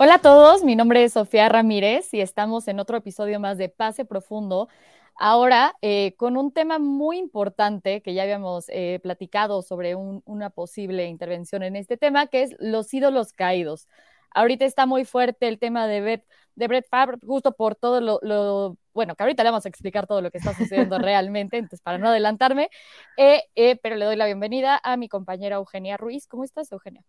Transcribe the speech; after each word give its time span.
Hola 0.00 0.14
a 0.14 0.18
todos, 0.20 0.62
mi 0.62 0.76
nombre 0.76 1.02
es 1.02 1.14
Sofía 1.14 1.48
Ramírez 1.48 2.14
y 2.14 2.20
estamos 2.20 2.68
en 2.68 2.78
otro 2.78 2.96
episodio 2.96 3.40
más 3.40 3.58
de 3.58 3.68
Pase 3.68 4.04
Profundo. 4.04 4.68
Ahora, 5.16 5.74
eh, 5.82 6.14
con 6.16 6.36
un 6.36 6.52
tema 6.52 6.78
muy 6.78 7.18
importante 7.18 8.00
que 8.00 8.14
ya 8.14 8.22
habíamos 8.22 8.66
eh, 8.68 9.00
platicado 9.02 9.60
sobre 9.60 9.96
una 9.96 10.50
posible 10.50 11.06
intervención 11.06 11.64
en 11.64 11.74
este 11.74 11.96
tema, 11.96 12.28
que 12.28 12.44
es 12.44 12.54
los 12.60 12.94
ídolos 12.94 13.32
caídos. 13.32 13.88
Ahorita 14.30 14.64
está 14.64 14.86
muy 14.86 15.04
fuerte 15.04 15.48
el 15.48 15.58
tema 15.58 15.88
de 15.88 16.00
Brett, 16.00 16.24
de 16.54 16.68
Brett 16.68 16.88
Favre, 16.88 17.18
justo 17.26 17.56
por 17.56 17.74
todo 17.74 18.00
lo, 18.00 18.78
bueno, 18.94 19.16
que 19.16 19.24
ahorita 19.24 19.42
le 19.42 19.50
vamos 19.50 19.66
a 19.66 19.68
explicar 19.68 20.06
todo 20.06 20.22
lo 20.22 20.30
que 20.30 20.38
está 20.38 20.54
sucediendo 20.54 20.98
realmente, 21.00 21.56
entonces 21.56 21.80
para 21.80 21.98
no 21.98 22.06
adelantarme, 22.06 22.70
eh, 23.16 23.42
pero 23.82 23.96
le 23.96 24.04
doy 24.04 24.14
la 24.14 24.26
bienvenida 24.26 24.80
a 24.80 24.96
mi 24.96 25.08
compañera 25.08 25.56
Eugenia 25.56 25.96
Ruiz. 25.96 26.28
¿Cómo 26.28 26.44
estás, 26.44 26.70
Eugenia? 26.70 27.02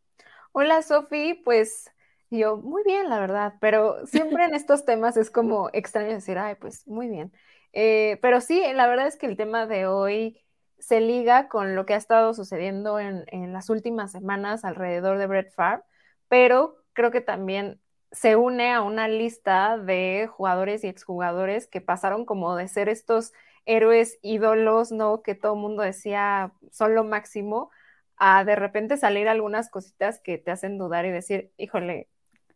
Hola, 0.54 0.82
Sofía, 0.82 1.36
pues 1.46 1.92
y 2.30 2.40
yo, 2.40 2.58
muy 2.58 2.84
bien, 2.84 3.10
la 3.10 3.20
verdad, 3.20 3.56
pero 3.60 4.06
siempre 4.06 4.46
en 4.46 4.54
estos 4.54 4.86
temas 4.86 5.18
es 5.18 5.32
como 5.32 5.70
extraño 5.74 6.10
decir, 6.10 6.38
ay, 6.38 6.56
pues 6.56 6.88
muy 6.88 7.08
bien. 7.08 7.32
Eh, 7.74 8.18
pero 8.22 8.42
sí, 8.42 8.62
la 8.74 8.88
verdad 8.88 9.08
es 9.08 9.18
que 9.18 9.28
el 9.28 9.38
tema 9.38 9.66
de 9.68 9.88
hoy 9.88 10.42
se 10.80 11.02
liga 11.02 11.50
con 11.50 11.76
lo 11.76 11.86
que 11.86 11.94
ha 11.94 11.98
estado 11.98 12.34
sucediendo 12.34 13.00
en, 13.00 13.54
las 13.54 13.70
últimas 13.70 14.12
semanas 14.12 14.64
alrededor 14.66 15.18
de 15.18 15.28
Brett 15.28 15.52
Favre, 15.54 15.84
pero 16.28 16.78
creo 16.94 17.12
que 17.12 17.22
también 17.22 17.82
se 18.12 18.36
une 18.36 18.72
a 18.74 18.82
una 18.82 19.08
lista 19.08 19.78
de 19.78 20.28
jugadores 20.32 20.84
y 20.84 20.88
exjugadores 20.88 21.68
que 21.68 21.82
pasaron 21.82 22.26
como 22.26 22.56
de 22.56 22.68
ser 22.68 22.90
estos 22.90 23.34
héroes 23.66 24.20
ídolos, 24.24 24.92
¿no? 24.92 25.22
Que 25.22 25.36
todo 25.36 25.54
el 25.54 25.60
mundo 25.60 25.84
decía 25.84 26.54
son 26.72 26.96
lo 26.96 27.04
máximo, 27.04 27.70
a 28.18 28.44
de 28.46 28.56
repente 28.56 28.98
salir 28.98 29.28
algunas 29.30 29.70
cositas 29.70 30.20
que 30.22 30.38
te 30.38 30.52
hacen 30.52 30.78
dudar 30.78 31.06
y 31.06 31.12
decir, 31.12 31.52
híjole, 31.58 32.10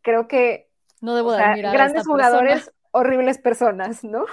creo 0.03 0.27
que 0.27 0.69
no 1.01 1.15
debo 1.15 1.31
de 1.31 1.61
grandes 1.61 2.05
jugadores, 2.05 2.71
horribles 2.91 3.39
personas, 3.39 4.03
¿no? 4.03 4.25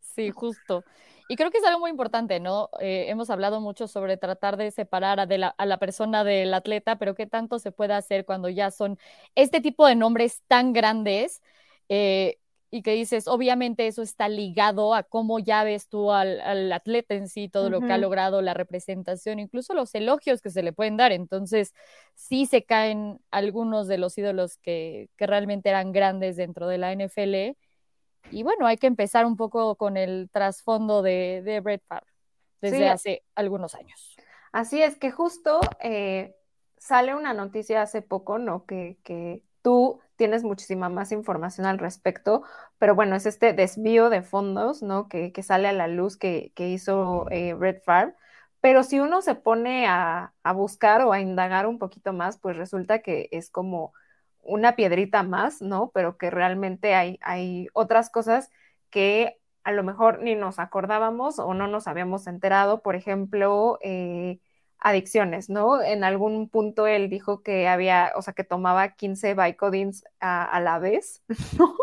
Sí, 0.00 0.30
justo. 0.30 0.84
Y 1.28 1.36
creo 1.36 1.50
que 1.50 1.58
es 1.58 1.64
algo 1.64 1.80
muy 1.80 1.90
importante, 1.90 2.40
¿no? 2.40 2.70
Eh, 2.80 3.06
hemos 3.08 3.28
hablado 3.28 3.60
mucho 3.60 3.86
sobre 3.86 4.16
tratar 4.16 4.56
de 4.56 4.70
separar 4.70 5.20
a, 5.20 5.26
la, 5.26 5.48
a, 5.48 5.66
la, 5.66 5.76
persona 5.76 6.24
del 6.24 6.54
atleta, 6.54 6.96
pero 6.96 7.14
qué 7.14 7.26
tanto 7.26 7.58
se 7.58 7.70
puede 7.70 7.92
hacer 7.92 8.24
cuando 8.24 8.48
ya 8.48 8.70
son 8.70 8.98
este 9.34 9.60
tipo 9.60 9.86
de 9.86 9.94
nombres 9.96 10.42
tan 10.48 10.72
grandes. 10.72 11.42
Eh, 11.90 12.38
y 12.70 12.82
que 12.82 12.92
dices, 12.92 13.28
obviamente 13.28 13.86
eso 13.86 14.02
está 14.02 14.28
ligado 14.28 14.94
a 14.94 15.02
cómo 15.02 15.38
ya 15.38 15.64
ves 15.64 15.88
tú 15.88 16.12
al, 16.12 16.70
atleta 16.72 17.14
en 17.14 17.28
sí, 17.28 17.48
todo 17.48 17.70
lo 17.70 17.80
que 17.80 17.92
ha 17.92 17.98
logrado, 17.98 18.42
la 18.42 18.52
representación, 18.52 19.38
incluso 19.38 19.72
los 19.72 19.94
elogios 19.94 20.42
que 20.42 20.50
se 20.50 20.62
le 20.62 20.74
pueden 20.74 20.98
dar. 20.98 21.12
Entonces, 21.12 21.72
sí 22.14 22.44
se 22.44 22.64
caen 22.64 23.20
algunos 23.30 23.88
de 23.88 23.96
los 23.96 24.18
ídolos 24.18 24.58
que, 24.58 25.08
que 25.16 25.26
realmente 25.26 25.70
eran 25.70 25.92
grandes 25.92 26.36
dentro 26.36 26.68
de 26.68 26.78
la 26.78 26.92
NFL. 26.92 27.56
Y 28.30 28.42
bueno, 28.42 28.66
hay 28.66 28.76
que 28.76 28.86
empezar 28.86 29.24
un 29.24 29.36
poco 29.36 29.76
con 29.76 29.96
el 29.96 30.28
trasfondo 30.30 31.00
de, 31.00 31.40
de 31.42 31.60
Brett 31.60 31.82
Favre 31.86 32.12
desde 32.60 32.88
hace 32.88 33.22
algunos 33.34 33.74
años. 33.74 34.16
Así 34.52 34.82
es 34.82 34.96
que 34.96 35.10
justo 35.10 35.60
eh, 35.80 36.34
sale 36.76 37.14
una 37.14 37.32
noticia 37.32 37.80
hace 37.80 38.02
poco, 38.02 38.38
¿no? 38.38 38.66
Que, 38.66 38.98
que 39.04 39.42
tú 39.62 40.00
tienes 40.18 40.44
muchísima 40.44 40.90
más 40.90 41.12
información 41.12 41.66
al 41.66 41.78
respecto, 41.78 42.42
pero 42.78 42.94
bueno, 42.94 43.16
es 43.16 43.24
este 43.24 43.52
desvío 43.54 44.10
de 44.10 44.22
fondos, 44.22 44.82
¿no? 44.82 45.08
Que, 45.08 45.32
sale 45.42 45.68
a 45.68 45.72
la 45.72 45.88
luz 45.88 46.16
que, 46.18 46.52
hizo 46.58 47.26
eh, 47.30 47.54
Red 47.58 47.82
Farm. 47.84 48.14
Pero 48.60 48.82
si 48.82 49.00
uno 49.00 49.22
se 49.22 49.36
pone 49.36 49.86
a, 49.88 50.34
buscar 50.54 51.02
o 51.02 51.12
a 51.12 51.20
indagar 51.20 51.66
un 51.66 51.78
poquito 51.78 52.12
más, 52.12 52.38
pues 52.38 52.56
resulta 52.56 53.00
que 53.00 53.28
es 53.32 53.50
como 53.50 53.92
una 54.42 54.76
piedrita 54.76 55.22
más, 55.22 55.62
¿no? 55.62 55.90
Pero 55.94 56.18
que 56.18 56.30
realmente 56.30 56.94
hay, 56.94 57.18
hay 57.22 57.68
otras 57.72 58.10
cosas 58.10 58.50
que 58.90 59.38
a 59.64 59.72
lo 59.72 59.84
mejor 59.84 60.20
ni 60.22 60.34
nos 60.34 60.58
acordábamos 60.58 61.38
o 61.38 61.54
no 61.54 61.68
nos 61.68 61.86
habíamos 61.86 62.26
enterado. 62.26 62.82
Por 62.82 62.96
ejemplo, 62.96 63.78
eh, 63.82 64.40
adicciones, 64.80 65.50
¿no? 65.50 65.82
En 65.82 66.04
algún 66.04 66.48
punto 66.48 66.86
él 66.86 67.10
dijo 67.10 67.42
que 67.42 67.68
había, 67.68 68.12
o 68.16 68.22
sea, 68.22 68.34
que 68.34 68.44
tomaba 68.44 68.90
15 68.90 69.34
Vicodins 69.34 70.04
a, 70.20 70.60
la 70.60 70.78
vez, 70.78 71.22
¿no? 71.58 71.74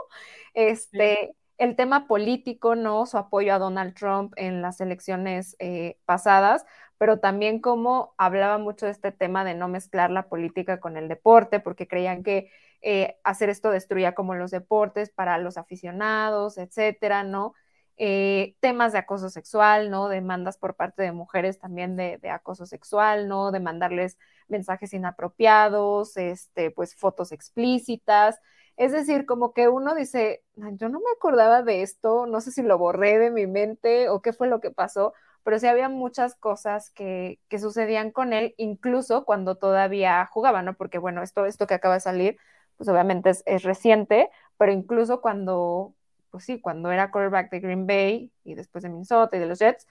Este, 0.53 1.35
el 1.57 1.75
tema 1.75 2.07
político, 2.07 2.75
¿no? 2.75 3.05
Su 3.05 3.17
apoyo 3.17 3.53
a 3.53 3.59
Donald 3.59 3.93
Trump 3.95 4.33
en 4.37 4.61
las 4.61 4.81
elecciones 4.81 5.55
eh, 5.59 5.97
pasadas, 6.05 6.65
pero 6.97 7.19
también 7.19 7.59
como 7.59 8.13
hablaba 8.17 8.57
mucho 8.57 8.85
de 8.85 8.93
este 8.93 9.11
tema 9.11 9.43
de 9.43 9.55
no 9.55 9.67
mezclar 9.67 10.11
la 10.11 10.29
política 10.29 10.79
con 10.79 10.97
el 10.97 11.07
deporte, 11.07 11.59
porque 11.59 11.87
creían 11.87 12.23
que 12.23 12.49
eh, 12.81 13.17
hacer 13.23 13.49
esto 13.49 13.71
destruía 13.71 14.13
como 14.15 14.35
los 14.35 14.51
deportes 14.51 15.09
para 15.09 15.37
los 15.37 15.57
aficionados, 15.57 16.57
etcétera, 16.57 17.23
¿no? 17.23 17.53
Eh, 17.97 18.55
temas 18.59 18.91
de 18.91 18.99
acoso 18.99 19.29
sexual, 19.29 19.89
¿no? 19.89 20.09
Demandas 20.09 20.57
por 20.57 20.75
parte 20.75 21.01
de 21.01 21.13
mujeres 21.13 21.59
también 21.59 21.95
de, 21.95 22.19
acoso 22.29 22.65
sexual, 22.65 23.27
¿no? 23.29 23.51
De 23.51 23.61
mandarles 23.61 24.17
mensajes 24.49 24.93
inapropiados, 24.93 26.17
este, 26.17 26.71
pues 26.71 26.95
fotos 26.95 27.31
explícitas. 27.31 28.39
Es 28.75 28.91
decir, 28.91 29.25
como 29.25 29.53
que 29.53 29.69
uno 29.69 29.95
dice, 29.95 30.43
yo 30.55 30.89
no 30.89 30.99
me 30.99 31.11
acordaba 31.15 31.63
de 31.63 31.81
esto, 31.81 32.25
no 32.25 32.41
sé 32.41 32.51
si 32.51 32.61
lo 32.61 32.77
borré 32.77 33.17
de 33.19 33.31
mi 33.31 33.47
mente 33.47 34.09
o 34.09 34.21
qué 34.21 34.33
fue 34.33 34.47
lo 34.47 34.59
que 34.59 34.71
pasó, 34.71 35.13
pero 35.43 35.59
sí 35.59 35.67
había 35.67 35.87
muchas 35.89 36.35
cosas 36.35 36.89
que, 36.91 37.39
sucedían 37.57 38.11
con 38.11 38.33
él, 38.33 38.53
incluso 38.57 39.23
cuando 39.25 39.55
todavía 39.55 40.25
jugaba, 40.25 40.61
¿no? 40.63 40.73
Porque 40.75 40.97
bueno, 40.97 41.23
esto, 41.23 41.45
esto 41.45 41.67
que 41.67 41.75
acaba 41.75 41.93
de 41.95 42.01
salir, 42.01 42.37
pues 42.77 42.89
obviamente 42.89 43.29
es, 43.29 43.43
es 43.45 43.63
reciente, 43.63 44.29
pero 44.57 44.73
incluso 44.73 45.21
cuando, 45.21 45.93
pues 46.35 46.43
sí, 46.43 46.59
cuando 46.59 46.91
era 46.91 47.11
quarterback 47.11 47.49
de 47.49 47.61
Green 47.61 47.87
Bay 47.87 48.29
y 48.43 48.55
después 48.55 48.83
de 48.83 48.89
Minnesota 48.89 49.37
y 49.37 49.39
de 49.39 49.45
los 49.45 49.57
Jets, 49.57 49.87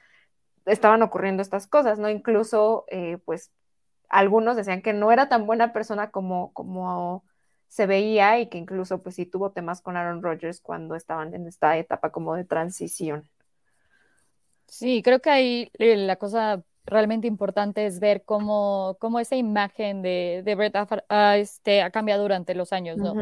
estaban 0.66 1.00
ocurriendo 1.00 1.40
estas 1.40 1.66
cosas, 1.66 1.98
¿no? 1.98 2.10
Incluso, 2.10 2.84
eh, 2.88 3.16
pues, 3.24 3.50
algunos 4.10 4.54
decían 4.54 4.82
que 4.82 4.92
no 4.92 5.10
era 5.10 5.30
tan 5.30 5.46
buena 5.46 5.72
persona 5.72 6.10
como, 6.10 6.52
como 6.52 7.24
se 7.68 7.86
veía 7.86 8.40
y 8.40 8.50
que 8.50 8.58
incluso, 8.58 9.02
pues, 9.02 9.14
sí 9.14 9.24
tuvo 9.24 9.52
temas 9.52 9.80
con 9.80 9.96
Aaron 9.96 10.22
Rodgers 10.22 10.60
cuando 10.60 10.96
estaban 10.96 11.32
en 11.32 11.46
esta 11.46 11.78
etapa 11.78 12.12
como 12.12 12.34
de 12.34 12.44
transición. 12.44 13.26
Sí, 14.66 15.00
creo 15.02 15.20
que 15.20 15.30
ahí 15.30 15.70
eh, 15.78 15.96
la 15.96 16.16
cosa 16.16 16.62
realmente 16.84 17.26
importante 17.26 17.86
es 17.86 18.00
ver 18.00 18.24
cómo, 18.24 18.96
cómo 19.00 19.20
esa 19.20 19.36
imagen 19.36 20.02
de, 20.02 20.42
de 20.44 20.54
Brett 20.54 20.76
ha, 21.08 21.36
este, 21.36 21.82
ha 21.82 21.90
cambiado 21.90 22.22
durante 22.22 22.54
los 22.54 22.72
años, 22.72 22.98
¿no? 22.98 23.14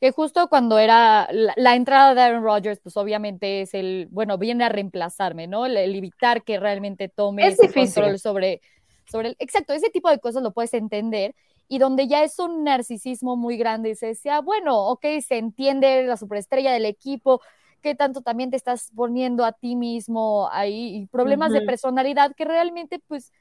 que 0.00 0.12
justo 0.12 0.48
cuando 0.48 0.78
era 0.78 1.28
la, 1.30 1.74
entrada 1.74 2.14
de 2.14 2.22
Aaron 2.22 2.42
Rodgers, 2.42 2.80
pues 2.80 2.96
obviamente 2.96 3.60
es 3.60 3.74
el, 3.74 4.08
bueno, 4.10 4.38
viene 4.38 4.64
a 4.64 4.70
reemplazarme, 4.70 5.46
¿no? 5.46 5.66
El, 5.66 5.76
evitar 5.76 6.42
que 6.42 6.58
realmente 6.58 7.10
tome 7.10 7.46
ese 7.46 7.70
control 7.70 8.18
sobre, 8.18 8.62
sobre 9.04 9.28
el, 9.28 9.36
exacto, 9.38 9.74
ese 9.74 9.90
tipo 9.90 10.08
de 10.08 10.18
cosas 10.18 10.42
lo 10.42 10.52
puedes 10.52 10.72
entender 10.72 11.34
y 11.68 11.78
donde 11.78 12.08
ya 12.08 12.24
es 12.24 12.38
un 12.38 12.64
narcisismo 12.64 13.36
muy 13.36 13.58
grande 13.58 13.90
y 13.90 13.94
se 13.94 14.06
decía, 14.06 14.40
bueno, 14.40 14.86
ok, 14.88 15.04
se 15.24 15.36
entiende 15.36 16.04
la 16.04 16.16
superestrella 16.16 16.72
del 16.72 16.86
equipo, 16.86 17.42
que 17.80 17.94
tanto 17.94 18.20
también 18.20 18.50
te 18.50 18.56
estás 18.56 18.90
poniendo 18.94 19.44
a 19.44 19.52
ti 19.52 19.76
mismo 19.76 20.48
ahí 20.52 20.96
y 20.96 21.06
problemas 21.06 21.52
de 21.52 21.62
personalidad 21.62 22.34
que 22.34 22.44
realmente 22.44 23.00
pues 23.06 23.32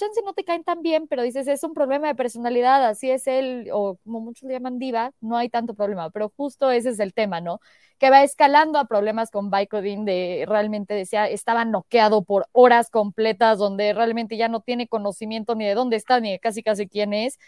chance 0.00 0.20
no 0.24 0.32
te 0.32 0.44
caen 0.44 0.64
tan 0.64 0.82
bien, 0.82 1.06
pero 1.06 1.22
dices, 1.22 1.46
es 1.46 1.62
un 1.62 1.74
problema 1.74 2.08
de 2.08 2.14
personalidad, 2.14 2.84
así 2.86 3.10
es 3.10 3.26
él, 3.26 3.68
o 3.72 3.98
como 4.02 4.20
muchos 4.20 4.44
le 4.48 4.54
llaman 4.54 4.78
diva, 4.78 5.12
no 5.20 5.36
hay 5.36 5.50
tanto 5.50 5.74
problema, 5.74 6.08
pero 6.10 6.32
justo 6.36 6.70
ese 6.70 6.88
es 6.88 7.00
el 7.00 7.12
tema, 7.12 7.40
¿no? 7.40 7.60
Que 7.98 8.08
va 8.08 8.22
escalando 8.22 8.78
a 8.78 8.86
problemas 8.86 9.30
con 9.30 9.50
Vicodin, 9.50 10.06
de 10.06 10.46
realmente 10.48 10.94
decía, 10.94 11.28
estaba 11.28 11.66
noqueado 11.66 12.22
por 12.22 12.46
horas 12.52 12.88
completas, 12.88 13.58
donde 13.58 13.92
realmente 13.92 14.38
ya 14.38 14.48
no 14.48 14.60
tiene 14.60 14.88
conocimiento 14.88 15.54
ni 15.54 15.66
de 15.66 15.74
dónde 15.74 15.96
está, 15.96 16.18
ni 16.18 16.32
de 16.32 16.38
casi 16.38 16.62
casi 16.62 16.88
quién 16.88 17.12
es, 17.12 17.38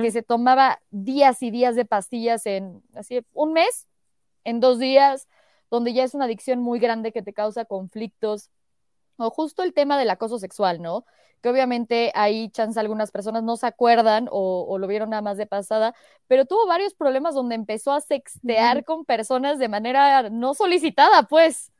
que 0.00 0.10
se 0.10 0.22
tomaba 0.22 0.80
días 0.90 1.42
y 1.42 1.50
días 1.50 1.76
de 1.76 1.84
pastillas 1.84 2.46
en, 2.46 2.82
así, 2.94 3.20
un 3.34 3.52
mes, 3.52 3.86
en 4.44 4.60
dos 4.60 4.78
días, 4.78 5.28
donde 5.70 5.92
ya 5.92 6.04
es 6.04 6.14
una 6.14 6.26
adicción 6.26 6.60
muy 6.60 6.78
grande 6.80 7.12
que 7.12 7.22
te 7.22 7.32
causa 7.32 7.64
conflictos 7.64 8.50
o 9.16 9.30
justo 9.30 9.62
el 9.62 9.74
tema 9.74 9.98
del 9.98 10.10
acoso 10.10 10.38
sexual, 10.38 10.82
¿no? 10.82 11.04
Que 11.40 11.48
obviamente 11.48 12.12
ahí 12.14 12.50
chance 12.50 12.78
algunas 12.78 13.10
personas 13.10 13.42
no 13.42 13.56
se 13.56 13.66
acuerdan 13.66 14.28
o, 14.30 14.76
lo 14.78 14.86
vieron 14.86 15.10
nada 15.10 15.22
más 15.22 15.36
de 15.36 15.46
pasada, 15.46 15.94
pero 16.26 16.44
tuvo 16.44 16.66
varios 16.66 16.94
problemas 16.94 17.34
donde 17.34 17.54
empezó 17.54 17.92
a 17.92 18.00
sextear 18.00 18.84
con 18.84 19.04
personas 19.04 19.58
de 19.58 19.68
manera 19.68 20.28
no 20.30 20.54
solicitada, 20.54 21.24
pues, 21.24 21.72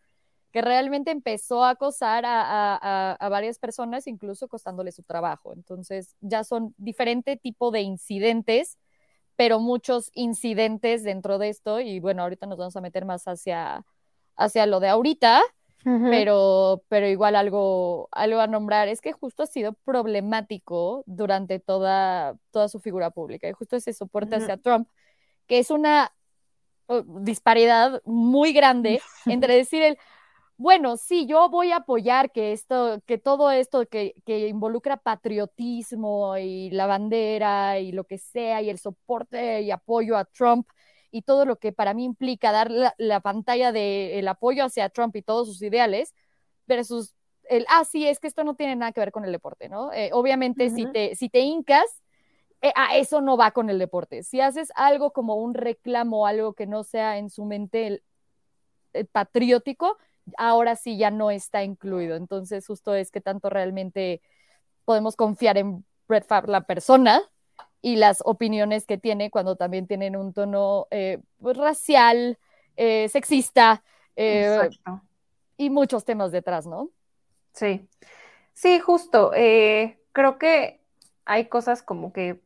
que 0.52 0.62
realmente 0.62 1.10
empezó 1.10 1.62
a 1.64 1.70
acosar 1.70 2.24
a, 2.26 3.12
a 3.12 3.28
varias 3.28 3.58
personas, 3.58 4.06
incluso 4.06 4.48
costándole 4.48 4.92
su 4.92 5.02
trabajo. 5.02 5.52
Entonces, 5.52 6.16
ya 6.20 6.42
son 6.42 6.74
diferente 6.76 7.36
tipo 7.36 7.70
de 7.70 7.82
incidentes, 7.82 8.78
pero 9.40 9.58
muchos 9.58 10.10
incidentes 10.12 11.02
dentro 11.02 11.38
de 11.38 11.48
esto, 11.48 11.80
y 11.80 11.98
bueno, 11.98 12.20
ahorita 12.20 12.44
nos 12.44 12.58
vamos 12.58 12.76
a 12.76 12.82
meter 12.82 13.06
más 13.06 13.26
hacia, 13.26 13.86
hacia 14.36 14.66
lo 14.66 14.80
de 14.80 14.88
ahorita, 14.88 15.40
pero, 15.82 16.82
pero 16.88 17.08
igual 17.08 17.34
algo, 17.34 18.10
algo 18.12 18.40
a 18.40 18.46
nombrar 18.46 18.88
es 18.88 19.00
que 19.00 19.12
justo 19.12 19.44
ha 19.44 19.46
sido 19.46 19.72
problemático 19.72 21.04
durante 21.06 21.58
toda, 21.58 22.36
toda 22.50 22.68
su 22.68 22.80
figura 22.80 23.12
pública 23.12 23.48
y 23.48 23.52
justo 23.52 23.76
ese 23.76 23.94
soporte 23.94 24.36
hacia 24.36 24.58
Trump, 24.58 24.86
que 25.46 25.58
es 25.58 25.70
una 25.70 26.12
oh, 26.88 27.00
disparidad 27.00 28.02
muy 28.04 28.52
grande 28.52 29.00
entre 29.24 29.56
decir 29.56 29.82
el, 29.82 29.98
bueno, 30.60 30.98
sí, 30.98 31.24
yo 31.24 31.48
voy 31.48 31.72
a 31.72 31.76
apoyar 31.76 32.32
que 32.32 32.52
esto, 32.52 33.00
que 33.06 33.16
todo 33.16 33.50
esto 33.50 33.86
que, 33.86 34.14
que, 34.26 34.48
involucra 34.48 34.98
patriotismo 34.98 36.36
y 36.36 36.68
la 36.68 36.86
bandera 36.86 37.78
y 37.78 37.92
lo 37.92 38.04
que 38.04 38.18
sea 38.18 38.60
y 38.60 38.68
el 38.68 38.78
soporte 38.78 39.62
y 39.62 39.70
apoyo 39.70 40.18
a 40.18 40.26
Trump 40.26 40.68
y 41.10 41.22
todo 41.22 41.46
lo 41.46 41.56
que 41.56 41.72
para 41.72 41.94
mí 41.94 42.04
implica 42.04 42.52
dar 42.52 42.70
la, 42.70 43.20
pantalla 43.20 43.72
del 43.72 44.28
apoyo 44.28 44.64
hacia 44.64 44.90
Trump 44.90 45.16
y 45.16 45.22
todos 45.22 45.48
sus 45.48 45.62
ideales, 45.62 46.14
versus 46.66 47.14
el, 47.48 47.64
ah, 47.70 47.86
sí, 47.86 48.06
es 48.06 48.20
que 48.20 48.26
esto 48.26 48.44
no 48.44 48.54
tiene 48.54 48.76
nada 48.76 48.92
que 48.92 49.00
ver 49.00 49.12
con 49.12 49.24
el 49.24 49.32
deporte, 49.32 49.70
¿no? 49.70 49.90
Eh, 49.94 50.10
obviamente, 50.12 50.68
si, 50.68 50.84
te, 50.92 51.16
si 51.16 51.30
te 51.30 51.40
hincas, 51.40 52.02
eh, 52.60 52.72
a 52.76 52.98
eso 52.98 53.22
no 53.22 53.38
va 53.38 53.52
con 53.52 53.70
el 53.70 53.78
deporte. 53.78 54.24
Si 54.24 54.42
haces 54.42 54.70
algo 54.74 55.12
como 55.12 55.36
un 55.36 55.54
reclamo, 55.54 56.26
algo 56.26 56.52
que 56.52 56.66
no 56.66 56.84
sea 56.84 57.16
en 57.16 57.30
su 57.30 57.46
mente 57.46 57.86
el, 57.86 58.02
patriótico, 59.06 59.96
ahora 60.36 60.76
sí 60.76 60.96
ya 60.96 61.10
no 61.10 61.30
está 61.30 61.64
incluido. 61.64 62.16
Entonces, 62.16 62.66
justo 62.66 62.94
es 62.94 63.10
que 63.10 63.20
tanto 63.20 63.50
realmente 63.50 64.20
podemos 64.84 65.16
confiar 65.16 65.58
en 65.58 65.84
Brett 66.08 66.26
Favre, 66.26 66.52
la 66.52 66.62
persona, 66.62 67.22
y 67.82 67.96
las 67.96 68.22
opiniones 68.24 68.86
que 68.86 68.98
tiene 68.98 69.30
cuando 69.30 69.56
también 69.56 69.86
tienen 69.86 70.16
un 70.16 70.32
tono 70.32 70.86
eh, 70.90 71.18
pues, 71.40 71.56
racial, 71.56 72.38
eh, 72.76 73.08
sexista 73.08 73.82
eh, 74.16 74.68
y 75.56 75.70
muchos 75.70 76.04
temas 76.04 76.32
detrás, 76.32 76.66
¿no? 76.66 76.90
Sí, 77.52 77.88
sí, 78.52 78.78
justo. 78.80 79.30
creo 79.32 80.38
que 80.38 80.80
hay 81.24 81.46
cosas 81.46 81.82
como 81.82 82.12
que, 82.12 82.40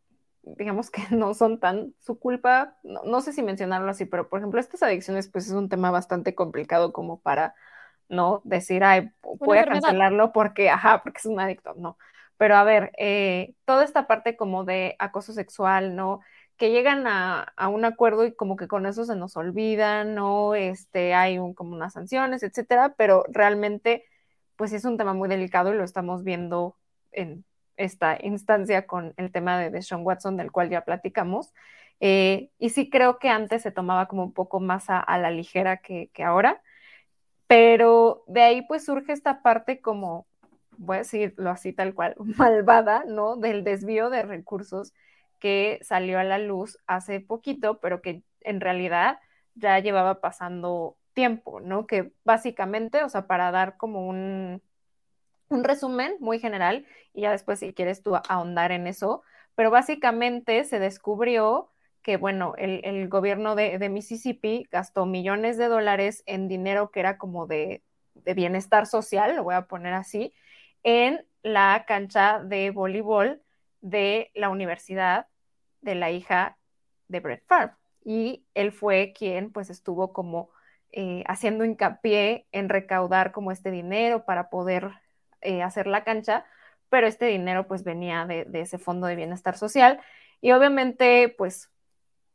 digamos 0.45 0.91
que 0.91 1.03
no 1.11 1.35
son 1.35 1.59
tan 1.59 1.95
su 2.01 2.19
culpa, 2.19 2.77
no, 2.83 3.21
sé 3.21 3.33
si 3.33 3.43
mencionarlo 3.43 3.91
así, 3.91 4.05
pero 4.05 4.29
por 4.29 4.39
ejemplo, 4.39 4.61
estas 4.61 4.83
adicciones 4.83 5.29
pues 5.29 5.47
es 5.47 5.53
un 5.53 5.69
tema 5.69 5.91
bastante 5.91 6.35
complicado 6.35 6.93
como 6.93 7.21
para 7.21 7.55
no 8.09 8.43
decir, 8.45 8.85
ay, 8.85 9.11
voy 9.23 9.59
a 9.59 9.67
cancelarlo 9.67 10.33
porque, 10.33 10.71
ajá, 10.71 11.03
porque 11.03 11.19
es 11.19 11.27
un 11.27 11.41
adicto, 11.41 11.75
no. 11.77 11.97
Pero 12.37 12.57
a 12.57 12.65
ver, 12.65 12.93
eh, 12.99 13.55
toda 13.65 13.85
esta 13.85 14.07
parte 14.07 14.37
como 14.37 14.65
de 14.65 14.97
acoso 14.99 15.33
sexual, 15.33 15.97
¿no? 15.97 16.21
Que 16.57 16.71
llegan 16.71 17.07
a, 17.07 17.55
un 17.69 17.85
acuerdo 17.85 18.27
y 18.27 18.35
como 18.35 18.57
que 18.57 18.69
con 18.69 18.87
eso 18.87 19.05
se 19.05 19.17
nos 19.17 19.37
olvidan, 19.37 20.15
¿no? 20.15 20.55
Este, 20.55 21.15
hay 21.15 21.39
un, 21.39 21.55
como 21.55 21.75
unas 21.75 21.95
sanciones, 21.95 22.43
etcétera, 22.43 22.95
pero 22.97 23.25
realmente, 23.29 24.05
pues 24.57 24.73
es 24.73 24.85
un 24.85 24.99
tema 24.99 25.15
muy 25.15 25.29
delicado 25.29 25.73
y 25.73 25.77
lo 25.77 25.85
estamos 25.85 26.25
viendo 26.25 26.77
en 27.13 27.45
esta 27.77 28.19
instancia 28.21 28.87
con 28.87 29.15
el 29.17 29.33
tema 29.33 29.59
de, 29.59 29.83
Sean 29.83 30.05
Watson, 30.05 30.37
del 30.37 30.53
cual 30.53 30.71
ya 30.71 30.85
platicamos. 30.85 31.53
Eh, 32.01 32.51
y 32.59 32.71
sí 32.71 32.91
creo 32.91 33.19
que 33.19 33.29
antes 33.29 33.63
se 33.63 33.71
tomaba 33.71 34.07
como 34.07 34.25
un 34.25 34.33
poco 34.33 34.61
más 34.61 34.87
a, 34.89 35.19
la 35.19 35.31
ligera 35.31 35.79
que, 35.79 36.11
que 36.13 36.25
ahora, 36.25 36.63
pero 37.47 38.25
de 38.27 38.43
ahí 38.43 38.63
pues 38.63 38.85
surge 38.85 39.13
esta 39.13 39.43
parte 39.43 39.81
como 39.81 40.27
voy 40.79 40.97
a 40.97 40.99
decirlo 41.01 41.51
así 41.51 41.73
tal 41.73 41.95
cual, 41.95 42.15
malvada, 42.39 43.05
¿no? 43.07 43.37
Del 43.37 43.65
desvío 43.65 44.11
de 44.11 44.23
recursos 44.23 44.93
que 45.39 45.79
salió 45.83 46.19
a 46.19 46.25
la 46.25 46.39
luz 46.39 46.79
hace 46.87 47.21
poquito, 47.21 47.79
pero 47.81 48.01
que 48.01 48.23
en 48.41 48.61
realidad 48.61 49.19
ya 49.55 49.79
llevaba 49.79 50.21
pasando 50.21 50.97
tiempo, 51.13 51.61
¿no? 51.61 51.87
Que 51.87 52.13
básicamente, 52.25 53.05
o 53.05 53.09
sea, 53.09 53.27
para 53.27 53.51
dar 53.51 53.77
como 53.77 54.07
un, 54.07 54.63
un 55.49 55.65
resumen 55.65 56.17
muy 56.21 56.39
general, 56.39 56.87
y 57.13 57.23
ya 57.23 57.31
después 57.31 57.61
si 57.61 57.73
quieres 57.75 58.03
tú 58.03 58.17
ahondar 58.29 58.73
en 58.73 58.87
eso, 58.87 59.23
pero 59.55 59.71
básicamente 59.71 60.65
se 60.65 60.79
descubrió 60.79 61.71
que, 62.03 62.17
bueno, 62.17 62.55
el, 62.59 63.09
gobierno 63.09 63.55
de, 63.55 63.79
de, 63.79 63.89
Mississippi 63.89 64.67
gastó 64.71 65.07
millones 65.07 65.57
de 65.57 65.69
dólares 65.69 66.23
en 66.27 66.49
dinero 66.49 66.91
que 66.91 67.01
era 67.01 67.17
como 67.17 67.47
de, 67.47 67.83
de 68.15 68.35
bienestar 68.35 68.87
social, 68.87 69.37
lo 69.37 69.45
voy 69.45 69.55
a 69.55 69.67
poner 69.67 69.95
así, 69.95 70.35
en 70.83 71.25
la 71.43 71.85
cancha 71.87 72.41
de 72.41 72.71
voleibol 72.71 73.43
de 73.81 74.31
la 74.35 74.49
universidad 74.49 75.29
de 75.81 75.95
la 75.95 76.11
hija 76.11 76.59
de 77.09 77.21
Brett 77.21 77.45
Favre. 77.47 77.75
Y 78.05 78.45
él 78.55 78.73
fue 78.73 79.13
quien 79.17 79.53
pues 79.53 79.71
estuvo 79.71 80.13
como 80.13 80.51
eh, 80.93 81.25
haciendo 81.27 81.65
hincapié 81.65 82.47
en 82.53 82.69
recaudar 82.69 83.33
como 83.33 83.51
este 83.51 83.71
dinero 83.71 84.25
para 84.25 84.51
poder 84.51 84.93
eh, 85.45 85.63
hacer 85.63 85.87
la 85.87 86.05
cancha, 86.05 86.45
pero 86.89 87.07
este 87.07 87.27
dinero 87.27 87.67
pues 87.67 87.85
venía 87.85 88.27
de, 88.27 88.47
ese 88.55 88.79
fondo 88.79 89.07
de 89.07 89.17
bienestar 89.17 89.57
social 89.57 90.01
y 90.41 90.53
obviamente 90.53 91.35
pues 91.37 91.71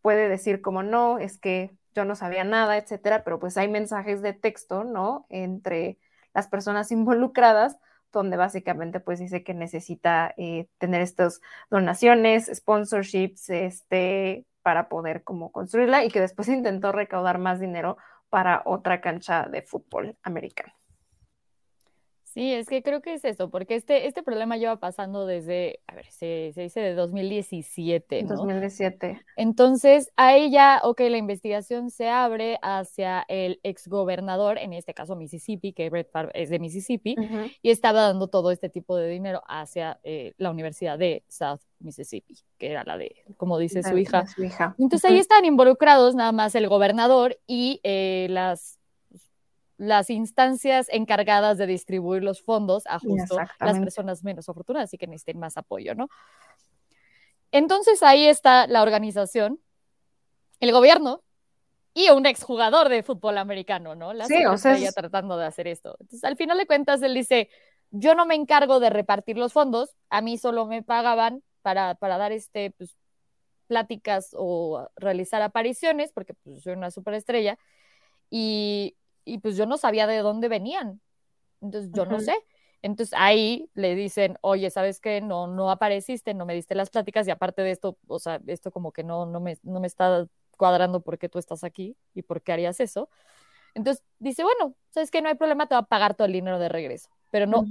puede 0.01 0.29
decir 0.29 0.61
como 0.61 0.83
no, 0.83 1.19
es 1.19 1.37
que 1.37 1.71
yo 1.95 2.05
no 2.05 2.15
sabía 2.15 2.43
nada, 2.43 2.77
etcétera, 2.77 3.23
pero 3.23 3.39
pues 3.39 3.57
hay 3.57 3.67
mensajes 3.67 4.21
de 4.21 4.33
texto, 4.33 4.83
¿no? 4.83 5.25
Entre 5.29 5.97
las 6.33 6.47
personas 6.47 6.91
involucradas 6.93 7.77
donde 8.11 8.37
básicamente 8.37 8.99
pues 8.99 9.19
dice 9.19 9.43
que 9.43 9.53
necesita 9.53 10.33
eh, 10.37 10.67
tener 10.77 11.01
estas 11.01 11.41
donaciones, 11.69 12.49
sponsorships, 12.53 13.49
este, 13.49 14.45
para 14.61 14.89
poder 14.89 15.23
como 15.23 15.51
construirla 15.51 16.03
y 16.03 16.09
que 16.09 16.21
después 16.21 16.47
intentó 16.49 16.91
recaudar 16.91 17.37
más 17.39 17.59
dinero 17.59 17.97
para 18.29 18.61
otra 18.65 19.01
cancha 19.01 19.47
de 19.47 19.61
fútbol 19.61 20.17
americano. 20.23 20.78
Sí, 22.33 22.53
es 22.53 22.67
que 22.67 22.83
creo 22.83 23.01
que 23.01 23.15
es 23.15 23.25
eso, 23.25 23.49
porque 23.49 23.73
este, 23.73 24.05
este 24.05 24.21
problema 24.21 24.55
lleva 24.55 24.75
pasando 24.75 25.25
desde, 25.25 25.79
a 25.87 25.95
ver, 25.95 26.05
se, 26.11 26.53
dice 26.55 26.79
de 26.79 26.93
2017, 26.93 28.21
¿no? 28.21 28.35
2017. 28.35 29.19
Entonces, 29.35 30.11
ahí 30.15 30.51
ya, 30.51 30.79
ok, 30.83 30.99
la 31.09 31.17
investigación 31.17 31.89
se 31.89 32.07
abre 32.07 32.59
hacia 32.61 33.25
el 33.29 33.59
exgobernador, 33.63 34.59
en 34.59 34.73
este 34.73 34.93
caso 34.93 35.15
Mississippi, 35.15 35.73
que 35.73 35.89
Brett 35.89 36.11
Favre 36.11 36.31
es 36.35 36.51
de 36.51 36.59
Mississippi, 36.59 37.15
y 37.63 37.71
estaba 37.71 38.01
dando 38.01 38.27
todo 38.27 38.51
este 38.51 38.69
tipo 38.69 38.95
de 38.95 39.09
dinero 39.09 39.41
hacia 39.47 39.99
eh, 40.03 40.33
la 40.37 40.51
Universidad 40.51 40.99
de 40.99 41.23
South 41.27 41.61
Mississippi, 41.79 42.37
que 42.59 42.69
era 42.69 42.83
la 42.83 42.97
de, 42.97 43.23
como 43.37 43.57
dice 43.57 43.81
su 43.81 43.97
hija. 43.97 44.27
Su 44.27 44.43
hija. 44.43 44.75
Entonces, 44.77 45.09
ahí 45.09 45.17
están 45.17 45.45
involucrados 45.45 46.13
nada 46.13 46.31
más 46.31 46.53
el 46.53 46.67
gobernador 46.67 47.39
y 47.47 47.79
eh, 47.83 48.27
las 48.29 48.78
las 49.79 50.09
instancias 50.09 50.87
encargadas 50.91 51.57
de 51.57 51.65
distribuir 51.65 52.21
los 52.21 52.41
fondos 52.41 52.83
a 52.85 52.99
justo 52.99 53.37
las 53.59 53.79
personas 53.79 54.25
menos 54.25 54.49
afortunadas 54.49 54.93
y 54.93 54.97
que 54.97 55.07
necesiten 55.07 55.39
más 55.39 55.55
apoyo, 55.55 55.95
¿no? 55.95 56.09
Entonces 57.51 58.03
ahí 58.03 58.27
está 58.27 58.67
la 58.67 58.83
organización, 58.83 59.61
el 60.59 60.73
gobierno 60.73 61.23
y 61.93 62.09
un 62.09 62.25
exjugador 62.25 62.89
de 62.89 63.03
fútbol 63.03 63.37
americano, 63.37 63.95
¿no? 63.95 64.11
La 64.11 64.25
sí, 64.25 64.45
o 64.45 64.57
sea, 64.57 64.91
tratando 64.91 65.37
de 65.37 65.45
hacer 65.45 65.65
esto. 65.67 65.95
Entonces, 66.01 66.25
al 66.25 66.35
final 66.35 66.57
de 66.57 66.67
cuentas, 66.67 67.01
él 67.01 67.13
dice, 67.13 67.49
yo 67.89 68.15
no 68.15 68.25
me 68.25 68.35
encargo 68.35 68.81
de 68.81 68.89
repartir 68.89 69.37
los 69.37 69.53
fondos, 69.53 69.95
a 70.09 70.19
mí 70.19 70.37
solo 70.37 70.65
me 70.65 70.83
pagaban 70.83 71.41
para, 71.61 71.95
para 71.95 72.17
dar 72.17 72.33
este, 72.33 72.71
pues, 72.71 72.97
pláticas 73.67 74.35
o 74.37 74.89
realizar 74.97 75.41
apariciones, 75.41 76.11
porque 76.11 76.33
pues, 76.33 76.63
soy 76.63 76.73
una 76.73 76.91
superestrella, 76.91 77.57
y 78.29 78.95
y 79.25 79.39
pues 79.39 79.57
yo 79.57 79.65
no 79.65 79.77
sabía 79.77 80.07
de 80.07 80.19
dónde 80.19 80.47
venían. 80.47 81.01
Entonces 81.61 81.91
yo 81.93 82.05
no 82.05 82.19
sé. 82.19 82.35
Entonces 82.81 83.13
ahí 83.17 83.69
le 83.73 83.95
dicen, 83.95 84.37
oye, 84.41 84.69
¿sabes 84.69 85.01
qué? 85.01 85.21
No, 85.21 85.47
no 85.47 85.69
apareciste, 85.69 86.33
no 86.33 86.45
me 86.45 86.53
diste 86.53 86.75
las 86.75 86.89
pláticas 86.89 87.27
y 87.27 87.31
aparte 87.31 87.61
de 87.61 87.71
esto, 87.71 87.97
o 88.07 88.19
sea, 88.19 88.39
esto 88.47 88.71
como 88.71 88.91
que 88.91 89.03
no, 89.03 89.25
no, 89.25 89.41
me, 89.41 89.57
no 89.63 89.79
me 89.79 89.87
está 89.87 90.27
cuadrando 90.57 91.01
por 91.01 91.17
qué 91.17 91.27
tú 91.27 91.39
estás 91.39 91.63
aquí 91.63 91.97
y 92.13 92.21
por 92.21 92.41
qué 92.41 92.53
harías 92.53 92.79
eso. 92.79 93.09
Entonces 93.73 94.03
dice, 94.19 94.43
bueno, 94.43 94.75
¿sabes 94.89 95.11
qué? 95.11 95.21
No 95.21 95.29
hay 95.29 95.35
problema, 95.35 95.67
te 95.67 95.75
va 95.75 95.81
a 95.81 95.85
pagar 95.85 96.15
todo 96.15 96.25
el 96.25 96.33
dinero 96.33 96.59
de 96.59 96.69
regreso, 96.69 97.09
pero 97.31 97.47
no 97.47 97.65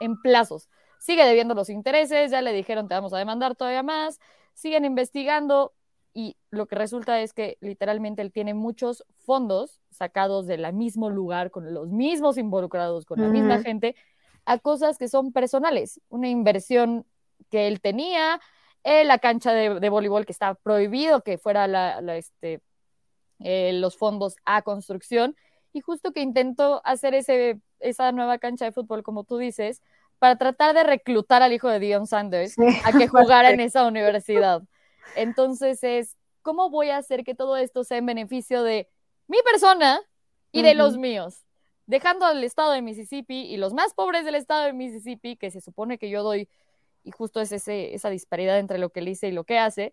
en 0.00 0.20
plazos. 0.20 0.68
Sigue 0.98 1.24
debiendo 1.24 1.54
los 1.54 1.70
intereses, 1.70 2.30
ya 2.30 2.42
le 2.42 2.52
dijeron, 2.52 2.88
te 2.88 2.94
vamos 2.94 3.12
a 3.14 3.18
demandar 3.18 3.56
todavía 3.56 3.82
más, 3.82 4.20
siguen 4.52 4.84
investigando, 4.84 5.72
y 6.12 6.36
lo 6.50 6.66
que 6.66 6.74
resulta 6.74 7.20
es 7.20 7.32
que 7.32 7.56
literalmente 7.60 8.22
él 8.22 8.32
tiene 8.32 8.54
muchos 8.54 9.04
fondos 9.18 9.80
sacados 9.90 10.46
del 10.46 10.70
mismo 10.72 11.10
lugar, 11.10 11.50
con 11.50 11.72
los 11.72 11.88
mismos 11.88 12.36
involucrados, 12.36 13.06
con 13.06 13.20
la 13.20 13.28
misma 13.28 13.62
gente, 13.62 13.94
a 14.44 14.58
cosas 14.58 14.98
que 14.98 15.08
son 15.08 15.32
personales, 15.32 16.00
una 16.08 16.28
inversión 16.28 17.06
que 17.50 17.68
él 17.68 17.80
tenía, 17.80 18.40
eh, 18.82 19.04
la 19.04 19.18
cancha 19.18 19.52
de, 19.52 19.88
voleibol 19.88 20.26
que 20.26 20.32
estaba 20.32 20.54
prohibido 20.54 21.22
que 21.22 21.38
fuera 21.38 21.68
la, 21.68 22.00
este, 22.16 22.60
eh, 23.38 23.72
los 23.74 23.96
fondos 23.96 24.36
a 24.44 24.62
construcción, 24.62 25.36
y 25.72 25.80
justo 25.80 26.12
que 26.12 26.20
intentó 26.20 26.80
hacer 26.84 27.14
ese, 27.14 27.60
esa 27.78 28.10
nueva 28.10 28.38
cancha 28.38 28.64
de 28.64 28.72
fútbol, 28.72 29.04
como 29.04 29.22
tú 29.22 29.38
dices, 29.38 29.82
para 30.18 30.36
tratar 30.36 30.74
de 30.74 30.82
reclutar 30.82 31.42
al 31.42 31.52
hijo 31.52 31.68
de 31.68 31.78
Dion 31.78 32.06
Sanders 32.06 32.56
a 32.84 32.92
que 32.96 33.06
jugara 33.06 33.50
en 33.50 33.60
esa 33.60 33.86
universidad. 33.86 34.62
Entonces 35.16 35.82
es, 35.82 36.16
¿cómo 36.42 36.70
voy 36.70 36.90
a 36.90 36.98
hacer 36.98 37.24
que 37.24 37.34
todo 37.34 37.56
esto 37.56 37.84
sea 37.84 37.98
en 37.98 38.06
beneficio 38.06 38.62
de 38.62 38.88
mi 39.28 39.38
persona 39.42 40.00
y 40.52 40.62
de 40.62 40.74
los 40.74 40.96
míos? 40.96 41.44
Dejando 41.86 42.26
al 42.26 42.42
estado 42.44 42.72
de 42.72 42.82
Mississippi 42.82 43.42
y 43.42 43.56
los 43.56 43.74
más 43.74 43.94
pobres 43.94 44.24
del 44.24 44.36
estado 44.36 44.64
de 44.64 44.72
Mississippi, 44.72 45.36
que 45.36 45.50
se 45.50 45.60
supone 45.60 45.98
que 45.98 46.08
yo 46.10 46.22
doy, 46.22 46.48
y 47.04 47.10
justo 47.10 47.40
es 47.40 47.52
ese, 47.52 47.94
esa 47.94 48.10
disparidad 48.10 48.58
entre 48.58 48.78
lo 48.78 48.90
que 48.90 49.00
él 49.00 49.06
dice 49.06 49.28
y 49.28 49.32
lo 49.32 49.44
que 49.44 49.58
hace, 49.58 49.92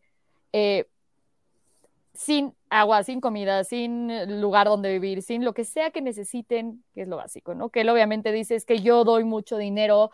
eh, 0.53 0.85
sin 2.13 2.55
agua, 2.69 3.03
sin 3.03 3.21
comida, 3.21 3.63
sin 3.63 4.41
lugar 4.41 4.67
donde 4.67 4.91
vivir, 4.91 5.21
sin 5.21 5.45
lo 5.45 5.53
que 5.53 5.63
sea 5.63 5.91
que 5.91 6.01
necesiten, 6.01 6.83
que 6.93 7.03
es 7.03 7.07
lo 7.07 7.17
básico, 7.17 7.53
¿no? 7.53 7.69
Que 7.69 7.81
él 7.81 7.89
obviamente 7.89 8.31
dice 8.31 8.55
es 8.55 8.65
que 8.65 8.79
yo 8.79 9.03
doy 9.03 9.23
mucho 9.23 9.57
dinero 9.57 10.09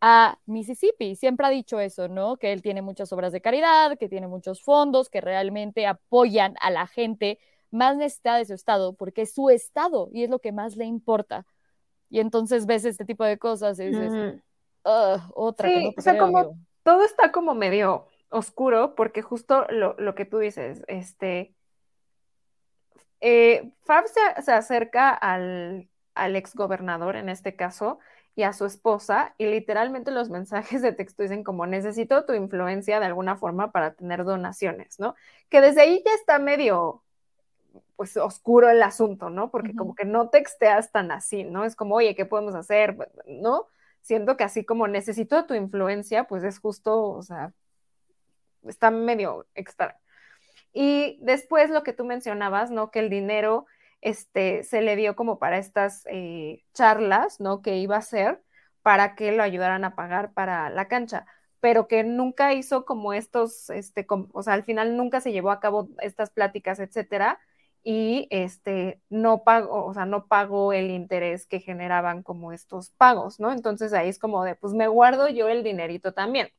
a 0.00 0.38
Mississippi. 0.46 1.14
Siempre 1.14 1.46
ha 1.46 1.50
dicho 1.50 1.78
eso, 1.78 2.08
¿no? 2.08 2.36
Que 2.36 2.52
él 2.52 2.62
tiene 2.62 2.82
muchas 2.82 3.12
obras 3.12 3.32
de 3.32 3.40
caridad, 3.40 3.98
que 3.98 4.08
tiene 4.08 4.26
muchos 4.26 4.62
fondos, 4.62 5.10
que 5.10 5.20
realmente 5.20 5.86
apoyan 5.86 6.54
a 6.60 6.70
la 6.70 6.86
gente 6.86 7.38
más 7.70 7.96
necesitada 7.96 8.38
de 8.38 8.46
su 8.46 8.54
estado, 8.54 8.94
porque 8.94 9.22
es 9.22 9.34
su 9.34 9.50
estado 9.50 10.08
y 10.12 10.24
es 10.24 10.30
lo 10.30 10.40
que 10.40 10.52
más 10.52 10.76
le 10.76 10.86
importa. 10.86 11.46
Y 12.08 12.20
entonces 12.20 12.66
ves 12.66 12.84
este 12.84 13.04
tipo 13.04 13.24
de 13.24 13.38
cosas 13.38 13.78
y 13.78 13.86
dices, 13.86 14.40
otra. 14.82 15.68
Sí, 15.68 15.94
o 15.96 16.00
sea, 16.00 16.18
como 16.18 16.56
todo 16.82 17.04
está 17.04 17.30
como 17.30 17.54
medio 17.54 18.06
oscuro, 18.30 18.94
porque 18.94 19.22
justo 19.22 19.66
lo, 19.70 20.14
que 20.14 20.24
tú 20.24 20.38
dices, 20.38 20.82
este, 20.88 21.54
eh, 23.20 23.70
Fab 23.82 24.06
se, 24.08 24.52
acerca 24.52 25.10
al, 25.10 25.88
al 26.14 26.36
ex 26.36 26.54
gobernador 26.54 27.16
en 27.16 27.28
este 27.28 27.54
caso 27.54 27.98
y 28.36 28.42
a 28.44 28.52
su 28.52 28.64
esposa 28.64 29.34
y 29.38 29.46
literalmente 29.46 30.10
los 30.10 30.30
mensajes 30.30 30.82
de 30.82 30.92
texto 30.92 31.22
dicen 31.22 31.44
como 31.44 31.66
necesito 31.66 32.24
tu 32.24 32.32
influencia 32.32 33.00
de 33.00 33.06
alguna 33.06 33.36
forma 33.36 33.72
para 33.72 33.94
tener 33.94 34.24
donaciones, 34.24 34.98
¿no? 34.98 35.14
Que 35.48 35.60
desde 35.60 35.82
ahí 35.82 36.02
ya 36.04 36.14
está 36.14 36.38
medio 36.38 37.02
pues 37.96 38.16
oscuro 38.16 38.70
el 38.70 38.82
asunto, 38.82 39.28
¿no? 39.28 39.50
Porque 39.50 39.74
como 39.74 39.94
que 39.94 40.06
no 40.06 40.30
texteas 40.30 40.90
tan 40.90 41.10
así, 41.12 41.44
¿no? 41.44 41.66
Es 41.66 41.76
como, 41.76 41.96
oye, 41.96 42.14
¿qué 42.14 42.24
podemos 42.24 42.54
hacer? 42.54 42.96
¿No? 43.26 43.66
Siento 44.00 44.38
que 44.38 44.44
así 44.44 44.64
como 44.64 44.88
necesito 44.88 45.44
tu 45.44 45.52
influencia, 45.52 46.24
pues 46.24 46.42
es 46.42 46.58
justo, 46.58 47.10
o 47.10 47.22
sea, 47.22 47.52
está 48.66 48.90
medio 48.90 49.46
extra. 49.54 49.98
Y 50.72 51.18
después 51.20 51.68
lo 51.68 51.82
que 51.82 51.92
tú 51.92 52.06
mencionabas, 52.06 52.70
¿no? 52.70 52.90
Que 52.90 53.00
el 53.00 53.10
dinero 53.10 53.66
este, 54.00 54.62
se 54.64 54.82
le 54.82 54.96
dio 54.96 55.16
como 55.16 55.38
para 55.38 55.58
estas 55.58 56.04
eh, 56.10 56.64
charlas, 56.74 57.40
¿no? 57.40 57.62
Que 57.62 57.78
iba 57.78 57.96
a 57.96 58.00
hacer 58.00 58.42
para 58.82 59.14
que 59.14 59.32
lo 59.32 59.42
ayudaran 59.42 59.84
a 59.84 59.94
pagar 59.94 60.32
para 60.32 60.70
la 60.70 60.88
cancha, 60.88 61.26
pero 61.60 61.88
que 61.88 62.04
nunca 62.04 62.54
hizo 62.54 62.84
como 62.86 63.12
estos, 63.12 63.70
este, 63.70 64.06
o 64.32 64.42
sea, 64.42 64.54
al 64.54 64.64
final 64.64 64.96
nunca 64.96 65.20
se 65.20 65.32
llevó 65.32 65.50
a 65.50 65.60
cabo 65.60 65.88
estas 66.00 66.30
pláticas, 66.30 66.80
etcétera, 66.80 67.38
y 67.82 68.26
este, 68.30 69.00
no 69.10 69.44
pagó, 69.44 69.86
o 69.86 69.94
sea, 69.94 70.06
no 70.06 70.26
pagó 70.26 70.72
el 70.72 70.90
interés 70.90 71.46
que 71.46 71.60
generaban 71.60 72.22
como 72.22 72.52
estos 72.52 72.90
pagos, 72.90 73.40
¿no? 73.40 73.52
Entonces 73.52 73.92
ahí 73.92 74.08
es 74.08 74.18
como 74.18 74.44
de, 74.44 74.54
pues 74.56 74.74
me 74.74 74.88
guardo 74.88 75.28
yo 75.28 75.48
el 75.48 75.62
dinerito 75.62 76.12
también 76.12 76.50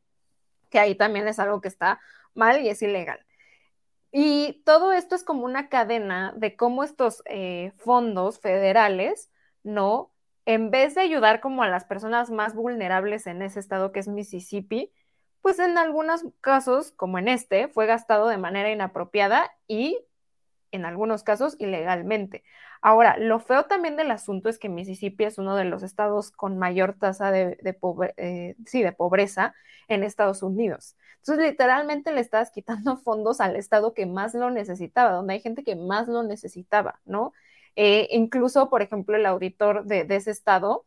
que 0.71 0.79
ahí 0.79 0.95
también 0.95 1.27
es 1.27 1.37
algo 1.39 1.61
que 1.61 1.67
está 1.67 1.99
mal 2.33 2.61
y 2.61 2.69
es 2.69 2.81
ilegal. 2.81 3.19
Y 4.11 4.61
todo 4.65 4.91
esto 4.91 5.15
es 5.15 5.23
como 5.23 5.45
una 5.45 5.69
cadena 5.69 6.33
de 6.35 6.55
cómo 6.55 6.83
estos 6.83 7.23
eh, 7.25 7.71
fondos 7.77 8.39
federales, 8.39 9.31
¿no? 9.63 10.11
En 10.45 10.71
vez 10.71 10.95
de 10.95 11.01
ayudar 11.01 11.39
como 11.39 11.63
a 11.63 11.69
las 11.69 11.85
personas 11.85 12.29
más 12.29 12.53
vulnerables 12.55 13.27
en 13.27 13.41
ese 13.41 13.59
estado 13.59 13.91
que 13.91 13.99
es 13.99 14.07
Mississippi, 14.07 14.91
pues 15.41 15.59
en 15.59 15.77
algunos 15.77 16.25
casos, 16.41 16.91
como 16.91 17.19
en 17.19 17.27
este, 17.27 17.67
fue 17.69 17.85
gastado 17.87 18.27
de 18.27 18.37
manera 18.37 18.71
inapropiada 18.71 19.51
y 19.67 19.99
en 20.71 20.85
algunos 20.85 21.23
casos 21.23 21.55
ilegalmente. 21.59 22.43
Ahora, 22.81 23.17
lo 23.17 23.39
feo 23.39 23.65
también 23.65 23.95
del 23.97 24.11
asunto 24.11 24.49
es 24.49 24.57
que 24.57 24.69
Mississippi 24.69 25.25
es 25.25 25.37
uno 25.37 25.55
de 25.55 25.65
los 25.65 25.83
estados 25.83 26.31
con 26.31 26.57
mayor 26.57 26.95
tasa 26.97 27.31
de, 27.31 27.57
eh, 28.17 28.55
de 28.57 28.91
pobreza 28.91 29.53
en 29.87 30.03
Estados 30.03 30.43
Unidos. 30.43 30.95
Entonces, 31.17 31.51
literalmente 31.51 32.11
le 32.11 32.21
estás 32.21 32.51
quitando 32.51 32.97
fondos 33.03 33.41
al 33.41 33.55
estado 33.55 33.93
que 33.93 34.05
más 34.05 34.33
lo 34.33 34.49
necesitaba, 34.49 35.11
donde 35.11 35.33
hay 35.35 35.39
gente 35.41 35.63
que 35.63 35.75
más 35.75 36.07
lo 36.07 36.23
necesitaba, 36.23 36.99
¿no? 37.05 37.33
Eh, 37.75 38.07
incluso, 38.11 38.69
por 38.69 38.81
ejemplo, 38.81 39.15
el 39.15 39.25
auditor 39.25 39.85
de, 39.85 40.05
ese 40.09 40.31
estado 40.31 40.85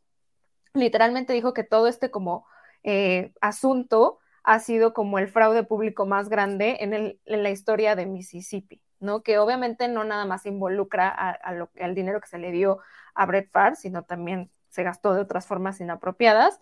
literalmente 0.75 1.33
dijo 1.33 1.55
que 1.55 1.65
todo 1.65 1.87
este 1.87 2.11
como 2.11 2.47
eh, 2.83 3.33
asunto 3.41 4.19
ha 4.43 4.59
sido 4.61 4.93
como 4.93 5.19
el 5.19 5.29
fraude 5.29 5.65
público 5.65 6.05
más 6.07 6.29
grande 6.29 6.79
en, 6.81 6.93
el, 6.93 7.21
en 7.25 7.43
la 7.43 7.51
historia 7.51 7.97
de 7.97 8.07
Mississippi. 8.07 8.83
¿No? 9.05 9.23
Que 9.23 9.39
obviamente 9.39 9.87
no 9.89 10.03
nada 10.03 10.25
más 10.25 10.47
involucra 10.47 11.09
a, 11.09 11.53
lo, 11.53 11.71
al 11.81 11.95
dinero 11.95 12.21
que 12.21 12.27
se 12.27 12.39
le 12.39 12.51
dio 12.51 12.81
a 13.15 13.27
Brett 13.27 13.51
Favre, 13.51 13.77
sino 13.77 14.03
también 14.03 14.51
se 14.71 14.83
gastó 14.83 15.15
de 15.15 15.21
otras 15.21 15.47
formas 15.47 15.81
inapropiadas, 15.81 16.61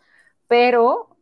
pero 0.49 1.17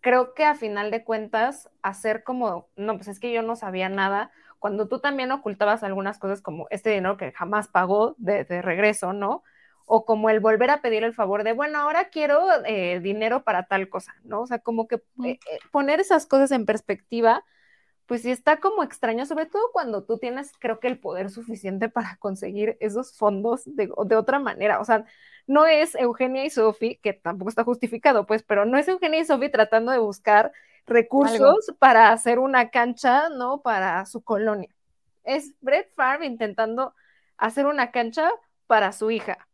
creo 0.00 0.34
que 0.34 0.44
a 0.44 0.54
final 0.54 0.90
de 0.90 1.04
cuentas, 1.04 1.70
hacer 1.80 2.24
como, 2.24 2.68
no, 2.76 2.96
pues 2.96 3.08
es 3.08 3.20
que 3.20 3.32
yo 3.32 3.42
no 3.42 3.56
sabía 3.56 3.88
nada, 3.88 4.32
cuando 4.58 4.88
tú 4.88 4.98
también 4.98 5.30
ocultabas 5.30 5.82
algunas 5.82 6.18
cosas 6.18 6.42
como 6.42 6.66
este 6.70 6.90
dinero 6.90 7.16
que 7.16 7.32
jamás 7.32 7.68
pagó 7.68 8.14
de, 8.18 8.44
regreso, 8.62 9.12
¿no? 9.12 9.42
O 9.86 10.04
como 10.04 10.30
el 10.30 10.40
volver 10.40 10.70
a 10.70 10.80
pedir 10.80 11.04
el 11.04 11.14
favor 11.14 11.44
de, 11.44 11.52
bueno, 11.52 11.78
ahora 11.78 12.08
quiero 12.08 12.40
eh, 12.66 13.00
dinero 13.00 13.44
para 13.44 13.66
tal 13.66 13.88
cosa, 13.88 14.14
¿no? 14.24 14.40
O 14.40 14.46
sea, 14.46 14.58
como 14.58 14.88
que 14.88 14.96
eh, 14.96 15.02
eh, 15.24 15.38
poner 15.70 16.00
esas 16.00 16.26
cosas 16.26 16.50
en 16.50 16.66
perspectiva 16.66 17.44
pues 18.06 18.22
sí 18.22 18.30
está 18.30 18.58
como 18.58 18.82
extraño, 18.82 19.24
sobre 19.26 19.46
todo 19.46 19.70
cuando 19.72 20.04
tú 20.04 20.18
tienes, 20.18 20.52
creo 20.58 20.78
que 20.78 20.88
el 20.88 20.98
poder 20.98 21.30
suficiente 21.30 21.88
para 21.88 22.16
conseguir 22.16 22.76
esos 22.80 23.16
fondos 23.16 23.62
de, 23.64 23.90
de 24.06 24.16
otra 24.16 24.38
manera. 24.38 24.80
O 24.80 24.84
sea, 24.84 25.04
no 25.46 25.66
es 25.66 25.94
Eugenia 25.94 26.44
y 26.44 26.50
Sophie, 26.50 26.98
que 27.02 27.12
tampoco 27.12 27.48
está 27.48 27.64
justificado, 27.64 28.26
pues, 28.26 28.42
pero 28.42 28.64
no 28.64 28.78
es 28.78 28.88
Eugenia 28.88 29.20
y 29.20 29.24
Sophie 29.24 29.48
tratando 29.48 29.92
de 29.92 29.98
buscar 29.98 30.52
recursos 30.86 31.72
para 31.78 32.10
hacer 32.12 32.38
una 32.38 32.70
cancha, 32.70 33.28
¿no? 33.30 33.62
Para 33.62 34.04
su 34.06 34.22
colonia. 34.22 34.68
Es 35.22 35.54
Brett 35.60 35.92
Favre 35.94 36.26
intentando 36.26 36.94
hacer 37.36 37.66
una 37.66 37.90
cancha 37.90 38.30
para 38.66 38.92
su 38.92 39.10
hija, 39.10 39.48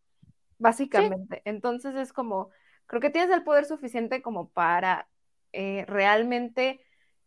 básicamente. 0.59 1.42
Entonces 1.45 1.95
es 1.95 2.12
como, 2.12 2.50
creo 2.87 3.00
que 3.00 3.11
tienes 3.11 3.30
el 3.30 3.45
poder 3.45 3.64
suficiente 3.64 4.23
como 4.23 4.49
para 4.49 5.09
eh, 5.52 5.85
realmente 5.87 6.80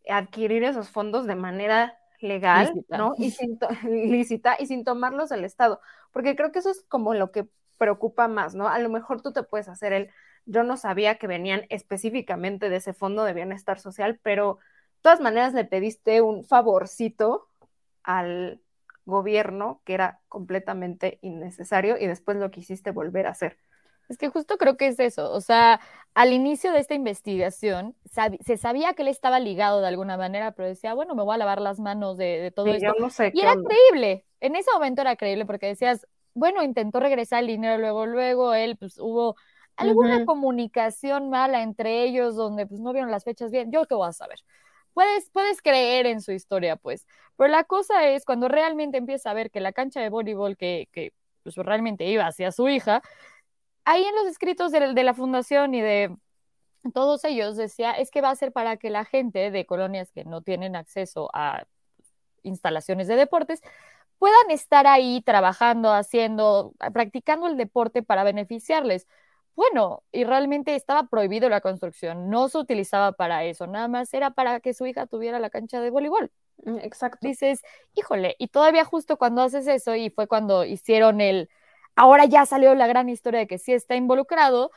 adquirir 0.10 0.64
esos 0.64 0.90
fondos 0.90 1.26
de 1.26 1.36
manera 1.36 1.98
legal, 2.20 2.74
¿no? 2.90 3.16
Y 3.20 3.32
sin 3.32 3.60
lícita 3.84 4.56
y 4.60 4.68
sin 4.68 4.84
tomarlos 4.84 5.30
del 5.30 5.46
Estado, 5.46 5.82
porque 6.12 6.36
creo 6.36 6.52
que 6.52 6.60
eso 6.60 6.72
es 6.72 6.84
como 6.88 7.14
lo 7.14 7.32
que 7.32 7.48
preocupa 7.78 8.28
más, 8.28 8.56
¿no? 8.56 8.68
A 8.68 8.80
lo 8.80 8.90
mejor 8.90 9.22
tú 9.22 9.34
te 9.34 9.44
puedes 9.44 9.68
hacer 9.68 9.94
el, 9.94 10.10
yo 10.46 10.64
no 10.64 10.78
sabía 10.78 11.18
que 11.18 11.28
venían 11.28 11.66
específicamente 11.70 12.70
de 12.70 12.78
ese 12.78 12.94
fondo 12.94 13.24
de 13.24 13.34
bienestar 13.34 13.80
social, 13.80 14.20
pero 14.24 14.60
de 14.96 15.02
todas 15.02 15.22
maneras 15.22 15.54
le 15.54 15.66
pediste 15.66 16.22
un 16.22 16.46
favorcito 16.46 17.50
al 18.04 18.62
gobierno 19.06 19.82
que 19.84 19.94
era 19.96 20.22
completamente 20.30 21.20
innecesario 21.22 21.98
y 22.00 22.08
después 22.08 22.38
lo 22.38 22.52
quisiste 22.52 22.92
volver 22.92 23.28
a 23.28 23.32
hacer. 23.32 23.58
Es 24.10 24.18
que 24.18 24.30
justo 24.30 24.58
creo 24.58 24.78
que 24.78 24.88
es 24.88 25.00
eso. 25.00 25.32
O 25.32 25.42
sea, 25.42 25.80
al 26.14 26.34
inicio 26.34 26.72
de 26.72 26.80
esta 26.80 26.94
investigación 26.94 27.96
se 28.42 28.58
sabía 28.58 28.94
que 28.94 29.02
él 29.02 29.08
estaba 29.08 29.40
ligado 29.40 29.82
de 29.82 29.88
alguna 29.88 30.18
manera, 30.18 30.52
pero 30.52 30.68
decía, 30.68 30.94
bueno, 30.94 31.16
me 31.16 31.24
voy 31.24 31.36
a 31.36 31.38
lavar 31.38 31.62
las 31.62 31.80
manos 31.80 32.18
de, 32.18 32.52
todo 32.56 32.68
esto. 32.68 32.94
y 33.34 33.42
era 33.42 33.56
creíble. 33.56 34.26
En 34.40 34.56
ese 34.56 34.70
momento 34.74 35.02
era 35.02 35.16
creíble 35.16 35.46
porque 35.46 35.68
decías, 35.68 36.06
bueno, 36.34 36.64
intentó 36.64 37.00
regresar 37.00 37.40
el 37.42 37.48
dinero 37.48 37.78
luego, 37.78 38.06
luego 38.06 38.54
él, 38.54 38.78
pues 38.78 38.98
hubo 39.00 39.36
alguna 39.76 40.26
comunicación 40.26 41.30
mala 41.30 41.64
entre 41.64 42.04
ellos 42.04 42.36
donde 42.36 42.68
pues 42.68 42.80
no 42.80 42.94
vieron 42.94 43.12
las 43.12 43.24
fechas 43.24 43.52
bien. 43.52 43.72
Yo 43.72 43.86
qué 43.86 43.96
voy 43.96 44.08
a 44.08 44.14
saber. 44.14 44.40
Puedes, 44.94 45.30
puedes 45.32 45.62
creer 45.62 46.06
en 46.06 46.22
su 46.22 46.32
historia, 46.32 46.76
pues. 46.76 47.08
Pero 47.36 47.50
la 47.50 47.64
cosa 47.64 48.08
es 48.10 48.26
cuando 48.26 48.48
realmente 48.48 48.98
empieza 48.98 49.32
a 49.32 49.34
ver 49.34 49.50
que 49.50 49.60
la 49.60 49.72
cancha 49.72 50.02
de 50.02 50.10
voleibol 50.10 50.56
que, 50.56 50.88
que 50.92 51.14
pues, 51.42 51.56
realmente 51.56 52.06
iba 52.06 52.28
hacia 52.28 52.52
su 52.52 52.70
hija, 52.70 53.02
ahí 53.86 54.04
en 54.04 54.16
los 54.16 54.26
escritos 54.28 54.72
de, 54.72 54.94
de 54.94 55.04
la 55.04 55.14
fundación 55.14 55.74
y 55.76 55.82
de 55.82 56.16
todos 56.94 57.24
ellos 57.24 57.56
decía, 57.56 57.92
es 57.94 58.12
que 58.12 58.22
va 58.22 58.30
a 58.30 58.36
ser 58.36 58.52
para 58.52 58.78
que 58.78 58.90
la 58.90 59.06
gente 59.06 59.52
de 59.52 59.66
colonias 59.66 60.12
que 60.12 60.26
no 60.26 60.42
tienen 60.42 60.76
acceso 60.76 61.30
a 61.34 61.66
instalaciones 62.44 63.08
de 63.08 63.16
deportes 63.16 63.62
puedan 64.20 64.52
estar 64.52 64.88
ahí 64.88 65.22
trabajando, 65.26 65.92
haciendo, 65.94 66.74
practicando 66.94 67.48
el 67.48 67.58
deporte 67.58 68.04
para 68.04 68.24
beneficiarles. 68.24 69.08
bueno, 69.56 70.04
y 70.12 70.24
realmente 70.24 70.76
estaba 70.76 71.08
prohibido 71.08 71.50
la 71.50 71.62
construcción, 71.62 72.30
no 72.30 72.50
se 72.50 72.58
utilizaba 72.58 73.12
para 73.14 73.44
eso, 73.46 73.68
nada 73.68 73.88
más 73.88 74.14
era 74.14 74.32
para 74.32 74.60
que 74.62 74.74
su 74.74 74.86
hija 74.88 75.06
tuviera 75.08 75.40
la 75.40 75.50
cancha 75.52 75.80
de 75.82 75.92
voleibol. 75.92 76.32
Mm, 76.66 76.78
exacto. 76.80 77.20
Dices, 77.22 77.62
híjole, 77.96 78.36
y 78.40 78.48
todavía 78.48 78.86
justo 78.86 79.18
cuando 79.18 79.42
haces 79.44 79.68
eso, 79.68 79.96
y 79.96 80.10
fue 80.10 80.28
cuando 80.28 80.66
hicieron 80.66 81.22
el, 81.22 81.50
ahora 81.96 82.26
ya 82.26 82.46
salió 82.46 82.74
la 82.76 82.88
gran 82.88 83.10
historia 83.10 83.40
de 83.40 83.48
que 83.48 83.58
sí 83.58 83.74
está 83.74 83.96
involucrado, 83.96 84.72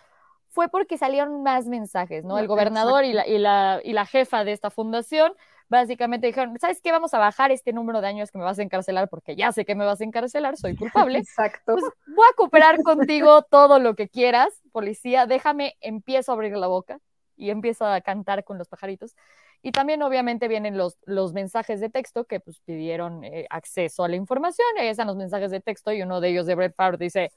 fue 0.48 0.68
porque 0.68 0.96
salieron 0.96 1.42
más 1.42 1.66
mensajes, 1.66 2.24
¿no? 2.24 2.38
El 2.38 2.46
gobernador 2.46 3.04
y 3.04 3.12
la, 3.12 3.26
y, 3.26 3.38
la, 3.38 3.80
y 3.84 3.92
la 3.92 4.06
jefa 4.06 4.44
de 4.44 4.52
esta 4.52 4.70
fundación 4.70 5.32
básicamente 5.68 6.28
dijeron, 6.28 6.58
¿sabes 6.58 6.80
qué? 6.80 6.92
Vamos 6.92 7.12
a 7.14 7.18
bajar 7.18 7.50
este 7.50 7.72
número 7.72 8.00
de 8.00 8.08
años 8.08 8.30
que 8.30 8.38
me 8.38 8.44
vas 8.44 8.58
a 8.58 8.62
encarcelar 8.62 9.08
porque 9.08 9.36
ya 9.36 9.52
sé 9.52 9.64
que 9.64 9.74
me 9.74 9.84
vas 9.84 10.00
a 10.00 10.04
encarcelar, 10.04 10.56
soy 10.56 10.76
culpable. 10.76 11.18
Exacto. 11.18 11.74
Pues 11.74 11.84
voy 12.06 12.26
a 12.30 12.36
cooperar 12.36 12.82
contigo 12.82 13.42
todo 13.50 13.78
lo 13.78 13.94
que 13.94 14.08
quieras, 14.08 14.62
policía, 14.72 15.26
déjame, 15.26 15.76
empiezo 15.80 16.32
a 16.32 16.34
abrir 16.34 16.56
la 16.56 16.68
boca 16.68 17.00
y 17.36 17.50
empiezo 17.50 17.84
a 17.84 18.00
cantar 18.00 18.44
con 18.44 18.58
los 18.58 18.68
pajaritos. 18.68 19.14
Y 19.62 19.72
también 19.72 20.02
obviamente 20.02 20.48
vienen 20.48 20.76
los, 20.76 20.98
los 21.04 21.32
mensajes 21.32 21.80
de 21.80 21.90
texto 21.90 22.24
que 22.24 22.40
pues 22.40 22.60
pidieron 22.60 23.24
eh, 23.24 23.46
acceso 23.50 24.04
a 24.04 24.08
la 24.08 24.16
información, 24.16 24.66
ahí 24.78 24.88
están 24.88 25.06
los 25.06 25.16
mensajes 25.16 25.50
de 25.50 25.60
texto 25.60 25.92
y 25.92 26.02
uno 26.02 26.20
de 26.20 26.28
ellos 26.28 26.46
de 26.46 26.54
Brett 26.54 26.74
Favre 26.76 26.98
dice, 26.98 27.30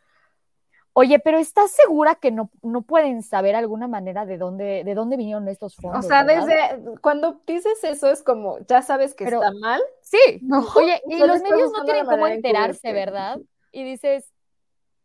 Oye, 0.94 1.20
pero 1.20 1.38
¿estás 1.38 1.72
segura 1.72 2.16
que 2.16 2.32
no, 2.32 2.50
no 2.62 2.82
pueden 2.82 3.22
saber 3.22 3.56
alguna 3.56 3.88
manera 3.88 4.26
de 4.26 4.38
dónde, 4.38 4.84
de 4.84 4.96
dónde 4.96 5.18
vinieron 5.18 5.48
estos 5.48 5.76
fondos? 5.76 6.04
O 6.04 6.08
sea, 6.08 6.24
desde 6.24 6.56
cuando 7.02 7.42
dices 7.46 7.84
eso 7.84 8.10
es 8.10 8.24
como, 8.24 8.58
ya 8.68 8.82
sabes 8.82 9.14
que 9.14 9.26
está 9.26 9.52
mal. 9.62 9.82
Sí. 10.02 10.42
Oye, 10.76 11.02
y 11.08 11.20
los 11.20 11.42
medios 11.42 11.72
no 11.72 11.86
tienen 11.86 12.06
cómo 12.06 12.28
enterarse, 12.28 12.92
¿verdad? 12.92 13.40
Y 13.72 13.84
dices, 13.84 14.34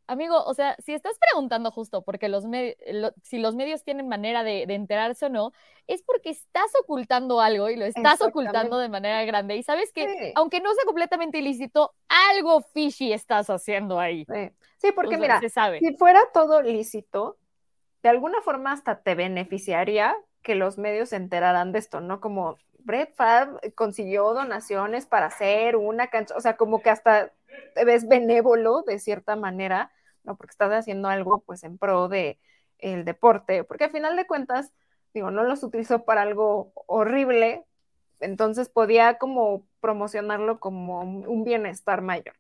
amigo, 0.07 0.43
o 0.45 0.55
sea, 0.55 0.77
si 0.85 0.93
estás 0.93 1.19
preguntando 1.19 1.71
justo 1.71 2.03
porque 2.03 2.29
los 2.29 2.45
si 3.23 3.39
los 3.39 3.55
medios 3.55 3.85
tienen 3.85 4.09
manera 4.09 4.43
de, 4.45 4.63
enterarse 4.63 5.27
o 5.27 5.29
no, 5.29 5.53
es 5.87 6.03
porque 6.03 6.31
estás 6.31 6.71
ocultando 6.83 7.41
algo 7.41 7.71
y 7.71 7.77
lo 7.77 7.85
estás 7.85 8.21
ocultando 8.21 8.79
de 8.79 8.89
manera 8.89 9.25
grande. 9.25 9.57
Y 9.57 9.63
sabes 9.63 9.93
que, 9.93 10.33
aunque 10.35 10.61
no 10.61 10.73
sea 10.75 10.85
completamente 10.85 11.39
ilícito, 11.39 11.95
algo 12.09 12.61
fishy 12.61 13.13
estás 13.13 13.51
haciendo 13.51 14.01
ahí. 14.01 14.25
Sí. 14.29 14.51
Sí, 14.85 14.93
porque 14.93 15.17
mira, 15.17 15.41
si 15.41 15.97
fuera 15.97 16.21
todo 16.35 16.61
lícito, 16.61 17.39
de 18.03 18.11
alguna 18.11 18.43
forma 18.43 18.73
hasta 18.73 19.01
te 19.01 19.15
beneficiaría 19.15 20.15
que 20.43 20.55
los 20.55 20.77
medios 20.77 21.09
se 21.09 21.17
enteraran 21.17 21.73
de 21.73 21.79
esto, 21.79 22.03
¿no? 22.03 22.21
Como 22.21 22.59
Brett 22.81 23.15
Favre 23.15 23.73
consiguió 23.75 24.35
donaciones 24.35 25.07
para 25.07 25.27
hacer 25.27 25.77
una 25.77 26.09
cancha, 26.09 26.37
o 26.37 26.41
sea, 26.41 26.59
como 26.59 26.83
que 26.83 26.91
hasta 26.91 27.33
te 27.75 27.85
ves 27.85 28.09
benévolo 28.09 28.83
de 28.83 28.99
cierta 28.99 29.37
manera, 29.37 29.93
¿no? 30.23 30.37
Porque 30.37 30.53
estás 30.53 30.73
haciendo 30.73 31.09
algo 31.09 31.43
pues 31.47 31.65
en 31.65 31.79
pro 31.79 32.09
de 32.09 32.39
el 32.79 33.05
deporte, 33.05 33.65
porque 33.65 33.85
al 33.85 33.91
final 33.91 34.17
de 34.17 34.27
cuentas, 34.27 34.73
digo, 35.13 35.31
no 35.31 35.45
los 35.45 35.63
utilizó 35.63 36.05
para 36.05 36.23
algo 36.23 36.73
horrible, 36.87 37.65
entonces 38.21 38.69
podía 38.69 39.19
como 39.19 39.67
promocionarlo 39.81 40.61
como 40.61 41.01
un 41.01 41.45
bienestar 41.45 42.03
mayor. 42.03 42.35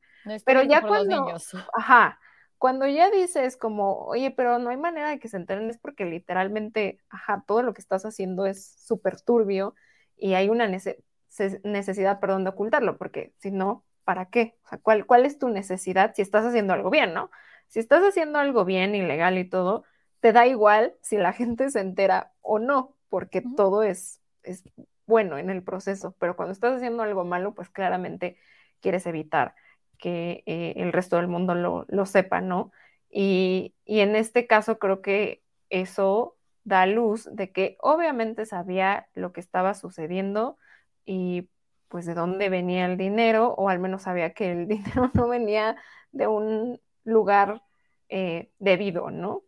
Pero 0.44 0.62
ya 0.62 0.82
cuando, 0.82 1.26
ajá, 1.74 2.18
cuando 2.58 2.86
ya 2.86 3.10
dices 3.10 3.56
como, 3.56 4.06
oye, 4.06 4.30
pero 4.30 4.58
no 4.58 4.70
hay 4.70 4.76
manera 4.76 5.10
de 5.10 5.18
que 5.18 5.28
se 5.28 5.36
enteren, 5.36 5.68
es 5.68 5.78
porque 5.78 6.04
literalmente, 6.04 6.98
ajá, 7.10 7.44
todo 7.46 7.62
lo 7.62 7.74
que 7.74 7.80
estás 7.80 8.04
haciendo 8.04 8.46
es 8.46 8.74
súper 8.78 9.20
turbio 9.20 9.74
y 10.16 10.34
hay 10.34 10.48
una 10.48 10.66
necesidad, 10.68 12.20
perdón, 12.20 12.44
de 12.44 12.50
ocultarlo, 12.50 12.96
porque 12.96 13.34
si 13.38 13.50
no, 13.50 13.84
¿para 14.04 14.26
qué? 14.26 14.56
O 14.64 14.68
sea, 14.68 14.78
¿cuál, 14.78 15.06
¿cuál 15.06 15.26
es 15.26 15.38
tu 15.38 15.48
necesidad 15.48 16.14
si 16.14 16.22
estás 16.22 16.44
haciendo 16.44 16.72
algo 16.72 16.90
bien, 16.90 17.14
no? 17.14 17.30
Si 17.68 17.80
estás 17.80 18.02
haciendo 18.02 18.38
algo 18.38 18.64
bien, 18.64 18.94
ilegal 18.94 19.38
y 19.38 19.44
todo, 19.44 19.84
te 20.20 20.32
da 20.32 20.46
igual 20.46 20.94
si 21.02 21.16
la 21.16 21.32
gente 21.34 21.70
se 21.70 21.80
entera 21.80 22.32
o 22.40 22.58
no, 22.58 22.96
porque 23.08 23.42
todo 23.56 23.82
es, 23.82 24.20
es 24.42 24.64
bueno 25.06 25.38
en 25.38 25.50
el 25.50 25.62
proceso, 25.62 26.14
pero 26.18 26.36
cuando 26.36 26.52
estás 26.52 26.76
haciendo 26.76 27.02
algo 27.02 27.24
malo, 27.24 27.54
pues 27.54 27.68
claramente 27.70 28.36
quieres 28.80 29.06
evitar 29.06 29.54
que 29.98 30.42
eh, 30.46 30.74
el 30.76 30.92
resto 30.92 31.16
del 31.16 31.28
mundo 31.28 31.54
lo, 31.54 32.06
sepa, 32.06 32.40
¿no? 32.40 32.72
Y, 33.10 33.74
en 33.86 34.16
este 34.16 34.46
caso 34.46 34.78
creo 34.78 35.00
que 35.02 35.42
eso 35.70 36.36
da 36.64 36.86
luz 36.86 37.28
de 37.32 37.52
que 37.52 37.76
obviamente 37.80 38.46
sabía 38.46 39.08
lo 39.14 39.32
que 39.32 39.40
estaba 39.40 39.74
sucediendo 39.74 40.58
y 41.04 41.48
pues 41.88 42.06
de 42.06 42.14
dónde 42.14 42.48
venía 42.48 42.86
el 42.86 42.96
dinero, 42.96 43.54
o 43.54 43.68
al 43.68 43.78
menos 43.78 44.02
sabía 44.02 44.32
que 44.34 44.52
el 44.52 44.68
dinero 44.68 45.10
no 45.14 45.28
venía 45.28 45.76
de 46.12 46.26
un 46.26 46.80
lugar 47.04 47.62
eh, 48.08 48.50
debido, 48.58 49.10
¿no? 49.10 49.42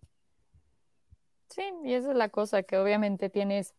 Sí, 1.48 1.62
y 1.84 1.94
esa 1.94 2.10
es 2.10 2.16
la 2.16 2.28
cosa, 2.28 2.62
que 2.62 2.76
obviamente 2.76 3.30
tienes 3.30 3.74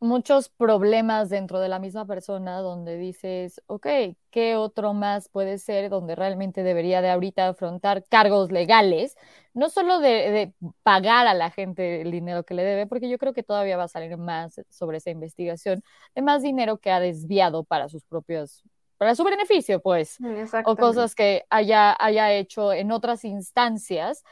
muchos 0.00 0.48
problemas 0.48 1.30
dentro 1.30 1.60
de 1.60 1.68
la 1.68 1.78
misma 1.78 2.06
persona 2.06 2.58
donde 2.58 2.96
dices, 2.96 3.62
ok, 3.66 3.86
¿qué 4.30 4.56
otro 4.56 4.94
más 4.94 5.28
puede 5.28 5.58
ser 5.58 5.90
donde 5.90 6.14
realmente 6.14 6.62
debería 6.62 7.00
de 7.00 7.10
ahorita 7.10 7.48
afrontar 7.48 8.04
cargos 8.08 8.52
legales? 8.52 9.16
No 9.54 9.68
solo 9.70 10.00
de, 10.00 10.52
pagar 10.82 11.26
a 11.26 11.34
la 11.34 11.50
gente 11.50 12.02
el 12.02 12.10
dinero 12.10 12.44
que 12.44 12.54
le 12.54 12.64
debe, 12.64 12.86
porque 12.86 13.08
yo 13.08 13.18
creo 13.18 13.32
que 13.32 13.42
todavía 13.42 13.76
va 13.76 13.84
a 13.84 13.88
salir 13.88 14.16
más 14.16 14.60
sobre 14.68 14.98
esa 14.98 15.10
investigación, 15.10 15.82
de 16.14 16.22
más 16.22 16.42
dinero 16.42 16.78
que 16.78 16.90
ha 16.90 17.00
desviado 17.00 17.64
para 17.64 17.88
sus 17.88 18.04
propios, 18.04 18.62
para 18.98 19.14
su 19.14 19.24
beneficio, 19.24 19.80
pues, 19.80 20.18
o 20.64 20.76
cosas 20.76 21.14
que 21.14 21.44
haya, 21.50 21.96
haya 21.98 22.32
hecho 22.32 22.72
en 22.72 22.92
otras 22.92 23.24
instancias 23.24 24.24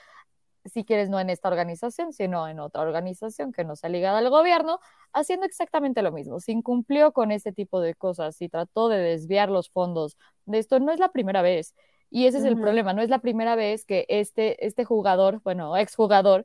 si 0.65 0.85
quieres, 0.85 1.11
no 1.11 1.21
en 1.21 1.31
esta 1.31 1.49
organización, 1.49 2.13
sino 2.13 2.49
en 2.49 2.61
otra 2.61 2.83
organización 2.83 3.53
que 3.53 3.65
no 3.65 3.77
sea 3.77 3.91
ligada 3.91 4.19
al 4.19 4.31
gobierno, 4.31 4.79
haciendo 5.13 5.47
exactamente 5.47 6.03
lo 6.03 6.13
mismo. 6.13 6.41
Se 6.41 6.53
incumplió 6.53 7.13
con 7.13 7.33
este 7.33 7.53
tipo 7.53 7.81
de 7.81 7.95
cosas 7.95 8.41
y 8.41 8.49
trató 8.49 8.89
de 8.89 8.99
desviar 8.99 9.51
los 9.51 9.71
fondos 9.71 10.17
de 10.47 10.59
esto. 10.59 10.81
No 10.81 10.93
es 10.93 11.01
la 11.01 11.11
primera 11.11 11.43
vez. 11.43 11.75
Y 12.11 12.27
ese 12.27 12.39
es 12.39 12.45
el 12.45 12.61
problema. 12.61 12.93
No 12.93 13.03
es 13.03 13.09
la 13.09 13.21
primera 13.21 13.57
vez 13.57 13.85
que 13.87 14.05
este, 14.09 14.67
este 14.67 14.85
jugador, 14.85 15.41
bueno, 15.45 15.77
exjugador, 15.77 16.45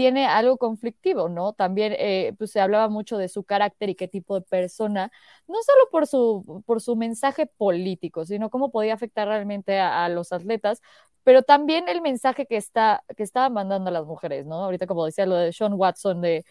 tiene 0.00 0.26
algo 0.26 0.56
conflictivo, 0.56 1.28
¿no? 1.28 1.52
También 1.52 1.94
eh, 1.98 2.32
pues 2.38 2.52
se 2.52 2.58
hablaba 2.58 2.88
mucho 2.88 3.18
de 3.18 3.28
su 3.28 3.44
carácter 3.44 3.90
y 3.90 3.94
qué 3.94 4.08
tipo 4.08 4.34
de 4.34 4.40
persona, 4.40 5.12
no 5.46 5.56
solo 5.62 5.90
por 5.90 6.06
su, 6.06 6.62
por 6.64 6.80
su 6.80 6.96
mensaje 6.96 7.44
político, 7.44 8.24
sino 8.24 8.48
cómo 8.48 8.70
podía 8.70 8.94
afectar 8.94 9.28
realmente 9.28 9.78
a, 9.78 10.08
los 10.08 10.32
atletas, 10.32 10.80
pero 11.22 11.42
también 11.42 11.86
el 11.90 12.00
mensaje 12.00 12.46
que, 12.46 12.56
está, 12.56 13.04
que 13.14 13.22
estaba 13.22 13.50
mandando 13.50 13.90
a 13.90 13.92
las 13.92 14.06
mujeres, 14.06 14.46
¿no? 14.46 14.64
Ahorita 14.64 14.86
como 14.86 15.04
decía 15.04 15.26
lo 15.26 15.34
de 15.36 15.52
Sean 15.52 15.74
Watson 15.74 16.22
de, 16.22 16.46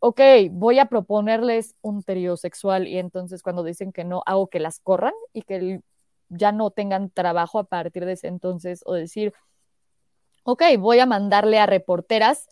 ok, 0.00 0.20
voy 0.50 0.80
a 0.80 0.86
proponerles 0.86 1.76
un 1.80 2.02
trío 2.02 2.36
sexual 2.36 2.88
y 2.88 2.98
entonces 2.98 3.44
cuando 3.44 3.62
dicen 3.62 3.92
que 3.92 4.02
no, 4.02 4.24
hago 4.26 4.48
que 4.48 4.58
las 4.58 4.80
corran 4.80 5.14
y 5.32 5.42
que 5.42 5.82
ya 6.30 6.50
no 6.50 6.72
tengan 6.72 7.10
trabajo 7.10 7.60
a 7.60 7.64
partir 7.64 8.04
de 8.04 8.14
ese 8.14 8.26
entonces 8.26 8.82
o 8.86 8.94
decir, 8.94 9.34
ok, 10.42 10.64
voy 10.80 10.98
a 10.98 11.06
mandarle 11.06 11.60
a 11.60 11.66
reporteras 11.66 12.48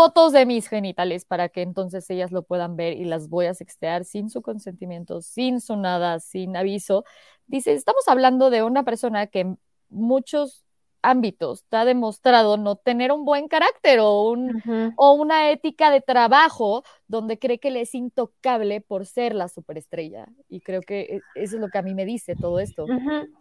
fotos 0.00 0.32
de 0.32 0.46
mis 0.46 0.66
genitales 0.66 1.26
para 1.26 1.50
que 1.50 1.60
entonces 1.60 2.08
ellas 2.08 2.32
lo 2.32 2.42
puedan 2.42 2.74
ver 2.74 2.94
y 2.94 3.04
las 3.04 3.28
voy 3.28 3.44
a 3.44 3.52
sextear 3.52 4.06
sin 4.06 4.30
su 4.30 4.40
consentimiento, 4.40 5.20
sin 5.20 5.60
su 5.60 5.76
nada, 5.76 6.20
sin 6.20 6.56
aviso. 6.56 7.04
Dice, 7.46 7.74
estamos 7.74 8.08
hablando 8.08 8.48
de 8.48 8.62
una 8.62 8.82
persona 8.82 9.26
que 9.26 9.54
muchos 9.90 10.64
ámbitos 11.02 11.64
ha 11.70 11.84
demostrado 11.84 12.56
no 12.56 12.76
tener 12.76 13.12
un 13.12 13.24
buen 13.24 13.48
carácter 13.48 14.00
o, 14.00 14.30
un, 14.30 14.94
o 14.96 15.12
una 15.14 15.50
ética 15.50 15.90
de 15.90 16.00
trabajo 16.00 16.82
donde 17.08 17.38
cree 17.38 17.58
que 17.58 17.70
le 17.70 17.82
es 17.82 17.94
intocable 17.94 18.80
por 18.80 19.06
ser 19.06 19.34
la 19.34 19.48
superestrella. 19.48 20.28
Y 20.48 20.60
creo 20.60 20.82
que 20.82 21.00
e, 21.00 21.22
eso 21.34 21.56
es 21.56 21.60
lo 21.60 21.68
que 21.68 21.78
a 21.78 21.82
mí 21.82 21.94
me 21.94 22.04
dice 22.04 22.36
todo 22.36 22.60
esto. 22.60 22.86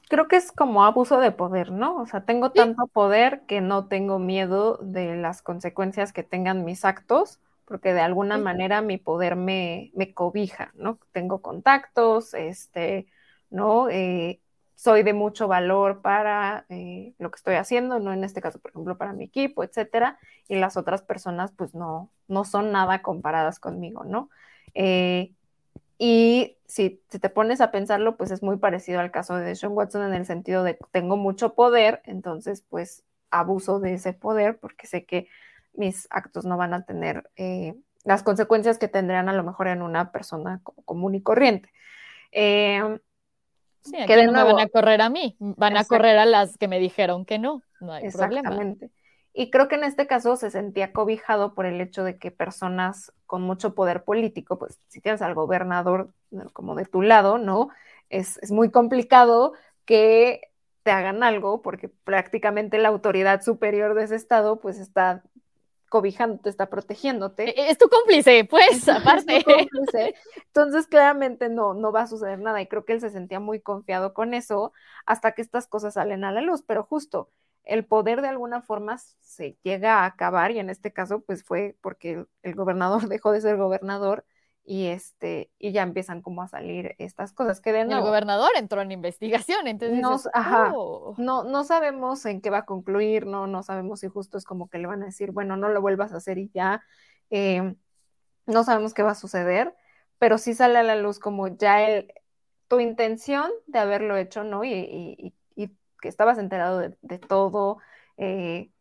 Creo 0.07 0.27
que 0.27 0.37
es 0.37 0.51
como 0.51 0.83
abuso 0.83 1.19
de 1.19 1.31
poder, 1.31 1.71
¿no? 1.71 1.97
O 1.97 2.05
sea, 2.05 2.25
tengo 2.25 2.51
tanto 2.51 2.87
poder 2.87 3.41
que 3.47 3.61
no 3.61 3.87
tengo 3.87 4.19
miedo 4.19 4.77
de 4.81 5.15
las 5.15 5.41
consecuencias 5.41 6.13
que 6.13 6.23
tengan 6.23 6.65
mis 6.65 6.85
actos 6.85 7.39
porque 7.65 7.93
de 7.93 8.01
alguna 8.01 8.39
manera 8.39 8.81
mi 8.81 8.97
poder 8.97 9.35
me, 9.35 9.91
me, 9.93 10.11
cobija, 10.15 10.71
¿no? 10.73 10.97
Tengo 11.11 11.39
contactos, 11.39 12.33
este, 12.33 13.05
¿no? 13.51 13.89
Eh, 13.89 14.41
soy 14.79 15.03
de 15.03 15.11
mucho 15.11 15.49
valor 15.49 16.01
para 16.01 16.65
eh, 16.69 17.13
lo 17.19 17.31
que 17.31 17.35
estoy 17.35 17.55
haciendo, 17.55 17.99
no 17.99 18.13
en 18.13 18.23
este 18.23 18.39
caso, 18.39 18.59
por 18.59 18.71
ejemplo, 18.71 18.97
para 18.97 19.11
mi 19.11 19.25
equipo, 19.25 19.61
etcétera, 19.61 20.17
y 20.47 20.55
las 20.55 20.77
otras 20.77 21.01
personas, 21.01 21.51
pues 21.51 21.75
no, 21.75 22.09
no 22.29 22.45
son 22.45 22.71
nada 22.71 23.01
comparadas 23.01 23.59
conmigo, 23.59 24.05
¿no? 24.05 24.29
Eh, 24.75 25.33
y 25.97 26.55
si, 26.65 27.03
te 27.09 27.29
pones 27.29 27.59
a 27.59 27.71
pensarlo, 27.71 28.15
pues 28.15 28.31
es 28.31 28.41
muy 28.41 28.55
parecido 28.55 29.01
al 29.01 29.11
caso 29.11 29.35
de 29.35 29.53
Sean 29.53 29.73
Watson 29.73 30.01
en 30.01 30.13
el 30.13 30.25
sentido 30.25 30.63
de 30.63 30.79
tengo 30.91 31.17
mucho 31.17 31.55
poder, 31.55 32.01
entonces 32.05 32.63
pues 32.69 33.03
abuso 33.31 33.81
de 33.81 33.95
ese 33.95 34.13
poder 34.13 34.59
porque 34.59 34.87
sé 34.87 35.03
que 35.05 35.27
mis 35.73 36.07
actos 36.09 36.45
no 36.45 36.55
van 36.55 36.73
a 36.73 36.85
tener 36.85 37.29
eh, 37.35 37.75
las 38.05 38.23
consecuencias 38.23 38.77
que 38.77 38.87
tendrían 38.87 39.27
a 39.27 39.33
lo 39.33 39.43
mejor 39.43 39.67
en 39.67 39.81
una 39.81 40.13
persona 40.13 40.61
común 40.85 41.15
y 41.15 41.21
corriente. 41.21 41.69
Sí, 43.81 43.97
no 43.97 44.31
me 44.31 44.43
van 44.43 44.59
a 44.59 44.67
correr 44.67 45.01
a 45.01 45.09
mí, 45.09 45.35
van 45.39 45.77
a 45.77 45.85
correr 45.85 46.17
a 46.17 46.25
las 46.25 46.57
que 46.57 46.67
me 46.67 46.79
dijeron 46.79 47.25
que 47.25 47.39
no, 47.39 47.61
no 47.79 47.93
hay 47.93 48.09
problema. 48.09 48.75
Y 49.33 49.51
creo 49.51 49.67
que 49.67 49.75
en 49.75 49.83
este 49.83 50.07
caso 50.07 50.35
se 50.35 50.51
sentía 50.51 50.91
cobijado 50.91 51.53
por 51.53 51.65
el 51.65 51.79
hecho 51.79 52.03
de 52.03 52.17
que 52.17 52.31
personas 52.31 53.13
con 53.25 53.41
mucho 53.43 53.75
poder 53.75 54.03
político, 54.03 54.57
pues 54.57 54.79
si 54.87 55.01
tienes 55.01 55.21
al 55.21 55.35
gobernador 55.35 56.13
como 56.51 56.75
de 56.75 56.85
tu 56.85 57.01
lado, 57.01 57.37
¿no? 57.37 57.69
Es, 58.09 58.37
es 58.41 58.51
muy 58.51 58.71
complicado 58.71 59.53
que 59.85 60.41
te 60.83 60.91
hagan 60.91 61.23
algo 61.23 61.61
porque 61.61 61.89
prácticamente 61.89 62.79
la 62.79 62.89
autoridad 62.89 63.41
superior 63.41 63.93
de 63.93 64.03
ese 64.03 64.15
estado 64.15 64.59
pues 64.59 64.79
está 64.79 65.23
cobijándote, 65.89 66.49
está 66.49 66.69
protegiéndote. 66.69 67.49
E-, 67.49 67.71
es 67.71 67.77
tu 67.77 67.89
cómplice, 67.89 68.45
pues, 68.45 68.87
aparte. 68.87 69.43
Entonces, 70.47 70.87
claramente 70.87 71.49
no, 71.49 71.73
no 71.73 71.91
va 71.91 72.01
a 72.03 72.07
suceder 72.07 72.39
nada 72.39 72.61
y 72.61 72.67
creo 72.67 72.85
que 72.85 72.93
él 72.93 73.01
se 73.01 73.09
sentía 73.09 73.39
muy 73.39 73.59
confiado 73.59 74.13
con 74.13 74.33
eso 74.33 74.71
hasta 75.05 75.33
que 75.33 75.41
estas 75.41 75.67
cosas 75.67 75.95
salen 75.95 76.23
a 76.23 76.31
la 76.31 76.41
luz, 76.41 76.63
pero 76.65 76.83
justo 76.83 77.29
el 77.69 77.85
poder 77.85 78.21
de 78.21 78.27
alguna 78.27 78.61
forma 78.61 78.97
se 78.97 79.57
llega 79.63 79.99
a 79.99 80.05
acabar 80.05 80.51
y 80.51 80.59
en 80.59 80.69
este 80.69 80.91
caso 80.91 81.21
pues 81.21 81.43
fue 81.43 81.77
porque 81.81 82.25
el, 82.41 82.55
gobernador 82.55 83.07
dejó 83.09 83.31
de 83.31 83.41
ser 83.41 83.57
gobernador 83.57 84.25
y 84.63 84.87
este 84.87 85.51
y 85.57 85.71
ya 85.71 85.83
empiezan 85.83 86.21
como 86.21 86.41
a 86.41 86.47
salir 86.47 86.95
estas 86.99 87.33
cosas 87.33 87.59
que 87.61 87.73
de 87.73 87.81
el 87.81 88.01
gobernador 88.01 88.51
entró 88.55 88.81
en 88.81 88.91
investigación 88.91 89.67
entonces 89.67 90.29
oh". 90.73 91.15
no 91.17 91.43
no 91.43 91.63
sabemos 91.63 92.25
en 92.25 92.41
qué 92.41 92.49
va 92.49 92.59
a 92.59 92.65
concluir 92.65 93.25
no 93.25 93.47
no 93.47 93.63
sabemos 93.63 94.01
si 94.01 94.07
justo 94.07 94.37
es 94.37 94.45
como 94.45 94.69
que 94.69 94.77
le 94.77 94.87
van 94.87 95.01
a 95.01 95.07
decir 95.07 95.31
bueno 95.31 95.57
no 95.57 95.69
lo 95.69 95.81
vuelvas 95.81 96.13
a 96.13 96.17
hacer 96.17 96.37
y 96.37 96.51
ya 96.53 96.83
em, 97.29 97.75
no 98.45 98.63
sabemos 98.63 98.93
qué 98.93 99.01
va 99.01 99.11
a 99.11 99.15
suceder 99.15 99.75
pero 100.17 100.37
sí 100.37 100.53
sale 100.53 100.77
a 100.77 100.83
la 100.83 100.95
luz 100.95 101.19
como 101.19 101.47
ya 101.47 101.81
el 101.81 102.13
tu 102.67 102.79
intención 102.79 103.49
de 103.65 103.79
haberlo 103.79 104.17
hecho 104.17 104.43
no 104.43 104.63
y 104.63 105.33
que 105.99 106.07
estabas 106.07 106.37
enterado 106.37 106.79
de, 106.79 107.19
todo, 107.19 107.77
eh, 108.17 108.71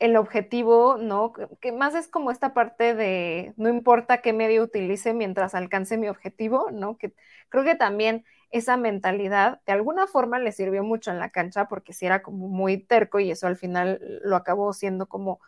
el 0.00 0.16
objetivo, 0.16 0.96
¿no? 0.98 1.32
Que, 1.60 1.72
más 1.72 1.94
es 1.94 2.08
como 2.08 2.30
esta 2.30 2.54
parte 2.54 2.94
de 2.94 3.52
no 3.56 3.68
importa 3.68 4.22
qué 4.22 4.32
medio 4.32 4.62
utilice 4.64 5.14
mientras 5.14 5.54
alcance 5.54 5.98
mi 5.98 6.08
objetivo, 6.08 6.70
¿no? 6.72 6.96
Que 6.98 7.14
creo 7.50 7.64
que 7.64 7.76
también 7.76 8.24
esa 8.50 8.76
mentalidad 8.76 9.60
de 9.66 9.72
alguna 9.72 10.06
forma 10.06 10.38
le 10.38 10.52
sirvió 10.52 10.82
mucho 10.82 11.10
en 11.10 11.20
la 11.20 11.30
cancha 11.30 11.68
porque 11.68 11.92
si 11.92 12.06
era 12.06 12.22
como 12.22 12.48
muy 12.48 12.78
terco 12.78 13.20
y 13.20 13.30
eso 13.30 13.46
al 13.46 13.56
final 13.56 14.00
lo 14.24 14.36
acabó 14.36 14.72
siendo 14.72 15.06
como 15.06 15.40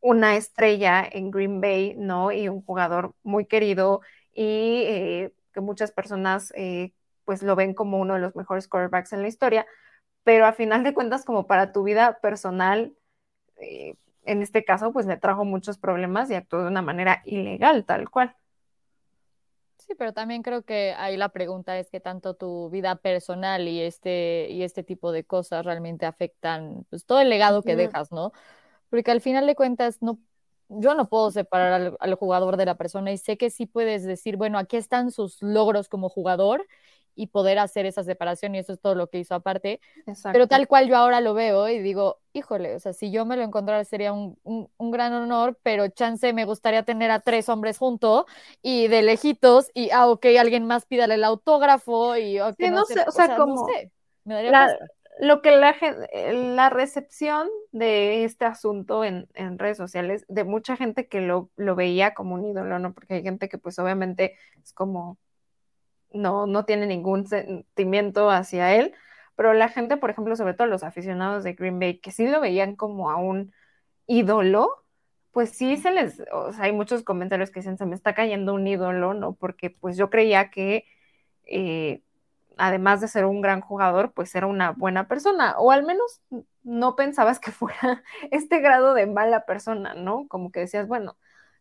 una 0.00 0.36
estrella 0.36 1.04
en 1.10 1.30
Green 1.30 1.60
Bay, 1.60 1.94
¿no? 1.96 2.32
Y 2.32 2.48
un 2.48 2.62
jugador 2.62 3.14
muy 3.22 3.46
querido 3.46 4.00
y 4.32 4.84
eh, 4.86 5.34
que 5.52 5.60
muchas 5.60 5.92
personas 5.92 6.52
eh, 6.56 6.92
pues 7.24 7.42
lo 7.42 7.56
ven 7.56 7.74
como 7.74 7.98
uno 7.98 8.14
de 8.14 8.20
los 8.20 8.36
mejores 8.36 8.68
quarterbacks 8.68 9.12
en 9.12 9.22
la 9.22 9.28
historia, 9.28 9.66
pero 10.24 10.46
a 10.46 10.52
final 10.54 10.84
de 10.84 10.94
cuentas, 10.94 11.24
como 11.24 11.46
para 11.46 11.72
tu 11.72 11.82
vida 11.84 12.18
personal, 12.20 12.94
eh, 13.60 13.94
en 14.24 14.42
este 14.42 14.64
caso, 14.64 14.92
pues 14.92 15.06
le 15.06 15.16
trajo 15.16 15.44
muchos 15.44 15.78
problemas 15.78 16.30
y 16.30 16.34
actuó 16.34 16.62
de 16.62 16.68
una 16.68 16.82
manera 16.82 17.22
ilegal, 17.24 17.84
tal 17.84 18.10
cual. 18.10 18.36
Sí, 19.78 19.94
pero 19.96 20.12
también 20.12 20.42
creo 20.42 20.62
que 20.62 20.94
ahí 20.98 21.16
la 21.16 21.28
pregunta 21.28 21.78
es 21.78 21.90
que 21.90 22.00
tanto 22.00 22.34
tu 22.34 22.68
vida 22.70 22.96
personal 22.96 23.68
y 23.68 23.80
este, 23.80 24.48
y 24.50 24.64
este 24.64 24.82
tipo 24.82 25.12
de 25.12 25.22
cosas 25.22 25.64
realmente 25.64 26.06
afectan 26.06 26.84
pues, 26.90 27.04
todo 27.06 27.20
el 27.20 27.30
legado 27.30 27.62
que 27.62 27.76
dejas, 27.76 28.10
¿no? 28.10 28.32
Porque 28.90 29.12
al 29.12 29.20
final 29.20 29.46
de 29.46 29.54
cuentas, 29.54 30.02
no, 30.02 30.18
yo 30.68 30.94
no 30.94 31.08
puedo 31.08 31.30
separar 31.30 31.72
al, 31.72 31.96
al, 32.00 32.14
jugador 32.14 32.56
de 32.56 32.66
la 32.66 32.76
persona 32.76 33.12
y 33.12 33.18
sé 33.18 33.36
que 33.36 33.50
sí 33.50 33.66
puedes 33.66 34.04
decir, 34.04 34.36
bueno, 34.36 34.58
aquí 34.58 34.76
están 34.76 35.10
sus 35.10 35.40
logros 35.42 35.88
como 35.88 36.08
jugador 36.08 36.66
y 37.16 37.28
poder 37.28 37.58
hacer 37.58 37.86
esa 37.86 38.04
separación 38.04 38.54
y 38.54 38.58
eso 38.58 38.74
es 38.74 38.80
todo 38.80 38.94
lo 38.94 39.08
que 39.08 39.18
hizo 39.18 39.34
aparte. 39.34 39.80
Pero 40.32 40.46
tal 40.46 40.68
cual 40.68 40.86
yo 40.86 40.96
ahora 40.96 41.20
lo 41.20 41.32
veo 41.32 41.68
y 41.68 41.80
digo, 41.80 42.20
híjole, 42.34 42.74
o 42.74 42.78
sea, 42.78 42.92
si 42.92 43.10
yo 43.10 43.24
me 43.24 43.36
lo 43.36 43.42
encontrara 43.42 43.82
sería 43.84 44.12
un, 44.12 44.38
un, 44.44 44.90
gran 44.90 45.14
honor, 45.14 45.58
pero 45.62 45.88
chance 45.88 46.32
me 46.34 46.44
gustaría 46.44 46.84
tener 46.84 47.10
a 47.10 47.20
tres 47.20 47.48
hombres 47.48 47.78
juntos 47.78 48.26
y 48.62 48.88
de 48.88 49.02
lejitos 49.02 49.70
y, 49.72 49.90
ah, 49.90 50.08
ok, 50.08 50.26
alguien 50.38 50.66
más 50.66 50.84
pídale 50.84 51.14
el 51.14 51.24
autógrafo 51.24 52.16
y, 52.16 52.38
ok, 52.38 52.58
no, 52.70 52.84
sé, 52.84 53.02
o 53.06 53.10
sea, 53.10 53.34
como... 53.36 53.66
me 54.24 54.34
daría 54.34 54.78
lo 55.18 55.42
que 55.42 55.50
la, 55.56 55.74
la 56.32 56.70
recepción 56.70 57.48
de 57.72 58.24
este 58.24 58.44
asunto 58.44 59.04
en, 59.04 59.28
en, 59.34 59.58
redes 59.58 59.76
sociales, 59.76 60.24
de 60.28 60.44
mucha 60.44 60.76
gente 60.76 61.08
que 61.08 61.20
lo, 61.20 61.50
lo 61.56 61.74
veía 61.74 62.14
como 62.14 62.34
un 62.34 62.44
ídolo, 62.46 62.78
¿no? 62.78 62.92
Porque 62.92 63.14
hay 63.14 63.22
gente 63.22 63.48
que 63.48 63.58
pues 63.58 63.78
obviamente 63.78 64.36
es 64.62 64.72
como, 64.72 65.18
no, 66.12 66.46
no 66.46 66.64
tiene 66.64 66.86
ningún 66.86 67.26
sentimiento 67.26 68.30
hacia 68.30 68.74
él, 68.74 68.94
pero 69.36 69.52
la 69.54 69.68
gente, 69.68 69.96
por 69.96 70.10
ejemplo, 70.10 70.36
sobre 70.36 70.54
todo 70.54 70.66
los 70.66 70.82
aficionados 70.82 71.44
de 71.44 71.54
Green 71.54 71.78
Bay, 71.78 71.98
que 71.98 72.10
sí 72.12 72.26
lo 72.26 72.40
veían 72.40 72.76
como 72.76 73.10
a 73.10 73.16
un 73.16 73.52
ídolo, 74.06 74.84
pues 75.32 75.50
sí 75.50 75.76
se 75.76 75.90
les, 75.92 76.22
o 76.32 76.52
sea, 76.52 76.64
hay 76.64 76.72
muchos 76.72 77.02
comentarios 77.04 77.50
que 77.50 77.60
dicen, 77.60 77.78
se 77.78 77.86
me 77.86 77.94
está 77.94 78.14
cayendo 78.14 78.54
un 78.54 78.66
ídolo, 78.66 79.14
¿no? 79.14 79.34
Porque 79.34 79.70
pues 79.70 79.96
yo 79.98 80.10
creía 80.10 80.50
que, 80.50 80.86
eh, 81.44 82.02
además 82.56 83.00
de 83.00 83.08
ser 83.08 83.24
un 83.26 83.40
gran 83.40 83.60
jugador, 83.60 84.12
pues 84.12 84.34
era 84.34 84.46
una 84.46 84.72
buena 84.72 85.08
persona, 85.08 85.54
o 85.58 85.70
al 85.72 85.84
menos 85.84 86.20
no 86.62 86.96
pensabas 86.96 87.38
que 87.40 87.50
fuera 87.52 88.02
este 88.30 88.60
grado 88.60 88.94
de 88.94 89.06
mala 89.06 89.46
persona, 89.46 89.94
¿no? 89.94 90.26
Como 90.28 90.50
que 90.52 90.60
decías, 90.60 90.88
bueno, 90.88 91.16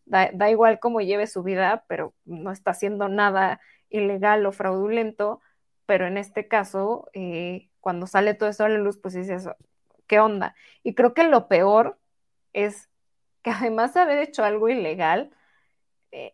da, 0.05 0.29
da 0.34 0.49
igual 0.49 0.79
cómo 0.79 1.01
lleve 1.01 1.27
su 1.27 1.43
vida, 1.43 1.86
pero 1.88 2.13
no 2.25 2.51
está 2.51 2.71
haciendo 2.71 3.10
nada 3.10 3.60
ilegal 3.89 4.45
o 4.45 4.51
fraudulento, 4.51 5.41
pero 5.86 6.08
en 6.08 6.17
este 6.17 6.47
caso, 6.47 7.10
eh, 7.13 7.69
cuando 7.81 8.08
sale 8.08 8.34
todo 8.34 8.49
esto 8.49 8.65
a 8.65 8.69
la 8.69 8.77
luz, 8.79 8.97
pues 8.97 9.13
dices, 9.13 9.47
¿qué 10.08 10.19
onda? 10.19 10.55
Y 10.84 10.95
creo 10.95 11.13
que 11.13 11.23
lo 11.23 11.47
peor 11.47 11.99
es 12.53 12.89
que 13.43 13.51
además 13.51 13.93
de 13.93 14.01
haber 14.01 14.19
hecho 14.19 14.43
algo 14.43 14.69
ilegal, 14.69 15.31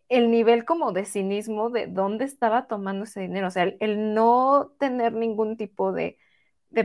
el 0.08 0.30
nivel 0.30 0.64
como 0.64 0.92
de 0.92 1.04
cinismo 1.04 1.70
de 1.70 1.86
dónde 1.86 2.24
estaba 2.24 2.66
tomando 2.66 3.04
ese 3.04 3.20
dinero, 3.20 3.48
o 3.48 3.50
sea, 3.50 3.64
el, 3.64 4.14
no 4.14 4.72
tener 4.78 5.12
ningún 5.12 5.56
tipo 5.56 5.92
de, 5.92 6.18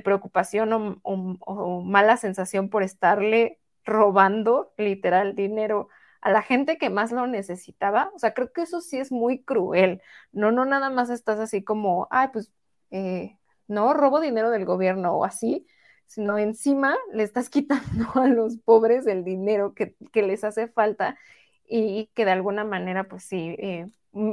preocupación 0.03 0.99
o 1.03 1.81
mala 1.81 2.17
sensación 2.17 2.69
por 2.69 2.83
estarle 2.83 3.59
robando 3.85 4.73
literal 4.77 5.33
dinero 5.33 5.87
a 6.21 6.31
la 6.31 6.41
gente 6.41 6.77
que 6.77 6.89
más 6.89 7.11
lo 7.11 7.27
necesitaba, 7.27 8.11
o 8.15 8.19
sea, 8.19 8.33
creo 8.33 8.51
que 8.51 8.63
eso 8.63 8.81
sí 8.81 8.97
es 8.97 9.11
muy 9.11 9.43
cruel, 9.43 10.01
no, 10.31 10.51
no 10.51 10.65
nada 10.65 10.89
más 10.89 11.09
estás 11.09 11.39
así 11.39 11.63
como, 11.63 12.07
ay, 12.11 12.29
pues, 12.33 12.51
eh, 12.91 13.37
no, 13.67 13.93
robo 13.93 14.19
dinero 14.19 14.49
del 14.49 14.65
gobierno 14.65 15.13
o 15.13 15.25
así, 15.25 15.67
sino 16.05 16.37
encima 16.37 16.95
le 17.13 17.23
estás 17.23 17.49
quitando 17.49 18.11
a 18.15 18.27
los 18.27 18.57
pobres 18.57 19.07
el 19.07 19.23
dinero 19.23 19.73
que, 19.73 19.95
les 20.13 20.43
hace 20.43 20.67
falta 20.67 21.17
y 21.67 22.07
que 22.13 22.25
de 22.25 22.31
alguna 22.31 22.63
manera, 22.63 23.05
pues 23.05 23.23
sí, 23.23 23.55
eh, 23.59 23.87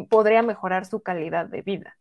podría 0.08 0.42
mejorar 0.42 0.86
su 0.86 1.00
calidad 1.00 1.46
de 1.46 1.62
vida. 1.62 1.98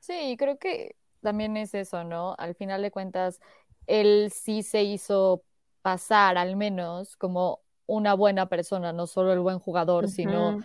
Sí, 0.00 0.36
creo 0.38 0.58
que 0.58 0.96
también 1.20 1.56
es 1.56 1.74
eso, 1.74 2.04
¿no? 2.04 2.34
Al 2.38 2.54
final 2.54 2.82
de 2.82 2.90
cuentas, 2.90 3.40
él 3.86 4.30
sí 4.32 4.62
se 4.62 4.82
hizo 4.82 5.42
pasar 5.82 6.38
al 6.38 6.56
menos 6.56 7.16
como 7.16 7.60
una 7.86 8.14
buena 8.14 8.48
persona, 8.48 8.92
no 8.92 9.06
solo 9.06 9.32
el 9.32 9.40
buen 9.40 9.58
jugador, 9.58 10.08
sino 10.08 10.58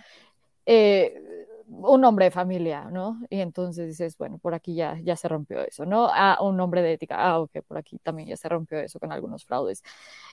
eh, 0.65 1.47
un 1.81 2.05
hombre 2.05 2.25
de 2.25 2.31
familia, 2.31 2.89
¿no? 2.91 3.19
Y 3.29 3.39
entonces 3.39 3.87
dices, 3.87 4.17
bueno, 4.17 4.37
por 4.37 4.53
aquí 4.53 4.75
ya, 4.75 4.97
ya 5.03 5.15
se 5.15 5.27
rompió 5.27 5.61
eso, 5.61 5.85
¿no? 5.85 6.07
Ah, 6.11 6.37
un 6.41 6.59
hombre 6.59 6.81
de 6.81 6.93
ética, 6.93 7.15
ah, 7.19 7.39
ok, 7.39 7.61
por 7.67 7.77
aquí 7.77 7.97
también 7.99 8.27
ya 8.29 8.37
se 8.37 8.49
rompió 8.49 8.79
eso 8.79 8.99
con 8.99 9.11
algunos 9.11 9.45
fraudes. 9.45 9.83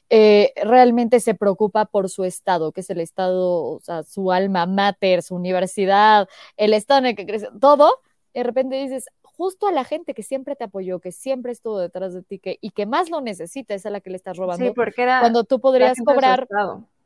Eh, 0.09 0.53
realmente 0.63 1.21
se 1.21 1.35
preocupa 1.35 1.85
por 1.87 2.09
su 2.09 2.25
estado, 2.25 2.73
que 2.73 2.81
es 2.81 2.91
el 2.91 3.01
estado, 3.01 3.63
o 3.63 3.81
sea, 3.81 4.03
su 4.03 4.33
alma 4.33 4.67
mater, 4.67 5.23
su 5.23 5.35
universidad, 5.35 6.29
el 6.57 6.75
estado 6.75 7.01
en 7.01 7.07
el 7.07 7.17
que 7.17 7.27
crece, 7.27 7.49
todo, 7.61 8.01
de 8.35 8.43
repente 8.43 8.77
dices, 8.77 9.07
justo 9.23 9.67
a 9.67 9.73
la 9.73 9.85
gente 9.85 10.15
que 10.15 10.23
siempre 10.23 10.55
te 10.55 10.65
apoyó, 10.65 11.01
que 11.01 11.13
siempre 11.13 11.53
estuvo 11.53 11.79
detrás 11.79 12.13
de 12.13 12.23
ti 12.23 12.39
que, 12.39 12.59
y 12.61 12.71
que 12.71 12.87
más 12.87 13.09
lo 13.09 13.21
necesita, 13.21 13.75
es 13.75 13.87
a 13.87 13.91
la 13.91 14.01
que 14.01 14.11
le 14.11 14.17
estás 14.17 14.37
robando. 14.37 14.65
Sí, 14.65 14.73
porque 14.75 15.03
era 15.03 15.21
cuando 15.21 15.45
tú 15.45 15.61
podrías 15.61 15.97
cobrar 16.05 16.47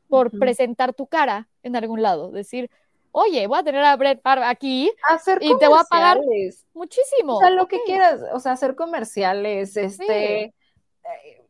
por 0.07 0.31
presentar 0.31 0.93
tu 0.93 1.07
cara 1.07 1.47
en 1.63 1.75
algún 1.75 2.01
lado, 2.01 2.31
decir, 2.31 2.69
oye, 3.15 3.47
voy 3.47 3.59
a 3.59 3.63
tener 3.63 3.83
a 3.83 3.95
Brett 3.95 4.21
Favre 4.21 4.43
aquí 4.43 4.91
y 5.39 5.57
te 5.57 5.67
voy 5.67 5.79
a 5.79 5.85
pagar 5.85 6.19
muchísimo. 6.73 7.37
O 7.37 7.39
sea, 7.39 7.49
lo 7.49 7.67
que 7.67 7.81
quieras, 7.85 8.21
o 8.33 8.39
sea, 8.39 8.51
hacer 8.51 8.75
comerciales, 8.75 9.77
este, 9.77 10.43
eh, 10.43 10.53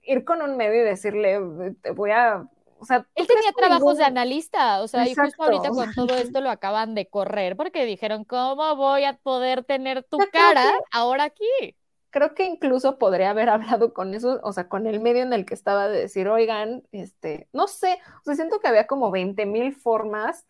ir 0.04 0.24
con 0.24 0.44
un 0.44 0.58
medio 0.58 0.82
y 0.82 0.86
decirle, 0.86 1.40
te 1.82 1.92
voy 1.92 2.12
a 2.12 2.48
o 2.78 2.86
sea, 2.86 3.08
él 3.16 3.26
tenía 3.26 3.52
trabajos 3.54 3.98
de 3.98 4.04
analista, 4.04 4.82
o 4.84 4.88
sea, 4.88 5.08
y 5.08 5.16
justo 5.16 5.42
ahorita 5.42 5.70
con 5.70 5.92
todo 5.94 6.14
esto 6.16 6.42
lo 6.42 6.52
acaban 6.52 6.94
de 6.94 7.08
correr 7.08 7.56
porque 7.56 7.86
dijeron, 7.86 8.26
¿cómo 8.26 8.76
voy 8.76 9.06
a 9.06 9.14
poder 9.18 9.64
tener 9.64 10.04
tu 10.04 10.20
cara 10.32 10.72
ahora 10.92 11.24
aquí? 11.24 11.76
Creo 12.12 12.36
que 12.36 12.46
incluso 12.46 13.00
podría 13.00 13.32
haber 13.32 13.50
hablado 13.50 13.94
con 13.94 14.14
eso, 14.14 14.40
o 14.44 14.54
sea, 14.54 14.68
con 14.70 14.86
el 14.86 15.00
medio 15.00 15.24
en 15.24 15.34
el 15.34 15.46
que 15.46 15.56
estaba 15.56 15.88
de 15.88 16.02
decir, 16.02 16.28
oigan, 16.28 16.84
este, 16.92 17.48
no 17.54 17.68
sé, 17.68 17.98
o 18.20 18.24
sea, 18.26 18.36
siento 18.36 18.60
que 18.60 18.68
había 18.68 18.86
como 18.86 19.10
20 19.10 19.46
mil 19.48 19.74
formas 19.74 20.46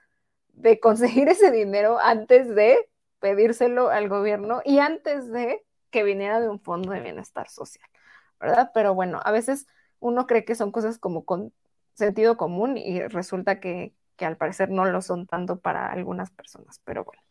de 0.55 0.79
conseguir 0.79 1.29
ese 1.29 1.51
dinero 1.51 1.99
antes 1.99 2.53
de 2.53 2.77
pedírselo 3.19 3.89
al 3.89 4.09
gobierno 4.09 4.61
y 4.65 4.79
antes 4.79 5.31
de 5.31 5.63
que 5.89 6.03
viniera 6.03 6.41
de 6.41 6.49
un 6.49 6.59
fondo 6.59 6.91
de 6.91 6.99
bienestar 6.99 7.49
social, 7.49 7.87
¿verdad? 8.39 8.71
Pero 8.73 8.93
bueno, 8.93 9.21
a 9.23 9.31
veces 9.31 9.67
uno 9.99 10.27
cree 10.27 10.45
que 10.45 10.55
son 10.55 10.71
cosas 10.71 10.97
como 10.99 11.23
con 11.25 11.53
sentido 11.93 12.37
común 12.37 12.77
y 12.77 13.01
resulta 13.07 13.59
que, 13.59 13.93
que 14.17 14.25
al 14.25 14.37
parecer 14.37 14.69
no 14.69 14.85
lo 14.85 15.01
son 15.01 15.25
tanto 15.25 15.59
para 15.59 15.91
algunas 15.91 16.31
personas, 16.31 16.81
pero 16.83 17.05
bueno. 17.05 17.21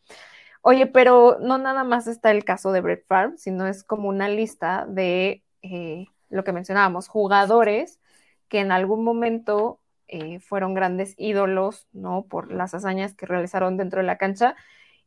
Oye, 0.61 0.87
pero 0.87 1.37
no 1.39 1.59
nada 1.59 1.83
más 1.83 2.07
está 2.07 2.31
el 2.31 2.43
caso 2.43 2.71
de 2.71 2.81
Brett 2.81 3.05
Farm, 3.07 3.37
sino 3.37 3.67
es 3.67 3.83
como 3.83 4.09
una 4.09 4.27
lista 4.27 4.87
de 4.87 5.43
eh, 5.61 6.07
lo 6.29 6.43
que 6.43 6.53
mencionábamos, 6.53 7.07
jugadores 7.07 7.99
que 8.47 8.59
en 8.59 8.71
algún 8.71 9.03
momento 9.03 9.79
eh, 10.07 10.39
fueron 10.39 10.73
grandes 10.73 11.15
ídolos, 11.17 11.87
¿no? 11.93 12.25
Por 12.27 12.51
las 12.51 12.73
hazañas 12.73 13.15
que 13.15 13.25
realizaron 13.25 13.77
dentro 13.77 14.01
de 14.01 14.07
la 14.07 14.17
cancha 14.17 14.55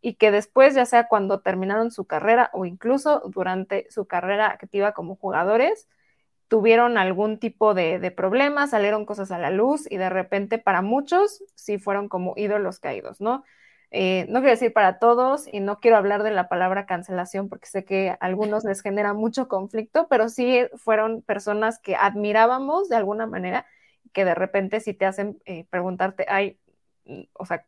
y 0.00 0.14
que 0.14 0.30
después, 0.30 0.74
ya 0.74 0.86
sea 0.86 1.08
cuando 1.08 1.40
terminaron 1.40 1.90
su 1.90 2.06
carrera 2.06 2.50
o 2.52 2.64
incluso 2.66 3.22
durante 3.28 3.86
su 3.90 4.06
carrera 4.06 4.48
activa 4.48 4.92
como 4.92 5.16
jugadores, 5.16 5.88
tuvieron 6.48 6.98
algún 6.98 7.38
tipo 7.38 7.74
de, 7.74 7.98
de 7.98 8.10
problemas, 8.10 8.70
salieron 8.70 9.04
cosas 9.06 9.30
a 9.32 9.38
la 9.38 9.50
luz 9.50 9.90
y 9.90 9.98
de 9.98 10.10
repente 10.10 10.58
para 10.58 10.82
muchos 10.82 11.42
sí 11.54 11.78
fueron 11.78 12.08
como 12.08 12.34
ídolos 12.36 12.80
caídos, 12.80 13.20
¿no? 13.20 13.44
Eh, 13.90 14.26
no 14.28 14.40
quiero 14.40 14.50
decir 14.50 14.72
para 14.74 14.98
todos 14.98 15.46
y 15.50 15.60
no 15.60 15.80
quiero 15.80 15.96
hablar 15.96 16.22
de 16.22 16.30
la 16.30 16.48
palabra 16.48 16.84
cancelación 16.84 17.48
porque 17.48 17.66
sé 17.68 17.84
que 17.84 18.10
a 18.10 18.14
algunos 18.20 18.64
les 18.64 18.82
genera 18.82 19.14
mucho 19.14 19.48
conflicto, 19.48 20.08
pero 20.08 20.28
sí 20.28 20.66
fueron 20.76 21.22
personas 21.22 21.78
que 21.78 21.96
admirábamos 21.96 22.88
de 22.90 22.96
alguna 22.96 23.26
manera, 23.26 23.66
que 24.12 24.24
de 24.24 24.34
repente 24.34 24.80
si 24.80 24.94
te 24.94 25.06
hacen 25.06 25.40
eh, 25.44 25.64
preguntarte, 25.70 26.26
ay, 26.28 26.58
mm, 27.06 27.22
o 27.34 27.46
sea, 27.46 27.64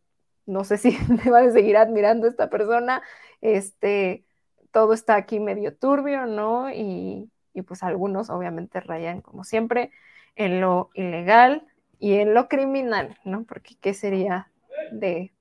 no 0.46 0.64
sé 0.64 0.79
si 0.79 0.90
me 1.24 1.31
va 1.31 1.40
a 1.40 1.50
seguir 1.50 1.76
admirando 1.76 2.26
esta 2.26 2.50
persona, 2.50 3.03
este, 3.40 4.24
todo 4.72 4.92
está 4.92 5.16
aquí 5.16 5.40
medio 5.40 5.76
turbio, 5.76 6.26
¿no? 6.26 6.70
Y, 6.70 7.31
y 7.55 7.62
pues 7.62 7.83
algunos 7.83 8.31
obviamente 8.31 8.81
rayan, 8.81 9.20
como 9.20 9.44
siempre, 9.44 9.90
en 10.37 10.61
lo 10.61 10.90
ilegal 10.94 11.66
y 11.98 12.14
en 12.14 12.35
lo 12.35 12.48
criminal, 12.48 13.18
¿no? 13.24 13.44
Porque 13.44 13.76
¿qué 13.81 13.94
sería 13.94 14.50
de 14.92 15.33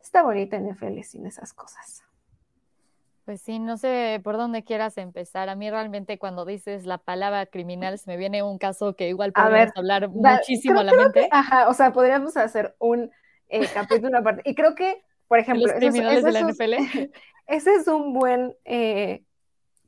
está 0.00 0.22
bonita 0.22 0.56
NFL 0.56 1.02
sin 1.02 1.26
esas 1.26 1.52
cosas. 1.52 2.03
Pues 3.24 3.40
sí, 3.40 3.58
no 3.58 3.78
sé 3.78 4.20
por 4.22 4.36
dónde 4.36 4.64
quieras 4.64 4.98
empezar. 4.98 5.48
A 5.48 5.54
mí 5.54 5.70
realmente 5.70 6.18
cuando 6.18 6.44
dices 6.44 6.84
la 6.84 6.98
palabra 6.98 7.46
criminal 7.46 7.98
se 7.98 8.10
me 8.10 8.18
viene 8.18 8.42
un 8.42 8.58
caso 8.58 8.96
que 8.96 9.08
igual 9.08 9.32
podemos 9.32 9.74
hablar 9.74 10.08
muchísimo 10.10 10.80
a 10.80 10.84
la 10.84 10.92
mente. 10.92 11.28
ajá, 11.30 11.68
o 11.68 11.74
sea, 11.74 11.92
podríamos 11.92 12.36
hacer 12.36 12.76
un 12.78 13.10
eh, 13.48 13.66
capítulo 13.72 14.18
aparte. 14.18 14.42
Y 14.44 14.54
creo 14.54 14.74
que, 14.74 15.02
por 15.26 15.38
ejemplo, 15.38 15.66
Los 15.66 15.76
criminales 15.76 16.22
de 16.22 16.32
la 16.32 16.40
NFL. 16.40 16.74
ese 17.46 17.74
es 17.74 17.88
un 17.88 18.12
buen 18.12 18.54
eh, 18.66 19.24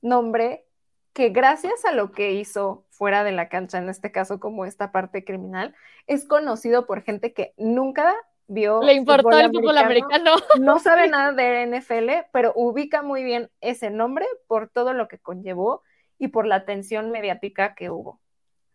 nombre 0.00 0.64
que 1.12 1.28
gracias 1.28 1.84
a 1.84 1.92
lo 1.92 2.12
que 2.12 2.32
hizo 2.32 2.86
fuera 2.90 3.22
de 3.22 3.32
la 3.32 3.50
cancha, 3.50 3.78
en 3.78 3.90
este 3.90 4.12
caso 4.12 4.40
como 4.40 4.64
esta 4.64 4.92
parte 4.92 5.24
criminal, 5.24 5.74
es 6.06 6.26
conocido 6.26 6.86
por 6.86 7.02
gente 7.02 7.34
que 7.34 7.52
nunca 7.58 8.14
le 8.48 8.92
importó 8.94 9.38
el 9.38 9.50
fútbol 9.50 9.78
americano. 9.78 10.36
No 10.60 10.78
sabe 10.78 11.08
nada 11.08 11.32
de 11.32 11.66
NFL, 11.66 12.28
pero 12.32 12.52
ubica 12.54 13.02
muy 13.02 13.24
bien 13.24 13.50
ese 13.60 13.90
nombre 13.90 14.26
por 14.46 14.68
todo 14.68 14.92
lo 14.92 15.08
que 15.08 15.18
conllevó 15.18 15.82
y 16.18 16.28
por 16.28 16.46
la 16.46 16.56
atención 16.56 17.10
mediática 17.10 17.74
que 17.74 17.90
hubo. 17.90 18.20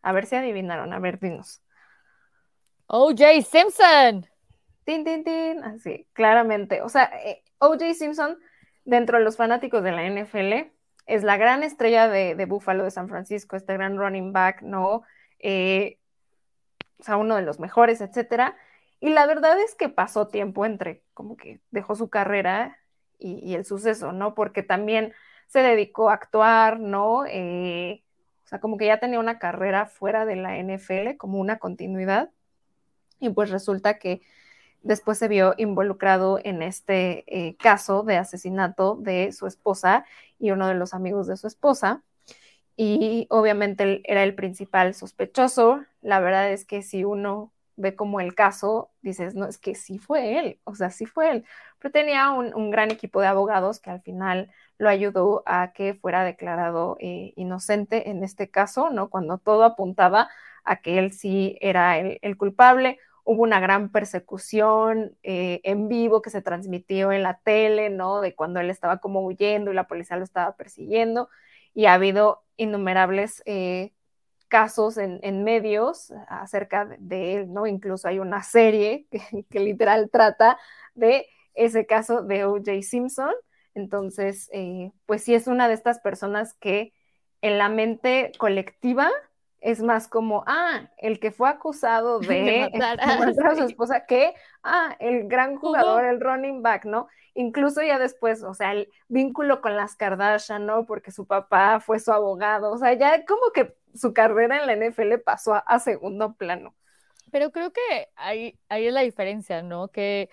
A 0.01 0.11
ver 0.11 0.25
si 0.25 0.35
adivinaron, 0.35 0.93
a 0.93 0.99
ver, 0.99 1.19
dinos. 1.19 1.61
OJ 2.87 3.41
Simpson. 3.43 4.27
Tin, 4.83 5.05
tin, 5.05 5.23
tin. 5.23 5.63
Así, 5.63 6.07
claramente. 6.13 6.81
O 6.81 6.89
sea, 6.89 7.09
eh, 7.23 7.43
OJ 7.59 7.93
Simpson, 7.93 8.37
dentro 8.83 9.17
de 9.17 9.23
los 9.23 9.37
fanáticos 9.37 9.83
de 9.83 9.91
la 9.91 10.03
NFL, 10.03 10.71
es 11.05 11.23
la 11.23 11.37
gran 11.37 11.63
estrella 11.63 12.09
de, 12.09 12.35
de 12.35 12.45
Buffalo 12.45 12.83
de 12.83 12.91
San 12.91 13.07
Francisco, 13.07 13.55
este 13.55 13.73
gran 13.73 13.97
running 13.97 14.33
back, 14.33 14.61
¿no? 14.61 15.03
Eh, 15.39 15.97
o 16.99 17.03
sea, 17.03 17.17
uno 17.17 17.35
de 17.35 17.41
los 17.41 17.59
mejores, 17.59 18.01
etcétera 18.01 18.55
y 19.01 19.09
la 19.09 19.25
verdad 19.25 19.59
es 19.59 19.73
que 19.75 19.89
pasó 19.89 20.27
tiempo 20.27 20.63
entre 20.63 21.03
como 21.15 21.35
que 21.35 21.59
dejó 21.71 21.95
su 21.95 22.09
carrera 22.09 22.77
y, 23.17 23.55
el 23.55 23.65
suceso, 23.65 24.13
¿no? 24.13 24.33
Porque 24.35 24.63
también 24.63 25.13
se 25.47 25.59
dedicó 25.61 26.09
a 26.09 26.13
actuar, 26.13 26.79
¿no? 26.79 27.25
Eh, 27.27 28.03
o 28.45 28.47
sea, 28.47 28.59
como 28.59 28.77
que 28.77 28.85
ya 28.87 28.99
tenía 28.99 29.19
una 29.19 29.39
carrera 29.39 29.85
fuera 29.87 30.25
de 30.25 30.35
la 30.35 30.57
NFL, 30.57 31.17
como 31.17 31.39
una 31.39 31.57
continuidad. 31.57 32.31
Y 33.19 33.29
pues 33.29 33.49
resulta 33.51 33.99
que 33.99 34.21
después 34.83 35.17
se 35.17 35.27
vio 35.27 35.55
involucrado 35.57 36.39
en 36.43 36.61
este 36.61 37.23
eh, 37.27 37.55
caso 37.57 38.03
de 38.03 38.17
asesinato 38.17 38.95
de 38.95 39.31
su 39.31 39.47
esposa 39.47 40.05
y 40.39 40.51
uno 40.51 40.67
de 40.67 40.75
los 40.75 40.93
amigos 40.93 41.27
de 41.27 41.37
su 41.37 41.47
esposa. 41.47 42.03
Y 42.77 43.27
obviamente 43.29 43.83
él 43.83 44.01
era 44.05 44.23
el 44.23 44.35
principal 44.35 44.93
sospechoso. 44.93 45.83
La 46.01 46.19
verdad 46.19 46.51
es 46.51 46.65
que 46.65 46.81
si 46.83 47.03
uno 47.03 47.51
ve 47.75 47.95
como 47.95 48.19
el 48.19 48.35
caso, 48.35 48.91
dices, 49.01 49.35
no, 49.35 49.47
es 49.47 49.57
que 49.57 49.75
sí 49.75 49.97
fue 49.97 50.39
él, 50.39 50.59
o 50.63 50.75
sea, 50.75 50.89
sí 50.89 51.05
fue 51.05 51.31
él, 51.31 51.45
pero 51.79 51.91
tenía 51.91 52.31
un, 52.31 52.71
gran 52.71 52.91
equipo 52.91 53.21
de 53.21 53.27
abogados 53.27 53.79
que 53.79 53.89
al 53.89 54.01
final 54.01 54.51
lo 54.77 54.89
ayudó 54.89 55.43
a 55.45 55.73
que 55.73 55.93
fuera 55.95 56.23
declarado 56.23 56.97
eh, 56.99 57.33
inocente 57.35 58.09
en 58.09 58.23
este 58.23 58.49
caso, 58.49 58.89
¿no? 58.91 59.09
Cuando 59.09 59.37
todo 59.37 59.63
apuntaba 59.63 60.29
a 60.63 60.77
que 60.81 60.99
él 60.99 61.11
sí 61.11 61.57
era 61.61 61.97
el, 61.99 62.37
culpable. 62.37 62.99
Hubo 63.23 63.43
una 63.43 63.59
gran 63.59 63.91
persecución 63.91 65.17
eh, 65.23 65.61
en 65.63 65.87
vivo 65.87 66.21
que 66.21 66.29
se 66.29 66.41
transmitió 66.41 67.11
en 67.11 67.23
la 67.23 67.39
tele, 67.39 67.89
¿no? 67.89 68.21
De 68.21 68.35
cuando 68.35 68.59
él 68.59 68.69
estaba 68.69 68.97
como 68.99 69.21
huyendo 69.21 69.71
y 69.71 69.75
la 69.75 69.87
policía 69.87 70.17
lo 70.17 70.23
estaba 70.23 70.55
persiguiendo. 70.55 71.29
Y 71.73 71.85
ha 71.85 71.93
habido 71.93 72.43
innumerables 72.57 73.41
eh, 73.45 73.93
casos 74.51 74.97
en, 74.97 75.43
medios 75.45 76.13
acerca 76.27 76.85
de 76.99 77.35
él, 77.35 77.53
¿no? 77.53 77.65
Incluso 77.65 78.09
hay 78.09 78.19
una 78.19 78.43
serie 78.43 79.07
que, 79.49 79.59
literal 79.59 80.09
trata 80.11 80.59
de 80.93 81.25
ese 81.53 81.85
caso 81.85 82.21
de 82.21 82.43
O.J. 82.43 82.81
Simpson. 82.81 83.31
Entonces, 83.73 84.49
eh, 84.51 84.91
pues 85.05 85.23
sí 85.23 85.33
es 85.33 85.47
una 85.47 85.69
de 85.69 85.73
estas 85.73 86.01
personas 86.01 86.53
que 86.55 86.93
en 87.41 87.57
la 87.57 87.69
mente 87.69 88.33
colectiva 88.37 89.09
es 89.61 89.81
más 89.81 90.07
como, 90.07 90.43
ah, 90.47 90.89
el 90.97 91.19
que 91.19 91.31
fue 91.31 91.47
acusado 91.47 92.19
de, 92.19 92.69
matar, 92.73 92.99
a, 92.99 93.55
su 93.55 93.63
esposa, 93.63 94.05
que, 94.05 94.33
ah, 94.63 94.95
el 94.99 95.27
gran 95.27 95.55
jugador, 95.55 96.03
el 96.03 96.19
running 96.19 96.61
back, 96.61 96.85
¿no? 96.85 97.07
Incluso 97.33 97.81
ya 97.81 97.97
después, 97.97 98.43
o 98.43 98.53
sea, 98.53 98.73
el 98.73 98.89
vínculo 99.07 99.61
con 99.61 99.77
las 99.77 99.95
Kardashian, 99.95 100.65
¿no? 100.65 100.85
Porque 100.85 101.11
su 101.11 101.25
papá 101.25 101.79
fue 101.79 101.99
su 101.99 102.11
abogado, 102.11 102.71
o 102.71 102.77
sea, 102.77 102.93
ya 102.93 103.23
como 103.25 103.51
que 103.53 103.73
su 103.93 104.13
carrera 104.13 104.59
en 104.59 104.67
la 104.67 104.87
NFL 104.87 105.19
pasó 105.23 105.61
a, 105.65 105.79
segundo 105.79 106.33
plano. 106.33 106.75
Pero 107.31 107.51
creo 107.51 107.71
que 107.71 108.09
ahí, 108.15 108.59
ahí 108.67 108.87
es 108.87 108.93
la 108.93 109.01
diferencia, 109.01 109.61
¿no? 109.61 109.87
Que 109.87 110.29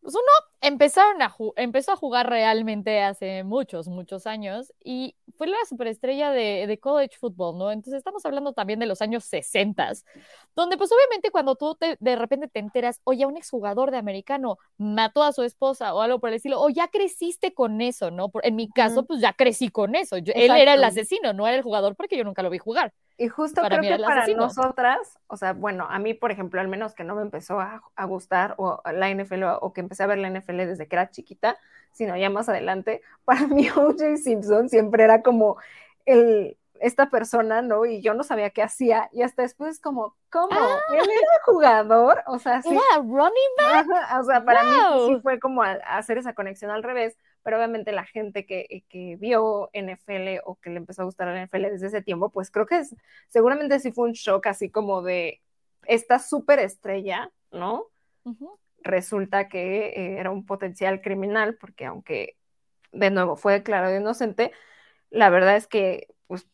pues 0.00 0.14
uno 0.14 0.53
empezaron 0.64 1.22
a 1.22 1.34
empezó 1.56 1.92
a 1.92 1.96
jugar 1.96 2.28
realmente 2.28 3.02
hace 3.02 3.44
muchos, 3.44 3.88
muchos 3.88 4.26
años 4.26 4.72
y 4.82 5.14
fue 5.36 5.46
la 5.46 5.56
superestrella 5.68 6.30
de, 6.30 6.66
de 6.66 6.78
college 6.78 7.16
football, 7.18 7.58
¿no? 7.58 7.70
Entonces 7.70 7.98
estamos 7.98 8.24
hablando 8.24 8.52
también 8.52 8.78
de 8.78 8.86
los 8.86 9.02
años 9.02 9.24
60, 9.24 9.92
donde 10.56 10.76
pues 10.76 10.90
obviamente 10.92 11.30
cuando 11.30 11.56
tú 11.56 11.76
de 11.78 12.16
repente 12.16 12.48
te 12.48 12.60
enteras, 12.60 13.00
oye, 13.04 13.26
un 13.26 13.36
exjugador 13.36 13.90
de 13.90 13.98
americano 13.98 14.58
mató 14.78 15.22
a 15.22 15.32
su 15.32 15.42
esposa 15.42 15.94
o 15.94 16.00
algo 16.00 16.18
por 16.18 16.30
el 16.30 16.36
estilo, 16.36 16.60
o 16.60 16.70
ya 16.70 16.88
creciste 16.88 17.52
con 17.52 17.80
eso, 17.80 18.10
¿no? 18.10 18.30
en 18.42 18.56
mi 18.56 18.68
caso, 18.68 19.04
pues 19.04 19.20
ya 19.20 19.32
crecí 19.32 19.68
con 19.68 19.94
eso. 19.94 20.16
él 20.16 20.32
era 20.34 20.74
el 20.74 20.84
asesino, 20.84 21.32
no 21.32 21.46
era 21.46 21.56
el 21.56 21.62
jugador 21.62 21.96
porque 21.96 22.16
yo 22.16 22.24
nunca 22.24 22.42
lo 22.42 22.50
vi 22.50 22.58
jugar. 22.58 22.92
Y 23.16 23.28
justo 23.28 23.62
creo 23.62 23.80
que 23.80 23.96
para 24.02 24.26
nosotras, 24.26 25.18
o 25.28 25.36
sea, 25.36 25.52
bueno, 25.52 25.86
a 25.88 26.00
mí, 26.00 26.14
por 26.14 26.32
ejemplo, 26.32 26.60
al 26.60 26.66
menos 26.66 26.94
que 26.94 27.04
no 27.04 27.14
me 27.14 27.22
empezó 27.22 27.60
a, 27.60 27.82
gustar 28.06 28.54
o 28.58 28.82
la 28.92 29.08
NFL 29.08 29.44
o, 29.60 29.72
que 29.72 29.80
empecé 29.80 30.02
a 30.02 30.06
ver 30.06 30.18
la 30.18 30.28
NFL 30.28 30.53
desde 30.56 30.86
que 30.86 30.96
era 30.96 31.10
chiquita, 31.10 31.58
sino 31.92 32.16
ya 32.16 32.30
más 32.30 32.48
adelante, 32.48 33.02
para 33.24 33.46
mí 33.46 33.68
O.J. 33.70 34.16
Simpson 34.16 34.68
siempre 34.68 35.04
era 35.04 35.22
como 35.22 35.56
el, 36.06 36.56
esta 36.80 37.08
persona, 37.08 37.62
¿no? 37.62 37.86
Y 37.86 38.02
yo 38.02 38.14
no 38.14 38.22
sabía 38.24 38.50
qué 38.50 38.62
hacía. 38.62 39.08
Y 39.12 39.22
hasta 39.22 39.42
después 39.42 39.80
como, 39.80 40.16
¿cómo? 40.30 40.48
Ah. 40.52 40.80
Él 40.90 40.98
era 40.98 41.42
jugador, 41.44 42.22
o 42.26 42.38
sea, 42.38 42.62
sí. 42.62 42.70
Era 42.70 42.98
running 42.98 43.54
back. 43.56 43.86
o 44.20 44.24
sea, 44.24 44.44
para 44.44 44.62
mí 44.62 44.70
sí 45.06 45.20
fue 45.22 45.38
como 45.38 45.62
hacer 45.62 46.18
esa 46.18 46.34
conexión 46.34 46.70
al 46.70 46.82
revés, 46.82 47.16
pero 47.42 47.56
obviamente 47.56 47.92
la 47.92 48.04
gente 48.04 48.44
que, 48.46 48.84
que, 48.88 49.16
vio 49.16 49.70
NFL 49.72 50.40
o 50.44 50.56
que 50.56 50.70
le 50.70 50.76
empezó 50.76 51.02
a 51.02 51.04
gustar 51.06 51.28
la 51.28 51.46
NFL 51.46 51.62
desde 51.62 51.86
ese 51.86 52.02
tiempo, 52.02 52.30
pues 52.30 52.50
creo 52.50 52.66
que 52.66 52.78
es, 52.78 52.94
seguramente 53.28 53.78
sí 53.80 53.92
fue 53.92 54.08
un 54.08 54.12
shock 54.12 54.46
así 54.46 54.70
como 54.70 55.02
de 55.02 55.40
esta 55.86 56.18
súper 56.18 56.58
estrella, 56.58 57.30
¿no? 57.52 57.86
Resulta 58.84 59.48
que 59.48 59.88
eh, 59.88 60.18
era 60.18 60.30
un 60.30 60.46
potencial 60.46 61.00
criminal, 61.00 61.56
porque 61.56 61.86
aunque 61.86 62.36
de 62.92 63.10
nuevo 63.10 63.36
fue 63.36 63.54
declarado 63.54 63.96
inocente, 63.96 64.52
la 65.10 65.30
verdad 65.30 65.56
es 65.56 65.66
que 65.66 66.08
pues 66.26 66.46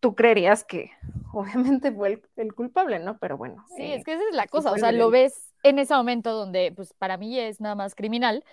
tú 0.00 0.14
creerías 0.14 0.64
que 0.64 0.90
obviamente 1.32 1.92
fue 1.92 2.20
el, 2.36 2.54
culpable, 2.54 2.98
¿no? 2.98 3.18
Pero 3.18 3.38
bueno. 3.38 3.64
Sí, 3.76 3.92
es 3.92 4.04
que 4.04 4.14
esa 4.14 4.24
es 4.28 4.34
la 4.34 4.46
cosa, 4.46 4.72
o 4.72 4.76
sea, 4.76 4.92
lo 4.92 5.10
ves 5.10 5.54
en 5.62 5.78
ese 5.78 5.94
momento 5.94 6.32
donde 6.32 6.72
pues 6.74 6.92
para 6.94 7.16
mí 7.16 7.38
es 7.38 7.60
nada 7.60 7.74
más 7.74 7.94
criminal, 7.94 8.44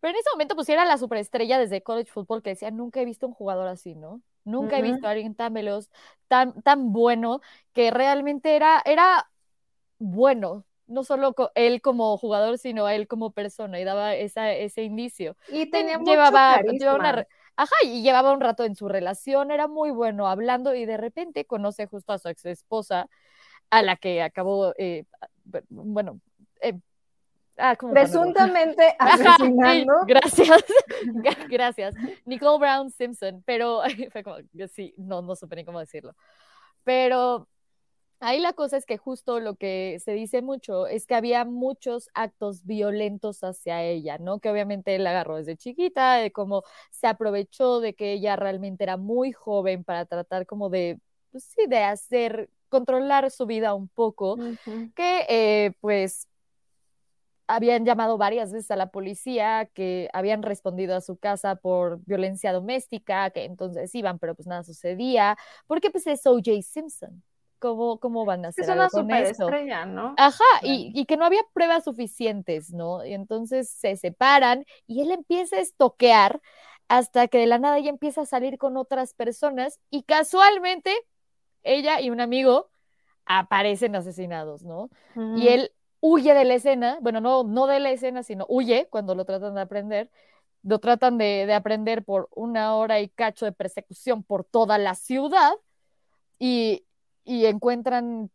pero 0.00 0.10
en 0.10 0.20
ese 0.20 0.30
momento, 0.32 0.54
pues 0.54 0.68
era 0.68 0.84
la 0.84 0.98
superestrella 0.98 1.58
desde 1.58 1.82
college 1.82 2.10
football 2.10 2.42
que 2.42 2.50
decía, 2.50 2.70
nunca 2.70 3.00
he 3.00 3.04
visto 3.04 3.26
un 3.26 3.32
jugador 3.32 3.66
así, 3.68 3.94
¿no? 3.94 4.20
Nunca 4.44 4.78
he 4.78 4.82
visto 4.82 5.06
a 5.06 5.10
alguien 5.10 5.34
tan 5.34 5.52
veloz, 5.54 5.90
tan, 6.28 6.62
tan 6.62 6.92
bueno, 6.92 7.40
que 7.72 7.90
realmente 7.90 8.54
era, 8.54 8.80
era 8.84 9.28
bueno, 9.98 10.64
no 10.86 11.04
solo 11.04 11.34
él 11.54 11.80
como 11.80 12.16
jugador, 12.16 12.58
sino 12.58 12.88
él 12.88 13.08
como 13.08 13.30
persona, 13.30 13.80
y 13.80 13.84
daba 13.84 14.14
esa, 14.14 14.52
ese 14.52 14.82
indicio. 14.82 15.36
Y 15.48 15.66
tenía 15.70 15.98
llevaba, 15.98 16.60
llevaba 16.62 17.26
Ajá, 17.58 17.74
y 17.84 18.02
llevaba 18.02 18.32
un 18.32 18.40
rato 18.40 18.64
en 18.64 18.76
su 18.76 18.86
relación, 18.86 19.50
era 19.50 19.66
muy 19.66 19.90
bueno 19.90 20.28
hablando, 20.28 20.74
y 20.74 20.84
de 20.84 20.98
repente 20.98 21.46
conoce 21.46 21.86
justo 21.86 22.12
a 22.12 22.18
su 22.18 22.28
ex 22.28 22.44
esposa, 22.44 23.08
a 23.70 23.82
la 23.82 23.96
que 23.96 24.22
acabó, 24.22 24.74
eh, 24.76 25.04
bueno, 25.70 26.20
eh, 26.60 26.74
Ah, 27.58 27.74
Presuntamente 27.74 28.94
asesinando. 28.98 29.94
gracias, 30.06 30.64
gracias. 31.48 31.94
Nicole 32.24 32.58
Brown 32.58 32.90
Simpson, 32.90 33.42
pero 33.46 33.82
fue 34.12 34.22
como, 34.22 34.36
sí, 34.70 34.94
no, 34.98 35.22
no 35.22 35.34
supe 35.36 35.56
ni 35.56 35.64
cómo 35.64 35.80
decirlo. 35.80 36.14
Pero 36.84 37.48
ahí 38.20 38.40
la 38.40 38.52
cosa 38.52 38.76
es 38.76 38.86
que 38.86 38.96
justo 38.96 39.40
lo 39.40 39.56
que 39.56 39.98
se 40.04 40.12
dice 40.12 40.42
mucho 40.42 40.86
es 40.86 41.06
que 41.06 41.14
había 41.14 41.44
muchos 41.44 42.08
actos 42.14 42.64
violentos 42.64 43.42
hacia 43.44 43.82
ella, 43.82 44.18
¿no? 44.18 44.40
Que 44.40 44.50
obviamente 44.50 44.94
él 44.94 45.04
la 45.04 45.10
agarró 45.10 45.36
desde 45.36 45.56
chiquita, 45.56 46.14
de 46.16 46.32
cómo 46.32 46.62
se 46.90 47.06
aprovechó 47.06 47.80
de 47.80 47.94
que 47.94 48.12
ella 48.12 48.36
realmente 48.36 48.84
era 48.84 48.96
muy 48.96 49.32
joven 49.32 49.84
para 49.84 50.06
tratar 50.06 50.46
como 50.46 50.70
de, 50.70 50.98
pues 51.30 51.44
sí, 51.44 51.66
de 51.68 51.78
hacer, 51.78 52.50
controlar 52.68 53.30
su 53.30 53.46
vida 53.46 53.74
un 53.74 53.88
poco, 53.88 54.36
que 54.94 55.26
eh, 55.28 55.72
pues 55.80 56.28
habían 57.48 57.84
llamado 57.84 58.18
varias 58.18 58.52
veces 58.52 58.70
a 58.70 58.76
la 58.76 58.90
policía, 58.90 59.70
que 59.72 60.08
habían 60.12 60.42
respondido 60.42 60.96
a 60.96 61.00
su 61.00 61.16
casa 61.16 61.54
por 61.56 62.00
violencia 62.04 62.52
doméstica, 62.52 63.30
que 63.30 63.44
entonces 63.44 63.94
iban, 63.94 64.18
pero 64.18 64.34
pues 64.34 64.48
nada 64.48 64.64
sucedía, 64.64 65.36
porque 65.66 65.90
pues 65.90 66.06
es 66.06 66.26
O.J. 66.26 66.62
Simpson. 66.62 67.22
¿Cómo, 67.58 67.98
¿Cómo 67.98 68.24
van 68.24 68.44
a 68.44 68.48
hacer 68.48 68.64
es 68.64 68.70
una 68.70 68.88
superestrella, 68.90 69.86
¿no? 69.86 70.14
Ajá, 70.16 70.44
y, 70.62 70.92
y, 70.94 71.06
que 71.06 71.16
no 71.16 71.24
había 71.24 71.42
pruebas 71.52 71.84
suficientes, 71.84 72.72
¿no? 72.72 73.04
Y 73.04 73.14
entonces 73.14 73.70
se 73.70 73.96
separan 73.96 74.64
y 74.86 75.00
él 75.00 75.10
empieza 75.10 75.56
a 75.56 75.60
estoquear 75.60 76.40
hasta 76.88 77.28
que 77.28 77.38
de 77.38 77.46
la 77.46 77.58
nada 77.58 77.78
ella 77.78 77.90
empieza 77.90 78.22
a 78.22 78.26
salir 78.26 78.58
con 78.58 78.76
otras 78.76 79.14
personas 79.14 79.80
y 79.90 80.02
casualmente 80.04 80.94
ella 81.62 82.00
y 82.00 82.10
un 82.10 82.20
amigo 82.20 82.70
aparecen 83.24 83.96
asesinados, 83.96 84.62
¿no? 84.62 84.88
Y 85.36 85.48
él 85.48 85.72
huye 86.00 86.32
de 86.32 86.44
la 86.44 86.54
escena, 86.54 86.98
bueno, 87.00 87.20
no, 87.20 87.42
no 87.42 87.66
de 87.66 87.80
la 87.80 87.90
escena, 87.90 88.22
sino 88.22 88.46
huye 88.48 88.86
cuando 88.88 89.14
lo 89.14 89.24
tratan 89.24 89.54
de 89.54 89.60
aprender, 89.60 90.10
lo 90.62 90.78
tratan 90.78 91.18
de, 91.18 91.52
aprender 91.52 92.04
por 92.04 92.28
una 92.34 92.76
hora 92.76 93.00
y 93.00 93.08
cacho 93.08 93.44
de 93.44 93.52
persecución 93.52 94.22
por 94.22 94.44
toda 94.44 94.78
la 94.78 94.94
ciudad 94.94 95.52
y, 96.38 96.85
y 97.26 97.46
encuentran, 97.46 98.30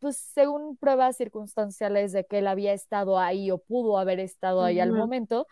pues 0.00 0.16
según 0.16 0.76
pruebas 0.76 1.16
circunstanciales 1.16 2.12
de 2.12 2.26
que 2.26 2.38
él 2.38 2.48
había 2.48 2.72
estado 2.72 3.18
ahí 3.18 3.50
o 3.50 3.58
pudo 3.58 3.98
haber 3.98 4.18
estado 4.20 4.64
ahí 4.64 4.80
al 4.80 4.92
momento, 4.92 5.46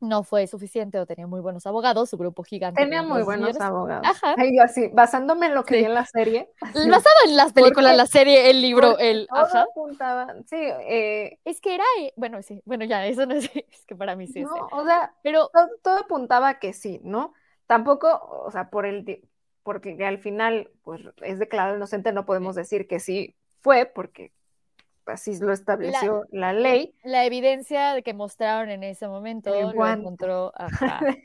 no 0.00 0.22
fue 0.22 0.46
suficiente 0.46 0.98
o 0.98 1.06
tenía 1.06 1.26
muy 1.26 1.40
buenos 1.40 1.66
abogados, 1.66 2.10
su 2.10 2.16
grupo 2.16 2.42
gigante. 2.42 2.82
Tenía 2.82 3.02
muy 3.02 3.22
buenos 3.22 3.60
abogados. 3.60 4.06
Ajá. 4.06 4.34
yo 4.36 4.62
así, 4.62 4.88
basándome 4.88 5.46
en 5.46 5.54
lo 5.54 5.64
que 5.64 5.76
vi 5.76 5.84
en 5.84 5.94
la 5.94 6.06
serie. 6.06 6.50
Basado 6.60 7.14
en 7.26 7.36
las 7.36 7.52
películas, 7.52 7.96
la 7.96 8.06
serie, 8.06 8.50
el 8.50 8.62
libro, 8.62 8.98
el... 8.98 9.26
Ajá. 9.30 9.62
Apuntaba, 9.62 10.34
sí. 10.46 10.56
Eh, 10.56 11.38
es 11.44 11.60
que 11.60 11.74
era, 11.74 11.84
eh, 12.00 12.12
bueno, 12.16 12.42
sí, 12.42 12.62
bueno, 12.64 12.84
ya, 12.84 13.06
eso 13.06 13.26
no 13.26 13.34
es, 13.34 13.44
es 13.54 13.86
que 13.86 13.94
para 13.94 14.16
mí 14.16 14.26
sí. 14.26 14.42
No, 14.42 14.68
o 14.72 14.84
sea, 14.84 15.14
pero 15.22 15.50
todo, 15.52 15.68
todo, 15.82 15.98
apuntaba 15.98 16.58
que 16.58 16.72
sí, 16.72 17.00
¿no? 17.04 17.34
Tampoco, 17.66 18.08
o 18.46 18.50
sea, 18.50 18.70
por 18.70 18.86
el, 18.86 19.04
porque 19.62 19.96
al 20.04 20.18
final, 20.18 20.70
pues, 20.82 21.02
es 21.22 21.38
declarado 21.38 21.76
inocente, 21.76 22.12
no 22.12 22.26
podemos 22.26 22.54
decir 22.54 22.86
que 22.86 23.00
sí 23.00 23.36
fue, 23.60 23.86
porque 23.86 24.32
así 25.06 25.38
lo 25.38 25.52
estableció 25.52 26.24
la, 26.30 26.52
ley. 26.52 26.94
La 27.02 27.24
evidencia 27.24 27.94
de 27.94 28.02
que 28.02 28.14
mostraron 28.14 28.70
en 28.70 28.84
ese 28.84 29.08
momento 29.08 29.50
lo 29.50 29.86
encontró 29.86 30.52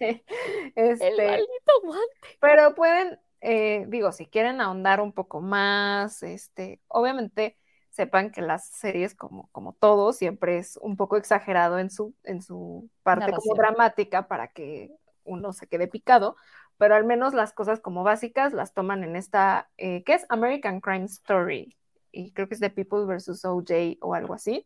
este, 0.75 1.07
el 1.07 1.17
maldito 1.17 1.73
guante. 1.83 2.27
Pero 2.39 2.75
pueden, 2.75 3.19
eh, 3.41 3.85
digo, 3.87 4.11
si 4.11 4.25
quieren 4.25 4.61
ahondar 4.61 5.01
un 5.01 5.13
poco 5.13 5.41
más, 5.41 6.23
este, 6.23 6.81
obviamente 6.87 7.57
sepan 7.89 8.31
que 8.31 8.41
las 8.41 8.67
series, 8.67 9.15
como, 9.15 9.49
como 9.53 9.71
todo, 9.71 10.11
siempre 10.11 10.57
es 10.57 10.77
un 10.81 10.97
poco 10.97 11.15
exagerado 11.15 11.79
en 11.79 11.89
su, 11.89 12.13
en 12.23 12.41
su 12.41 12.89
parte 13.03 13.31
como 13.31 13.55
dramática 13.55 14.27
para 14.27 14.49
que 14.49 14.91
uno 15.23 15.53
se 15.53 15.67
quede 15.67 15.87
picado, 15.87 16.35
pero 16.77 16.95
al 16.95 17.05
menos 17.05 17.33
las 17.33 17.53
cosas 17.53 17.79
como 17.79 18.03
básicas 18.03 18.53
las 18.53 18.73
toman 18.73 19.03
en 19.03 19.15
esta, 19.15 19.69
eh, 19.77 20.03
¿qué 20.03 20.15
es? 20.15 20.25
American 20.29 20.81
Crime 20.81 21.05
Story 21.05 21.75
y 22.15 22.31
creo 22.31 22.47
que 22.47 22.55
es 22.55 22.59
The 22.59 22.69
People 22.69 23.05
versus 23.05 23.43
OJ 23.43 23.97
o 24.01 24.13
algo 24.13 24.33
así. 24.33 24.65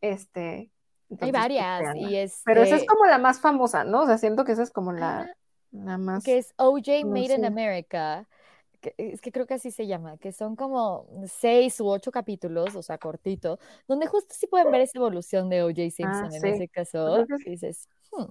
Este, 0.00 0.70
Hay 1.20 1.30
varias, 1.30 2.42
pero 2.44 2.62
esa 2.62 2.76
es 2.76 2.82
este 2.82 2.86
como 2.86 3.04
la 3.06 3.18
más 3.18 3.40
famosa, 3.40 3.84
¿no? 3.84 4.02
O 4.02 4.06
sea, 4.06 4.18
siento 4.18 4.44
que 4.44 4.52
esa 4.52 4.62
es 4.62 4.70
como 4.70 4.92
la, 4.92 5.28
más. 5.70 6.24
Que 6.24 6.38
es 6.38 6.54
OJ 6.56 7.04
Made 7.04 7.34
in 7.34 7.44
America. 7.44 8.26
es 8.96 9.20
que 9.20 9.32
creo 9.32 9.46
que 9.46 9.54
así 9.54 9.70
se 9.70 9.86
llama, 9.86 10.16
que 10.16 10.32
son 10.32 10.56
como 10.56 11.06
seis 11.26 11.80
u 11.80 11.88
ocho 11.88 12.10
capítulos, 12.10 12.74
o 12.74 12.82
sea, 12.82 12.98
cortito, 12.98 13.58
donde 13.86 14.06
justo 14.06 14.34
sí 14.34 14.46
pueden 14.46 14.70
ver 14.70 14.82
esa 14.82 14.98
evolución 14.98 15.48
de 15.50 15.62
OJ 15.62 15.90
Simpson 15.90 16.30
ah, 16.32 16.36
en 16.36 16.46
ese 16.46 16.68
caso. 16.68 17.26
dices, 17.44 17.88
hmm" 18.12 18.30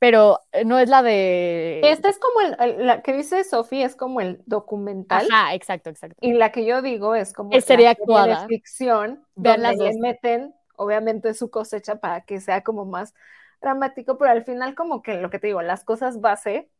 pero 0.00 0.40
eh, 0.52 0.64
no 0.64 0.78
es 0.78 0.88
la 0.88 1.02
de... 1.02 1.80
Esta 1.84 2.08
es 2.08 2.18
como 2.18 2.40
el, 2.40 2.86
la 2.86 3.02
que 3.02 3.12
dice 3.12 3.44
Sofía, 3.44 3.84
es 3.84 3.94
como 3.94 4.22
el 4.22 4.42
documental. 4.46 5.28
Ajá, 5.30 5.54
exacto, 5.54 5.90
exacto. 5.90 6.16
Y 6.22 6.32
la 6.32 6.50
que 6.50 6.64
yo 6.64 6.80
digo 6.80 7.14
es 7.14 7.34
como 7.34 7.52
es 7.52 7.66
sería 7.66 7.90
actuada. 7.90 8.40
de 8.40 8.48
ficción, 8.48 9.22
donde 9.34 9.76
le 9.76 9.92
meten, 10.00 10.54
obviamente, 10.76 11.34
su 11.34 11.50
cosecha 11.50 11.96
para 11.96 12.22
que 12.22 12.40
sea 12.40 12.62
como 12.62 12.86
más 12.86 13.14
dramático, 13.60 14.16
pero 14.16 14.30
al 14.30 14.42
final 14.42 14.74
como 14.74 15.02
que 15.02 15.18
lo 15.18 15.28
que 15.28 15.38
te 15.38 15.48
digo, 15.48 15.60
las 15.60 15.84
cosas 15.84 16.22
base, 16.22 16.70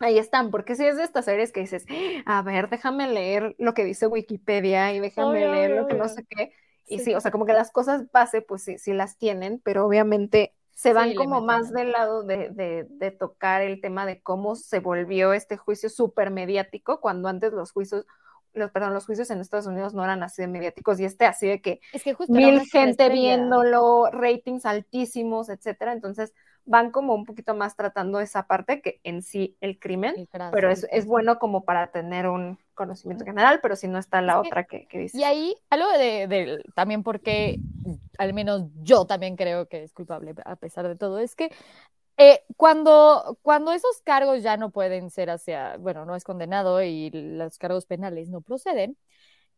ahí 0.00 0.18
están, 0.18 0.50
porque 0.50 0.76
si 0.76 0.84
es 0.84 0.98
de 0.98 1.04
estas 1.04 1.24
series 1.24 1.52
que 1.52 1.60
dices, 1.60 1.86
a 2.26 2.42
ver, 2.42 2.68
déjame 2.68 3.08
leer 3.08 3.56
lo 3.58 3.72
que 3.72 3.84
dice 3.84 4.06
Wikipedia 4.06 4.92
y 4.92 5.00
déjame 5.00 5.48
leer 5.48 5.70
lo 5.70 5.86
que 5.86 5.94
no 5.94 6.06
sé 6.06 6.26
qué, 6.28 6.52
y 6.86 6.98
sí. 6.98 7.14
o 7.14 7.20
sea, 7.22 7.30
como 7.30 7.46
que 7.46 7.54
las 7.54 7.70
cosas 7.70 8.12
base, 8.12 8.42
pues 8.42 8.62
sí, 8.62 8.76
sí 8.76 8.92
las 8.92 9.16
tienen, 9.16 9.58
pero 9.64 9.86
obviamente 9.86 10.52
se 10.78 10.92
van 10.92 11.12
como 11.16 11.40
más 11.40 11.72
del 11.72 11.90
lado 11.90 12.22
de, 12.22 13.16
tocar 13.18 13.62
el 13.62 13.80
tema 13.80 14.06
de 14.06 14.22
cómo 14.22 14.54
se 14.54 14.78
volvió 14.78 15.32
este 15.32 15.56
juicio 15.56 15.90
súper 15.90 16.30
mediático, 16.30 17.00
cuando 17.00 17.26
antes 17.26 17.52
los 17.52 17.72
juicios, 17.72 18.06
los, 18.52 18.70
perdón, 18.70 18.94
los 18.94 19.04
juicios 19.04 19.28
en 19.32 19.40
Estados 19.40 19.66
Unidos 19.66 19.92
no 19.92 20.04
eran 20.04 20.22
así 20.22 20.40
de 20.40 20.46
mediáticos, 20.46 21.00
y 21.00 21.04
este 21.04 21.26
así 21.26 21.48
de 21.48 21.60
que, 21.60 21.80
mil 22.28 22.60
gente 22.70 23.08
viéndolo, 23.08 24.08
ratings 24.12 24.64
altísimos, 24.66 25.48
etcétera. 25.48 25.92
Entonces, 25.92 26.32
van 26.64 26.90
como 26.90 27.14
un 27.14 27.24
poquito 27.24 27.54
más 27.54 27.76
tratando 27.76 28.20
esa 28.20 28.46
parte 28.46 28.80
que 28.80 29.00
en 29.04 29.22
sí 29.22 29.56
el 29.60 29.78
crimen, 29.78 30.28
pero 30.52 30.70
es, 30.70 30.86
es, 30.90 31.06
bueno 31.06 31.38
como 31.38 31.64
para 31.64 31.90
tener 31.90 32.26
un 32.26 32.58
conocimiento 32.74 33.24
general, 33.24 33.60
pero 33.62 33.74
si 33.74 33.88
no 33.88 33.98
está 33.98 34.20
la 34.20 34.40
otra 34.40 34.64
que, 34.64 34.86
que, 34.86 34.98
dice. 34.98 35.18
Y 35.18 35.24
ahí, 35.24 35.56
algo 35.70 35.90
de, 35.92 36.26
de, 36.28 36.62
también 36.74 37.02
porque 37.02 37.58
al 38.18 38.34
menos 38.34 38.64
yo 38.82 39.06
también 39.06 39.36
creo 39.36 39.66
que 39.66 39.82
es 39.82 39.92
culpable 39.92 40.34
a 40.44 40.56
pesar 40.56 40.86
de 40.86 40.96
todo, 40.96 41.18
es 41.18 41.34
que 41.34 41.50
eh, 42.20 42.42
cuando, 42.56 43.38
cuando 43.42 43.72
esos 43.72 44.02
cargos 44.02 44.42
ya 44.42 44.56
no 44.56 44.70
pueden 44.70 45.08
ser 45.08 45.30
hacia, 45.30 45.76
bueno, 45.76 46.04
no 46.04 46.16
es 46.16 46.24
condenado 46.24 46.82
y 46.82 47.10
los 47.12 47.58
cargos 47.58 47.86
penales 47.86 48.28
no 48.28 48.40
proceden, 48.40 48.96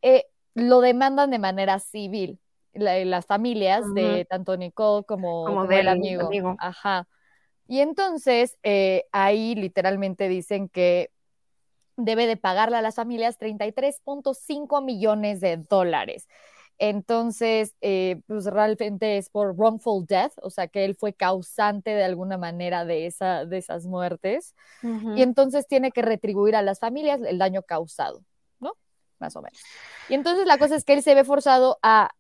eh, 0.03 0.27
lo 0.55 0.81
demandan 0.81 1.31
de 1.31 1.39
manera 1.39 1.79
civil. 1.79 2.39
Las 2.75 3.27
familias 3.27 3.85
de 3.95 4.25
tanto 4.25 4.57
Nicole 4.57 5.05
como, 5.05 5.67
del 5.67 5.89
amigo. 5.89 6.57
Ajá. 6.59 7.09
Y 7.67 7.81
entonces 7.81 8.59
eh, 8.63 9.05
ahí 9.13 9.55
literalmente 9.55 10.29
dicen 10.29 10.69
que 10.69 11.11
debe 11.97 12.27
de 12.27 12.37
pagarle 12.37 12.77
a 12.77 12.83
las 12.83 12.97
familias 12.97 13.39
33.5 13.39 14.85
millones 14.85 15.41
de 15.41 15.57
dólares. 15.57 16.29
Entonces, 16.79 17.77
eh, 17.83 18.23
pues 18.27 18.47
realmente 18.47 19.19
es 19.19 19.29
por 19.29 19.55
wrongful 19.55 20.07
death, 20.07 20.33
o 20.41 20.49
sea 20.49 20.67
que 20.67 20.87
él 20.87 20.95
fue 20.95 21.13
causante 21.13 21.91
de 21.91 22.05
alguna 22.05 22.39
manera 22.39 22.87
de, 22.87 23.05
esa, 23.05 23.45
de 23.45 23.59
esas 23.59 23.85
muertes. 23.85 24.55
Y 24.83 25.23
entonces 25.23 25.69
tiene 25.69 25.93
que 25.93 26.01
retribuir 26.01 26.57
a 26.57 26.63
las 26.63 26.81
familias 26.81 27.21
el 27.21 27.37
daño 27.39 27.63
causado, 27.63 28.25
¿no? 28.61 28.73
Más 29.19 29.37
o 29.37 29.43
menos. 29.43 29.61
Y 30.09 30.15
entonces 30.15 30.47
la 30.47 30.57
cosa 30.57 30.75
es 30.75 30.85
que 30.85 30.95
él 30.95 31.03
se 31.03 31.15
ve 31.15 31.23
forzado 31.23 31.79
a, 31.83 32.13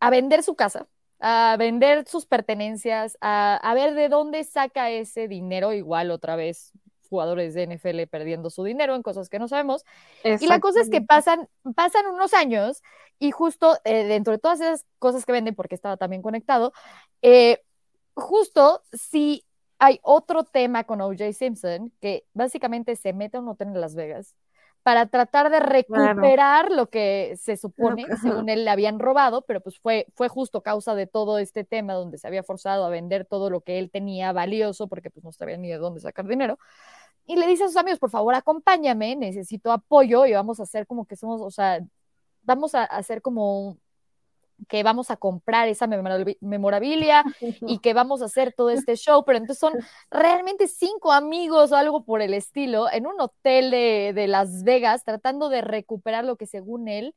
a 0.00 0.10
vender 0.10 0.42
su 0.42 0.54
casa, 0.54 0.86
a 1.20 1.56
vender 1.58 2.06
sus 2.06 2.26
pertenencias, 2.26 3.18
a, 3.20 3.56
a, 3.56 3.74
ver 3.74 3.94
de 3.94 4.08
dónde 4.08 4.44
saca 4.44 4.90
ese 4.90 5.28
dinero, 5.28 5.72
igual 5.72 6.10
otra 6.10 6.36
vez 6.36 6.72
jugadores 7.08 7.54
de 7.54 7.66
NFL 7.66 8.02
perdiendo 8.10 8.50
su 8.50 8.64
dinero 8.64 8.94
en 8.94 9.02
cosas 9.02 9.28
que 9.28 9.38
no 9.38 9.48
sabemos. 9.48 9.84
Y 10.24 10.46
la 10.46 10.60
cosa 10.60 10.80
es 10.80 10.90
que 10.90 11.00
pasan, 11.00 11.48
pasan 11.74 12.06
unos 12.06 12.34
años 12.34 12.82
y 13.18 13.30
justo 13.30 13.78
eh, 13.84 14.04
dentro 14.04 14.32
de 14.32 14.38
todas 14.38 14.60
esas 14.60 14.84
cosas 14.98 15.24
que 15.24 15.32
venden, 15.32 15.54
porque 15.54 15.74
estaba 15.74 15.96
también 15.96 16.22
conectado, 16.22 16.72
eh, 17.22 17.62
justo 18.14 18.82
si 18.92 19.44
hay 19.78 20.00
otro 20.02 20.44
tema 20.44 20.84
con 20.84 21.00
OJ 21.00 21.32
Simpson, 21.32 21.92
que 22.00 22.24
básicamente 22.34 22.96
se 22.96 23.12
mete 23.12 23.36
a 23.36 23.40
un 23.40 23.48
hotel 23.48 23.68
en 23.68 23.80
Las 23.80 23.94
Vegas 23.94 24.34
para 24.88 25.04
tratar 25.04 25.50
de 25.50 25.60
recuperar 25.60 26.72
lo 26.72 26.88
que 26.88 27.36
se 27.38 27.58
supone, 27.58 28.06
según 28.22 28.48
él, 28.48 28.64
le 28.64 28.70
habían 28.70 28.98
robado, 28.98 29.42
pero 29.42 29.60
pues 29.60 29.78
fue, 29.78 30.06
fue 30.14 30.28
justo 30.28 30.62
causa 30.62 30.94
de 30.94 31.06
todo 31.06 31.38
este 31.38 31.62
tema 31.62 31.92
donde 31.92 32.16
se 32.16 32.26
había 32.26 32.42
forzado 32.42 32.86
a 32.86 32.88
vender 32.88 33.26
todo 33.26 33.50
lo 33.50 33.60
que 33.60 33.78
él 33.78 33.90
tenía 33.90 34.32
valioso, 34.32 34.88
porque 34.88 35.10
pues 35.10 35.22
no 35.22 35.30
sabía 35.30 35.58
ni 35.58 35.68
de 35.68 35.76
dónde 35.76 36.00
sacar 36.00 36.26
dinero. 36.26 36.58
Y 37.26 37.36
le 37.36 37.46
dice 37.46 37.64
a 37.64 37.66
sus 37.66 37.76
amigos, 37.76 37.98
por 37.98 38.08
favor, 38.08 38.34
acompáñame, 38.34 39.14
necesito 39.14 39.72
apoyo 39.72 40.24
y 40.24 40.32
vamos 40.32 40.58
a 40.58 40.62
hacer 40.62 40.86
como 40.86 41.04
que 41.04 41.16
somos, 41.16 41.42
o 41.42 41.50
sea, 41.50 41.80
vamos 42.44 42.74
a 42.74 42.84
hacer 42.84 43.20
como 43.20 43.76
que 44.66 44.82
vamos 44.82 45.10
a 45.10 45.16
comprar 45.16 45.68
esa 45.68 45.86
memorabilia 45.86 47.24
y 47.60 47.78
que 47.78 47.94
vamos 47.94 48.22
a 48.22 48.26
hacer 48.26 48.52
todo 48.52 48.70
este 48.70 48.96
show, 48.96 49.24
pero 49.24 49.38
entonces 49.38 49.58
son 49.58 49.74
realmente 50.10 50.66
cinco 50.66 51.12
amigos 51.12 51.72
o 51.72 51.76
algo 51.76 52.04
por 52.04 52.22
el 52.22 52.34
estilo 52.34 52.90
en 52.90 53.06
un 53.06 53.20
hotel 53.20 53.70
de, 53.70 54.26
Las 54.28 54.64
Vegas 54.64 55.04
tratando 55.04 55.48
de 55.48 55.60
recuperar 55.60 56.24
lo 56.24 56.36
que 56.36 56.46
según 56.46 56.88
él, 56.88 57.14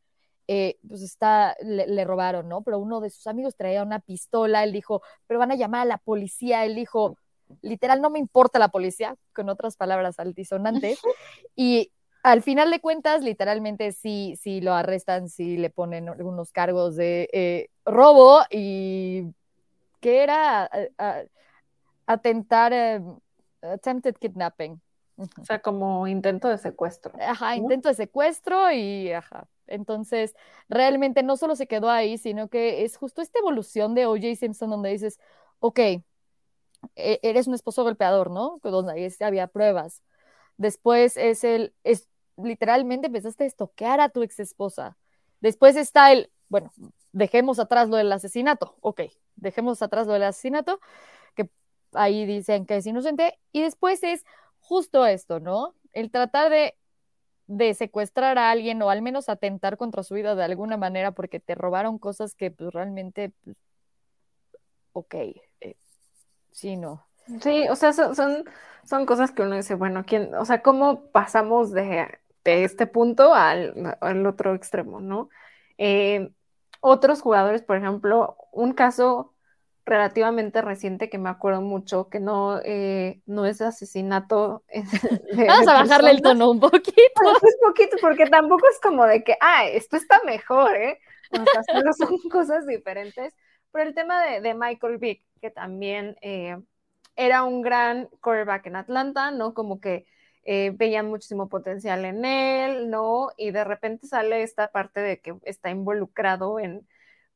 eh, 0.48 0.78
pues 0.88 1.02
está, 1.02 1.56
le, 1.62 2.04
robaron, 2.04 2.48
¿no? 2.48 2.62
Pero 2.62 2.80
uno 2.80 3.00
de 3.00 3.10
sus 3.10 3.28
amigos 3.28 3.56
traía 3.56 3.84
una 3.84 4.00
pistola, 4.00 4.64
él 4.64 4.72
dijo, 4.72 5.02
pero 5.28 5.40
van 5.40 5.52
a 5.52 5.56
llamar 5.56 5.82
a 5.82 5.86
la 5.86 5.98
policía, 5.98 6.66
él 6.66 6.76
dijo, 6.76 7.18
literal, 7.62 8.02
no 8.02 8.10
me 8.10 8.20
importa 8.20 8.60
la 8.60 8.70
policía, 8.70 9.16
con 9.34 9.50
otras 9.50 9.76
palabras 9.78 10.20
altisonantes, 10.20 11.00
y 11.56 11.92
al 12.24 12.42
final 12.42 12.72
de 12.72 12.80
cuentas, 12.80 13.24
literalmente 13.24 13.92
sí, 13.92 14.36
sí 14.40 14.62
lo 14.62 14.74
arrestan, 14.74 15.30
sí 15.30 15.58
le 15.58 15.70
ponen 15.70 16.10
algunos 16.10 16.52
cargos 16.52 16.96
de 16.96 17.30
eh, 17.34 17.70
robo 17.86 18.42
y 18.50 19.26
que 20.00 20.24
era 20.24 20.70
atentar, 22.06 22.74
eh, 22.74 23.02
attempted 23.62 24.16
kidnapping. 24.16 24.82
O 25.18 25.46
sea, 25.46 25.62
como 25.62 26.08
intento 26.08 26.48
de 26.48 26.58
secuestro. 26.58 27.14
Ajá, 27.20 27.56
intento 27.56 27.90
de 27.90 27.96
secuestro 27.96 28.72
y 28.72 29.12
ajá. 29.12 29.48
Entonces, 29.68 30.36
realmente 30.68 31.24
no 31.24 31.38
solo 31.38 31.56
se 31.56 31.68
quedó 31.68 31.90
ahí, 31.90 32.18
sino 32.18 32.50
que 32.50 32.84
es 32.84 32.98
justo 32.98 33.22
esta 33.22 33.40
evolución 33.40 33.94
de 33.96 34.06
O.J. 34.06 34.36
Simpson 34.36 34.70
donde 34.70 34.90
dices, 34.90 35.20
ok, 35.60 35.80
e-, 35.80 36.04
eres 36.96 37.48
un 37.48 37.54
esposo 37.54 37.84
golpeador, 37.84 38.32
¿no? 38.32 38.60
Donde 38.64 39.14
había 39.22 39.48
pruebas. 39.48 40.02
Después 40.58 41.18
es 41.18 41.44
el, 41.44 41.74
es, 41.84 42.08
literalmente 42.38 43.08
empezaste 43.08 43.44
a 43.44 43.48
estoquear 43.48 44.00
a 44.00 44.10
tu 44.10 44.24
ex 44.24 44.40
esposa. 44.40 44.98
Después 45.40 45.76
está 45.76 46.12
el, 46.12 46.32
bueno, 46.50 46.72
dejemos 47.12 47.60
atrás 47.60 47.90
lo 47.90 47.98
del 47.98 48.12
asesinato, 48.12 48.76
ok, 48.82 49.02
dejemos 49.36 49.82
atrás 49.82 50.08
lo 50.08 50.14
del 50.14 50.24
asesinato, 50.24 50.80
que 51.36 51.50
ahí 51.94 52.26
dicen 52.26 52.66
que 52.66 52.78
es 52.78 52.86
inocente, 52.86 53.40
y 53.52 53.62
después 53.62 54.04
es 54.04 54.26
justo 54.60 55.06
esto, 55.06 55.40
¿no? 55.40 55.76
El 55.94 56.12
tratar 56.12 56.50
de, 56.50 56.76
de 57.48 57.74
secuestrar 57.74 58.38
a 58.38 58.52
alguien 58.52 58.82
o 58.82 58.90
al 58.90 59.02
menos 59.02 59.28
atentar 59.30 59.78
contra 59.78 60.04
su 60.04 60.14
vida 60.14 60.36
de 60.36 60.44
alguna 60.44 60.78
manera 60.78 61.12
porque 61.12 61.40
te 61.40 61.56
robaron 61.56 61.98
cosas 61.98 62.36
que 62.36 62.52
pues, 62.52 62.72
realmente, 62.74 63.34
pues, 63.44 63.58
ok, 64.94 65.16
eh, 65.62 65.76
sí, 66.52 66.78
no. 66.78 67.06
Sí, 67.42 67.68
o 67.70 67.76
sea, 67.76 67.94
son, 67.94 68.16
son, 68.16 68.46
son, 68.84 69.06
cosas 69.06 69.32
que 69.32 69.44
uno 69.44 69.56
dice, 69.56 69.76
bueno, 69.76 70.04
¿quién, 70.06 70.34
o 70.36 70.46
sea, 70.46 70.62
¿cómo 70.62 71.04
pasamos 71.12 71.72
de 71.72 72.08
de 72.44 72.64
este 72.64 72.88
punto 72.88 73.34
al, 73.34 73.98
otro 74.26 74.56
extremo, 74.56 75.00
¿no? 75.00 75.30
Eh, 75.78 76.32
otros 76.80 77.22
jugadores, 77.22 77.62
por 77.62 77.78
ejemplo, 77.78 78.38
un 78.52 78.74
caso 78.74 79.34
relativamente 79.86 80.62
reciente 80.62 81.10
que 81.10 81.18
me 81.18 81.30
acuerdo 81.30 81.62
mucho, 81.62 82.10
que 82.10 82.20
no, 82.20 82.60
eh, 82.64 83.22
no 83.26 83.46
es 83.46 83.62
asesinato. 83.62 84.64
Vamos 85.48 85.68
a 85.68 85.74
bajarle 85.74 86.12
el 86.12 86.22
tono 86.22 86.52
un 86.52 86.60
poquito. 86.60 86.94
un 87.22 87.68
poquito, 87.68 87.98
porque 88.00 88.26
tampoco 88.28 88.68
es 88.70 88.80
como 88.80 89.06
de 89.06 89.24
que, 89.24 89.36
ah, 89.42 89.66
esto 89.66 89.98
está 89.98 90.22
mejor, 90.26 90.76
¿eh? 90.76 91.00
O 91.32 91.44
sea, 91.44 91.64
son 91.98 92.18
cosas 92.30 92.66
diferentes. 92.68 93.34
Pero 93.72 93.90
el 93.90 93.96
tema 93.96 94.22
de, 94.24 94.54
Michael 94.54 94.98
Vick, 94.98 95.24
que 95.42 95.50
también 95.50 96.18
eh, 96.22 96.58
era 97.16 97.44
un 97.44 97.62
gran 97.62 98.08
quarterback 98.22 98.68
en 98.68 98.76
Atlanta, 98.76 99.32
¿no? 99.32 99.54
Como 99.54 99.80
que 99.80 100.06
eh, 100.44 100.72
veían 100.76 101.08
muchísimo 101.08 101.50
potencial 101.50 102.06
en 102.06 102.26
él, 102.26 102.90
¿no? 102.90 103.30
Y 103.38 103.52
de 103.52 103.64
repente 103.64 104.08
sale 104.08 104.44
esta 104.44 104.70
parte 104.72 105.00
de 105.02 105.20
que 105.22 105.36
está 105.44 105.70
involucrado 105.70 106.60
en 106.60 106.88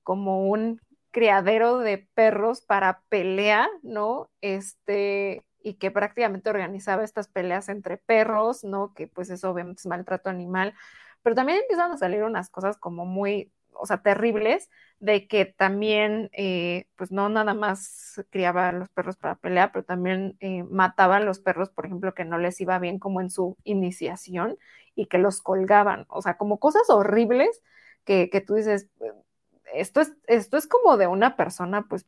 como 0.03 0.47
un 0.49 0.82
criadero 1.12 1.80
de 1.80 2.08
perros 2.14 2.62
para 2.62 3.01
pelea, 3.10 3.68
¿no? 3.84 4.30
Este, 4.41 5.45
y 5.64 5.76
que 5.76 5.91
prácticamente 5.91 6.49
organizaba 6.49 7.03
estas 7.03 7.28
peleas 7.28 7.70
entre 7.70 7.97
perros, 7.97 8.64
¿no? 8.64 8.93
Que 8.93 9.08
pues 9.08 9.30
eso 9.30 9.49
obviamente 9.51 9.80
es 9.82 9.86
maltrato 9.88 10.30
animal, 10.30 10.74
pero 11.24 11.36
también 11.36 11.60
empiezan 11.60 11.91
a 11.91 11.97
salir 11.97 12.24
unas 12.24 12.49
cosas 12.49 12.78
como 12.78 13.06
muy, 13.06 13.51
o 13.78 13.86
sea, 13.86 14.01
terribles, 14.01 14.69
de 14.99 15.28
que 15.28 15.45
también, 15.45 16.30
eh, 16.34 16.88
pues 16.95 17.11
no 17.11 17.30
nada 17.30 17.53
más 17.53 18.23
criaba 18.30 18.69
a 18.69 18.71
los 18.71 18.89
perros 18.89 19.17
para 19.17 19.36
pelear, 19.36 19.71
pero 19.71 19.86
también 19.86 20.38
eh, 20.39 20.63
mataba 20.63 21.17
a 21.17 21.19
los 21.19 21.39
perros, 21.39 21.69
por 21.69 21.86
ejemplo, 21.86 22.13
que 22.13 22.26
no 22.26 22.38
les 22.38 22.59
iba 22.61 22.80
bien 22.80 22.99
como 22.99 23.21
en 23.21 23.30
su 23.30 23.57
iniciación 23.63 24.57
y 24.95 25.07
que 25.07 25.17
los 25.17 25.41
colgaban, 25.41 26.05
o 26.09 26.21
sea, 26.21 26.38
como 26.38 26.59
cosas 26.59 26.89
horribles 26.89 27.61
que, 28.05 28.30
que 28.30 28.41
tú 28.41 28.55
dices, 28.55 28.89
esto 29.73 30.01
es, 30.01 30.13
esto 30.28 30.57
es 30.57 30.67
como 30.67 30.97
de 30.97 31.07
una 31.07 31.36
persona, 31.36 31.86
pues 31.89 32.05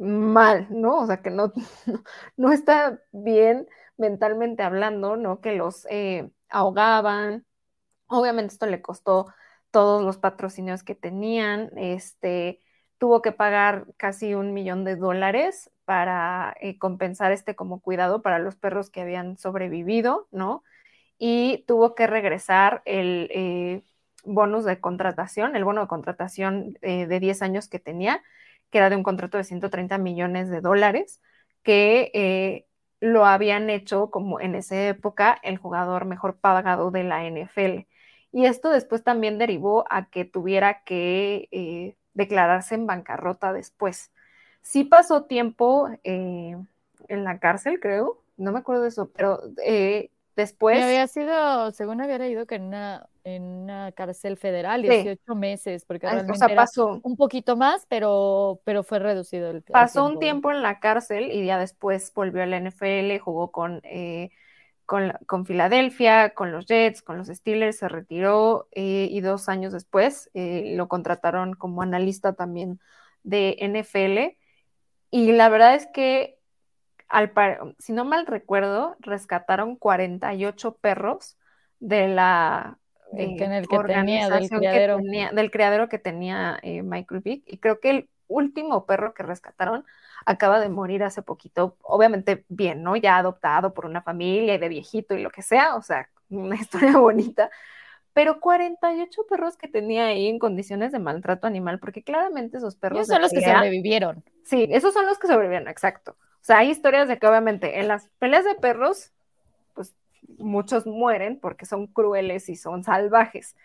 mal, 0.00 0.66
¿no? 0.70 0.98
O 0.98 1.06
sea, 1.06 1.22
que 1.22 1.30
no, 1.30 1.52
no, 2.36 2.52
está 2.52 3.00
bien 3.12 3.68
mentalmente 3.96 4.62
hablando, 4.62 5.16
¿no? 5.16 5.40
Que 5.40 5.52
los 5.54 5.86
eh, 5.90 6.30
ahogaban. 6.48 7.46
Obviamente 8.06 8.54
esto 8.54 8.66
le 8.66 8.82
costó 8.82 9.26
todos 9.70 10.02
los 10.02 10.18
patrocinios 10.18 10.82
que 10.82 10.94
tenían, 10.94 11.70
este, 11.76 12.60
tuvo 12.98 13.22
que 13.22 13.32
pagar 13.32 13.86
casi 13.96 14.34
un 14.34 14.52
millón 14.52 14.84
de 14.84 14.96
dólares 14.96 15.70
para 15.84 16.54
eh, 16.60 16.78
compensar 16.78 17.32
este 17.32 17.56
como 17.56 17.80
cuidado 17.80 18.22
para 18.22 18.38
los 18.38 18.56
perros 18.56 18.90
que 18.90 19.00
habían 19.00 19.36
sobrevivido, 19.38 20.28
¿no? 20.30 20.62
Y 21.18 21.64
tuvo 21.66 21.94
que 21.94 22.06
regresar 22.06 22.82
el 22.84 23.28
eh, 23.34 23.82
bonus 24.24 24.64
de 24.64 24.80
contratación, 24.80 25.56
el 25.56 25.64
bono 25.64 25.82
de 25.82 25.88
contratación 25.88 26.78
eh, 26.82 27.06
de 27.06 27.20
10 27.20 27.42
años 27.42 27.68
que 27.68 27.78
tenía, 27.78 28.22
que 28.70 28.78
era 28.78 28.90
de 28.90 28.96
un 28.96 29.02
contrato 29.02 29.38
de 29.38 29.44
130 29.44 29.98
millones 29.98 30.50
de 30.50 30.60
dólares, 30.60 31.20
que 31.62 32.66
lo 33.00 33.24
habían 33.26 33.70
hecho 33.70 34.10
como 34.10 34.40
en 34.40 34.54
esa 34.54 34.88
época 34.88 35.38
el 35.42 35.56
jugador 35.58 36.04
mejor 36.04 36.38
pagado 36.38 36.90
de 36.90 37.04
la 37.04 37.26
NFL. 37.26 37.86
Y 38.32 38.46
esto 38.46 38.70
después 38.70 39.02
también 39.02 39.38
derivó 39.38 39.84
a 39.90 40.08
que 40.08 40.24
tuviera 40.24 40.82
que 40.84 41.48
eh, 41.50 41.96
declararse 42.14 42.74
en 42.74 42.86
bancarrota 42.86 43.52
después. 43.52 44.10
Sí 44.62 44.84
pasó 44.84 45.24
tiempo 45.24 45.88
eh, 46.04 46.56
en 47.08 47.24
la 47.24 47.38
cárcel, 47.38 47.80
creo, 47.80 48.22
no 48.36 48.52
me 48.52 48.60
acuerdo 48.60 48.82
de 48.82 48.88
eso, 48.88 49.10
pero 49.10 49.40
eh, 49.64 50.10
después... 50.36 50.82
había 50.82 51.06
sido, 51.06 51.72
según 51.72 52.00
había 52.00 52.18
leído, 52.18 52.46
que 52.46 52.56
en 52.56 52.64
una, 52.64 53.08
en 53.24 53.42
una 53.42 53.92
cárcel 53.92 54.36
federal, 54.36 54.82
18 54.82 55.34
meses, 55.34 55.84
porque 55.84 56.08
realmente 56.08 56.54
pasó. 56.54 57.00
un 57.02 57.16
poquito 57.16 57.56
más, 57.56 57.86
pero, 57.88 58.60
pero 58.64 58.82
fue 58.82 58.98
reducido 58.98 59.50
el 59.50 59.62
Pasó 59.62 60.04
un 60.04 60.18
tiempo 60.18 60.50
en 60.50 60.62
la 60.62 60.78
cárcel 60.78 61.30
y 61.32 61.46
ya 61.46 61.58
después 61.58 62.12
volvió 62.14 62.42
a 62.42 62.46
la 62.46 62.60
NFL, 62.60 63.18
jugó 63.18 63.50
con 63.50 63.82
con, 65.26 65.46
Filadelfia, 65.46 66.30
con 66.30 66.50
los 66.50 66.66
Jets, 66.66 67.00
con 67.00 67.16
los 67.16 67.28
Steelers, 67.28 67.78
se 67.78 67.88
retiró 67.88 68.66
eh, 68.72 69.06
y 69.08 69.20
dos 69.20 69.48
años 69.48 69.72
después 69.72 70.30
eh, 70.34 70.72
lo 70.74 70.88
contrataron 70.88 71.54
como 71.54 71.82
analista 71.82 72.32
también 72.32 72.80
de 73.22 73.56
NFL. 73.60 74.36
Y 75.12 75.30
la 75.30 75.48
verdad 75.48 75.76
es 75.76 75.86
que, 75.86 76.40
al 77.08 77.32
si 77.78 77.92
no 77.92 78.04
mal 78.04 78.26
recuerdo, 78.26 78.96
rescataron 78.98 79.76
48 79.76 80.74
perros 80.78 81.38
de 81.78 82.08
la 82.08 82.78
eh, 83.16 83.36
en 83.38 83.52
el 83.52 83.68
que 83.68 83.78
tenía, 83.78 84.28
del 84.28 84.48
criadero. 84.48 84.96
Que 84.96 85.02
tenía, 85.04 85.30
del 85.30 85.50
criadero 85.52 85.88
que 85.88 85.98
tenía 86.00 86.60
Michael 86.64 87.20
Vick. 87.20 87.44
Y 87.46 87.58
creo 87.58 87.78
que 87.78 87.90
el 87.90 88.08
último 88.30 88.86
perro 88.86 89.12
que 89.12 89.22
rescataron 89.22 89.84
acaba 90.24 90.60
de 90.60 90.68
morir 90.68 91.02
hace 91.02 91.22
poquito, 91.22 91.76
obviamente 91.82 92.44
bien, 92.48 92.82
¿no? 92.82 92.96
Ya 92.96 93.18
adoptado 93.18 93.74
por 93.74 93.86
una 93.86 94.02
familia 94.02 94.54
y 94.54 94.58
de 94.58 94.68
viejito 94.68 95.14
y 95.14 95.22
lo 95.22 95.30
que 95.30 95.42
sea, 95.42 95.76
o 95.76 95.82
sea, 95.82 96.08
una 96.30 96.56
historia 96.56 96.96
bonita, 96.96 97.50
pero 98.12 98.40
48 98.40 99.22
perros 99.28 99.56
que 99.56 99.68
tenía 99.68 100.06
ahí 100.06 100.28
en 100.28 100.38
condiciones 100.38 100.92
de 100.92 100.98
maltrato 100.98 101.46
animal, 101.46 101.78
porque 101.78 102.02
claramente 102.02 102.58
esos 102.58 102.76
perros... 102.76 103.00
Esos 103.00 103.14
son 103.14 103.22
los 103.22 103.32
que 103.32 103.42
sobrevivieron. 103.42 104.24
Sí, 104.44 104.68
esos 104.70 104.92
son 104.92 105.06
los 105.06 105.18
que 105.18 105.26
sobrevivieron, 105.26 105.68
exacto. 105.68 106.12
O 106.12 106.44
sea, 106.44 106.58
hay 106.58 106.70
historias 106.70 107.06
de 107.08 107.18
que 107.18 107.26
obviamente 107.26 107.78
en 107.78 107.88
las 107.88 108.08
peleas 108.18 108.44
de 108.44 108.54
perros, 108.54 109.12
pues 109.74 109.94
muchos 110.38 110.86
mueren 110.86 111.38
porque 111.38 111.66
son 111.66 111.86
crueles 111.86 112.48
y 112.48 112.56
son 112.56 112.82
salvajes. 112.82 113.56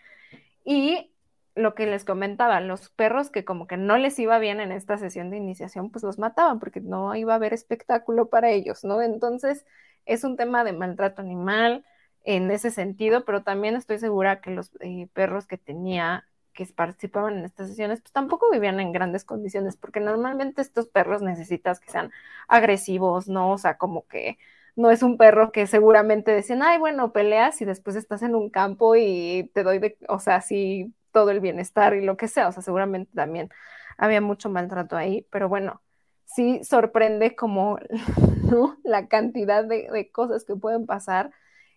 Y 0.64 1.10
lo 1.56 1.74
que 1.74 1.86
les 1.86 2.04
comentaba, 2.04 2.60
los 2.60 2.90
perros 2.90 3.30
que 3.30 3.44
como 3.44 3.66
que 3.66 3.76
no 3.76 3.98
les 3.98 4.18
iba 4.18 4.38
bien 4.38 4.60
en 4.60 4.72
esta 4.72 4.98
sesión 4.98 5.30
de 5.30 5.38
iniciación, 5.38 5.90
pues 5.90 6.04
los 6.04 6.18
mataban 6.18 6.60
porque 6.60 6.80
no 6.80 7.14
iba 7.16 7.32
a 7.32 7.36
haber 7.36 7.54
espectáculo 7.54 8.28
para 8.28 8.50
ellos, 8.50 8.84
¿no? 8.84 9.02
Entonces, 9.02 9.66
es 10.04 10.22
un 10.24 10.36
tema 10.36 10.64
de 10.64 10.72
maltrato 10.72 11.22
animal, 11.22 11.84
en 12.26 12.50
ese 12.50 12.70
sentido, 12.72 13.24
pero 13.24 13.42
también 13.44 13.76
estoy 13.76 13.98
segura 13.98 14.40
que 14.40 14.50
los 14.50 14.72
eh, 14.80 15.08
perros 15.14 15.46
que 15.46 15.58
tenía 15.58 16.24
que 16.52 16.66
participaban 16.66 17.38
en 17.38 17.44
estas 17.44 17.68
sesiones, 17.68 18.00
pues 18.00 18.12
tampoco 18.12 18.50
vivían 18.50 18.80
en 18.80 18.92
grandes 18.92 19.24
condiciones, 19.24 19.76
porque 19.76 20.00
normalmente 20.00 20.62
estos 20.62 20.88
perros 20.88 21.22
necesitas 21.22 21.80
que 21.80 21.90
sean 21.90 22.10
agresivos, 22.48 23.28
¿no? 23.28 23.52
O 23.52 23.58
sea, 23.58 23.76
como 23.78 24.06
que 24.08 24.38
no 24.74 24.90
es 24.90 25.02
un 25.02 25.18
perro 25.18 25.52
que 25.52 25.66
seguramente 25.66 26.32
decían, 26.32 26.62
ay, 26.62 26.78
bueno, 26.78 27.12
peleas 27.12 27.60
y 27.60 27.64
después 27.64 27.94
estás 27.96 28.22
en 28.22 28.34
un 28.34 28.50
campo 28.50 28.96
y 28.96 29.50
te 29.54 29.62
doy 29.62 29.78
de, 29.78 29.98
o 30.08 30.18
sea, 30.18 30.40
sí, 30.40 30.94
todo 31.16 31.30
el 31.30 31.40
bienestar 31.40 31.94
y 31.94 32.04
lo 32.04 32.18
que 32.18 32.28
sea, 32.28 32.46
o 32.48 32.52
sea, 32.52 32.62
seguramente 32.62 33.10
también 33.14 33.48
había 33.96 34.20
mucho 34.20 34.50
maltrato 34.50 34.98
ahí, 34.98 35.26
pero 35.30 35.48
bueno, 35.48 35.80
sí 36.26 36.62
sorprende 36.62 37.34
como 37.34 37.78
¿no? 38.50 38.76
la 38.84 39.08
cantidad 39.08 39.64
de, 39.64 40.10
cosas 40.12 40.44
que 40.44 40.56
pueden 40.56 40.84
pasar. 40.84 41.30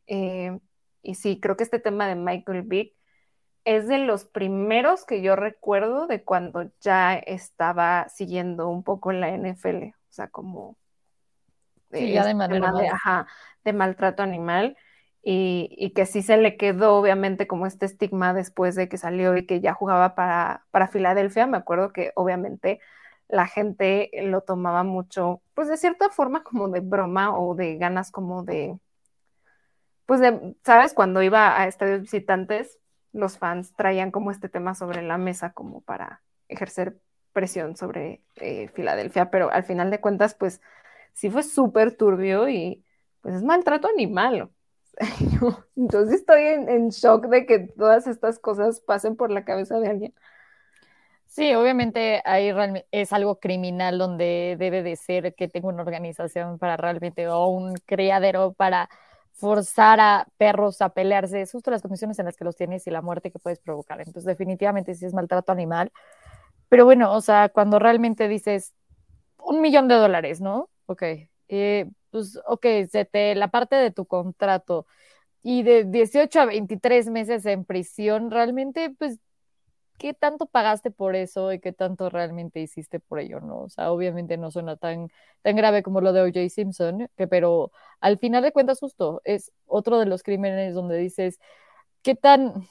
Eh, 0.07 0.59
y 1.03 1.15
sí, 1.15 1.39
creo 1.39 1.55
que 1.55 1.63
este 1.63 1.79
tema 1.79 2.05
de 2.09 2.15
Michael 2.15 2.63
Vick 2.63 2.93
es 3.63 3.87
de 3.87 3.99
los 3.99 4.25
primeros 4.25 5.05
que 5.05 5.21
yo 5.21 5.37
recuerdo 5.37 6.05
de 6.05 6.21
cuando 6.21 6.69
ya 6.81 7.15
estaba 7.15 8.09
siguiendo 8.09 8.67
un 8.67 8.83
poco 8.83 9.13
la 9.13 9.29
NFL, 9.29 9.83
o 9.85 10.11
sea, 10.11 10.27
como 10.27 10.75
de, 11.91 12.11
ya 12.11 12.25
de, 12.25 12.33
de, 13.63 13.73
maltrato 13.73 14.21
animal. 14.21 14.75
Y, 15.21 15.91
que 15.95 16.05
sí 16.05 16.21
se 16.21 16.37
le 16.37 16.57
quedó 16.57 16.95
obviamente 16.95 17.45
como 17.45 17.65
este 17.65 17.85
estigma 17.85 18.33
después 18.33 18.75
de 18.75 18.87
que 18.89 18.97
salió 18.97 19.35
y 19.37 19.45
que 19.45 19.59
ya 19.61 19.73
jugaba 19.73 20.15
para, 20.15 20.65
para 20.71 20.87
Filadelfia. 20.87 21.45
Me 21.45 21.57
acuerdo 21.57 21.91
que 21.93 22.11
obviamente 22.15 22.79
la 23.27 23.47
gente 23.47 24.09
lo 24.23 24.41
tomaba 24.41 24.83
mucho, 24.83 25.41
pues 25.53 25.67
de 25.67 25.77
cierta 25.77 26.09
forma 26.09 26.43
como 26.43 26.67
de 26.69 26.79
broma 26.79 27.37
o 27.37 27.53
de 27.55 27.77
ganas 27.77 28.11
como 28.11 28.43
de, 28.43 28.79
pues 30.05 30.19
de, 30.19 30.55
¿sabes? 30.63 30.93
Cuando 30.93 31.21
iba 31.21 31.59
a 31.59 31.67
estadios 31.67 32.01
visitantes, 32.01 32.79
los 33.13 33.37
fans 33.37 33.73
traían 33.75 34.11
como 34.11 34.31
este 34.31 34.49
tema 34.49 34.73
sobre 34.75 35.03
la 35.03 35.17
mesa 35.17 35.53
como 35.53 35.81
para 35.81 36.21
ejercer 36.47 36.99
presión 37.33 37.75
sobre 37.75 38.21
eh, 38.37 38.69
Filadelfia, 38.69 39.29
pero 39.29 39.51
al 39.51 39.63
final 39.63 39.91
de 39.91 40.01
cuentas, 40.01 40.33
pues 40.33 40.61
sí 41.13 41.29
fue 41.29 41.43
súper 41.43 41.95
turbio 41.95 42.49
y 42.49 42.83
pues 43.21 43.35
es 43.35 43.43
maltrato 43.43 43.87
animal. 43.87 44.49
Entonces 45.75 46.19
estoy 46.19 46.41
en, 46.43 46.89
shock 46.89 47.27
de 47.27 47.45
que 47.45 47.59
todas 47.59 48.07
estas 48.07 48.39
cosas 48.39 48.81
pasen 48.81 49.15
por 49.15 49.31
la 49.31 49.45
cabeza 49.45 49.79
de 49.79 49.87
alguien. 49.87 50.13
Sí, 51.25 51.53
obviamente 51.53 52.21
ahí 52.25 52.51
es 52.91 53.13
algo 53.13 53.39
criminal 53.39 53.97
donde 53.97 54.55
debe 54.57 54.81
de 54.81 54.95
ser 54.95 55.35
que 55.35 55.47
tenga 55.47 55.69
una 55.69 55.83
organización 55.83 56.57
para 56.57 56.75
realmente 56.75 57.27
o 57.27 57.47
un 57.47 57.75
criadero 57.85 58.53
para 58.53 58.89
forzar 59.33 59.99
a 60.01 60.27
perros 60.37 60.81
a 60.81 60.89
pelearse, 60.89 61.41
es 61.41 61.51
justo 61.51 61.71
las 61.71 61.81
condiciones 61.81 62.19
en 62.19 62.25
las 62.25 62.35
que 62.35 62.43
los 62.43 62.57
tienes 62.57 62.85
y 62.87 62.91
la 62.91 63.01
muerte 63.01 63.31
que 63.31 63.39
puedes 63.39 63.59
provocar. 63.59 63.99
Entonces, 63.99 64.25
definitivamente 64.25 64.95
sí 64.95 65.05
es 65.05 65.13
maltrato 65.13 65.51
animal. 65.51 65.91
Pero 66.67 66.85
bueno, 66.85 67.13
o 67.13 67.21
sea, 67.21 67.49
cuando 67.49 67.79
realmente 67.79 68.27
dices 68.27 68.73
un 69.37 69.61
millón 69.61 69.87
de 69.87 69.95
dólares, 69.95 70.41
¿no? 70.41 70.69
Ok, 70.87 71.03
eh, 71.47 71.89
pues, 72.11 72.39
ok, 72.47 72.65
se 72.91 73.05
te, 73.05 73.35
la 73.35 73.49
parte 73.49 73.75
de 73.75 73.91
tu 73.91 74.05
contrato 74.05 74.85
y 75.43 75.63
de 75.63 75.85
18 75.85 76.41
a 76.41 76.45
23 76.45 77.09
meses 77.09 77.45
en 77.45 77.65
prisión, 77.65 78.31
realmente, 78.31 78.91
pues 78.97 79.19
¿qué 79.99 80.13
tanto 80.13 80.47
pagaste 80.47 80.91
por 80.91 81.15
eso 81.15 81.53
y 81.53 81.59
qué 81.59 81.73
tanto 81.73 82.09
realmente 82.09 82.61
hiciste 82.61 82.99
por 82.99 83.19
ello, 83.19 83.41
no? 83.41 83.61
O 83.63 83.69
sea, 83.69 83.91
obviamente 83.91 84.37
no 84.37 84.49
suena 84.51 84.77
tan, 84.77 85.09
tan 85.43 85.55
grave 85.55 85.83
como 85.83 86.01
lo 86.01 86.13
de 86.13 86.21
O.J. 86.21 86.49
Simpson, 86.49 87.09
que, 87.17 87.27
pero 87.27 87.71
al 87.99 88.17
final 88.17 88.41
de 88.43 88.53
cuentas 88.53 88.79
justo 88.79 89.21
es 89.25 89.51
otro 89.67 89.99
de 89.99 90.05
los 90.07 90.23
crímenes 90.23 90.73
donde 90.73 90.97
dices, 90.97 91.39
¿qué 92.03 92.15
tan... 92.15 92.67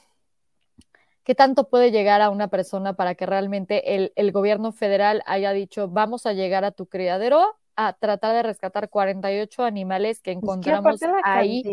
¿Qué 1.23 1.35
tanto 1.35 1.69
puede 1.69 1.91
llegar 1.91 2.21
a 2.21 2.31
una 2.31 2.47
persona 2.47 2.93
para 2.93 3.13
que 3.13 3.27
realmente 3.27 3.95
el, 3.95 4.13
el 4.15 4.31
gobierno 4.31 4.71
federal 4.71 5.21
haya 5.27 5.51
dicho, 5.51 5.87
vamos 5.87 6.25
a 6.25 6.33
llegar 6.33 6.63
a 6.63 6.71
tu 6.71 6.87
criadero 6.87 7.58
a 7.87 7.93
tratar 7.93 8.35
de 8.35 8.43
rescatar 8.43 8.89
48 8.89 9.63
animales 9.63 10.21
que 10.21 10.31
encontramos 10.31 10.99
ahí? 11.23 11.63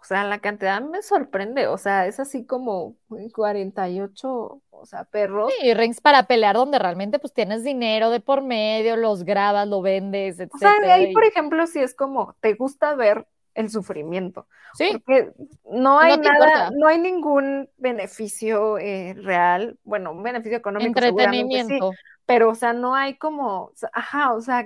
o 0.00 0.04
sea, 0.04 0.24
la 0.24 0.38
cantidad 0.38 0.80
me 0.80 1.02
sorprende, 1.02 1.66
o 1.66 1.76
sea, 1.76 2.06
es 2.06 2.20
así 2.20 2.44
como 2.44 2.96
48, 3.34 4.62
o 4.70 4.86
sea, 4.86 5.04
perros. 5.04 5.52
Sí, 5.60 5.74
rings 5.74 6.00
para 6.00 6.22
pelear 6.22 6.56
donde 6.56 6.78
realmente 6.78 7.18
pues 7.18 7.34
tienes 7.34 7.64
dinero 7.64 8.10
de 8.10 8.20
por 8.20 8.42
medio, 8.42 8.96
los 8.96 9.24
grabas, 9.24 9.68
lo 9.68 9.82
vendes, 9.82 10.40
etc. 10.40 10.54
O 10.54 10.58
sea, 10.58 10.72
ahí, 10.88 11.12
por 11.12 11.24
ejemplo, 11.24 11.66
si 11.66 11.80
es 11.80 11.94
como, 11.94 12.34
te 12.40 12.54
gusta 12.54 12.94
ver 12.94 13.26
el 13.54 13.68
sufrimiento. 13.68 14.46
Sí. 14.74 14.90
Porque 14.92 15.32
no 15.70 15.98
hay 15.98 16.16
nada, 16.16 16.70
no 16.70 16.86
hay 16.86 16.98
ningún 16.98 17.68
beneficio 17.76 18.78
eh, 18.78 19.14
real, 19.14 19.78
bueno, 19.84 20.12
un 20.12 20.22
beneficio 20.22 20.56
económico. 20.56 20.88
Entretenimiento. 20.88 21.92
Sí, 21.92 21.98
pero, 22.24 22.50
o 22.50 22.54
sea, 22.54 22.72
no 22.72 22.94
hay 22.94 23.14
como, 23.18 23.72
ajá, 23.92 24.32
o 24.32 24.40
sea, 24.40 24.64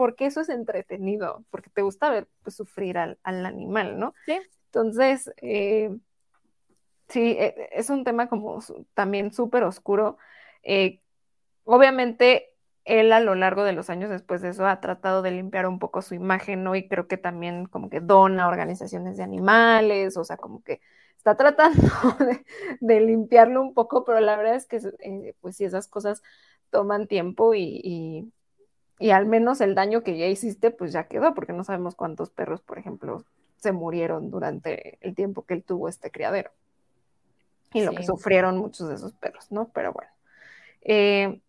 porque 0.00 0.24
eso 0.24 0.40
es 0.40 0.48
entretenido, 0.48 1.44
porque 1.50 1.68
te 1.68 1.82
gusta 1.82 2.08
ver 2.08 2.26
pues, 2.42 2.56
sufrir 2.56 2.96
al, 2.96 3.18
al 3.22 3.44
animal, 3.44 3.98
¿no? 3.98 4.14
Sí. 4.24 4.40
Entonces, 4.64 5.30
eh, 5.42 5.94
sí, 7.08 7.36
e, 7.38 7.68
es 7.72 7.90
un 7.90 8.02
tema 8.02 8.26
como 8.30 8.64
también 8.94 9.30
súper 9.30 9.62
oscuro. 9.62 10.16
Eh, 10.62 11.02
obviamente, 11.64 12.54
él 12.86 13.12
a 13.12 13.20
lo 13.20 13.34
largo 13.34 13.62
de 13.62 13.74
los 13.74 13.90
años 13.90 14.08
después 14.08 14.40
de 14.40 14.48
eso 14.48 14.66
ha 14.66 14.80
tratado 14.80 15.20
de 15.20 15.32
limpiar 15.32 15.66
un 15.66 15.78
poco 15.78 16.00
su 16.00 16.14
imagen, 16.14 16.64
¿no? 16.64 16.74
Y 16.74 16.88
creo 16.88 17.06
que 17.06 17.18
también 17.18 17.66
como 17.66 17.90
que 17.90 18.00
dona 18.00 18.48
organizaciones 18.48 19.18
de 19.18 19.22
animales, 19.22 20.16
o 20.16 20.24
sea, 20.24 20.38
como 20.38 20.62
que 20.62 20.80
está 21.18 21.36
tratando 21.36 21.78
de, 22.80 23.00
limpiarlo 23.02 23.60
un 23.60 23.74
poco, 23.74 24.02
pero 24.06 24.20
la 24.20 24.34
verdad 24.38 24.54
es 24.54 24.64
que, 24.64 24.80
eh, 25.00 25.34
pues 25.42 25.56
sí, 25.56 25.64
esas 25.64 25.88
cosas 25.88 26.22
toman 26.70 27.06
tiempo 27.06 27.52
y, 27.52 27.82
y 27.84 28.32
al 29.08 29.24
menos 29.24 29.62
el 29.62 29.74
daño 29.74 30.02
que 30.02 30.18
ya 30.18 30.26
hiciste, 30.26 30.70
pues 30.70 30.92
ya 30.92 31.04
quedó, 31.04 31.32
porque 31.32 31.54
no 31.54 31.64
sabemos 31.64 31.94
cuántos 31.94 32.28
perros, 32.28 32.60
por 32.60 32.78
ejemplo, 32.78 33.24
se 33.56 33.72
murieron 33.72 34.30
durante 34.30 34.98
el 35.00 35.14
tiempo 35.14 35.46
que 35.46 35.54
él 35.54 35.64
tuvo 35.64 35.88
este 35.88 36.10
criadero. 36.10 36.50
Y 37.72 37.82
lo 37.82 37.92
que 37.92 38.02
sufrieron 38.02 38.58
muchos 38.58 38.88
de 38.88 38.96
esos 38.96 39.12
perros, 39.14 39.50
¿no? 39.50 39.70
Pero 39.72 39.94
bueno. 39.94 40.10
Eh, 40.82 41.40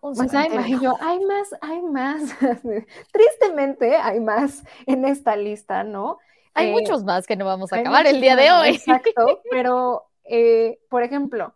pues 0.00 0.34
hay 0.34 0.50
más, 0.50 0.66
hay 1.00 1.20
más, 1.20 1.54
hay 1.60 1.82
más. 1.82 2.22
Tristemente 3.12 3.96
hay 3.96 4.20
más 4.20 4.64
en 4.86 5.04
esta 5.04 5.36
lista, 5.36 5.84
¿no? 5.84 6.18
Hay 6.54 6.68
eh, 6.68 6.72
muchos 6.72 7.04
más 7.04 7.26
que 7.26 7.36
no 7.36 7.46
vamos 7.46 7.72
a 7.72 7.76
acabar 7.76 8.06
el 8.06 8.20
día 8.20 8.36
de 8.36 8.50
hoy. 8.50 8.70
Exacto, 8.70 9.42
pero, 9.50 10.06
eh, 10.24 10.80
por 10.90 11.02
ejemplo, 11.02 11.54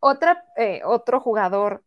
otra, 0.00 0.46
otro 0.84 1.20
jugador 1.20 1.84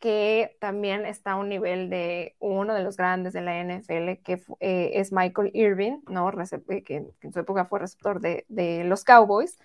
que 0.00 0.56
también 0.60 1.04
está 1.04 1.32
a 1.32 1.36
un 1.36 1.50
nivel 1.50 1.90
de 1.90 2.34
uno 2.40 2.74
de 2.74 2.82
los 2.82 2.96
grandes 2.96 3.34
de 3.34 3.42
la 3.42 3.62
NFL, 3.62 4.22
que 4.24 4.42
eh, 4.58 4.92
es 4.94 5.12
Michael 5.12 5.50
Irving, 5.52 5.98
¿no? 6.08 6.30
Eh, 6.30 6.82
que, 6.82 7.04
en 7.20 7.32
su 7.32 7.38
época 7.38 7.66
fue 7.66 7.80
receptor 7.80 8.20
de, 8.20 8.82
los 8.84 9.04
Cowboys, 9.04 9.58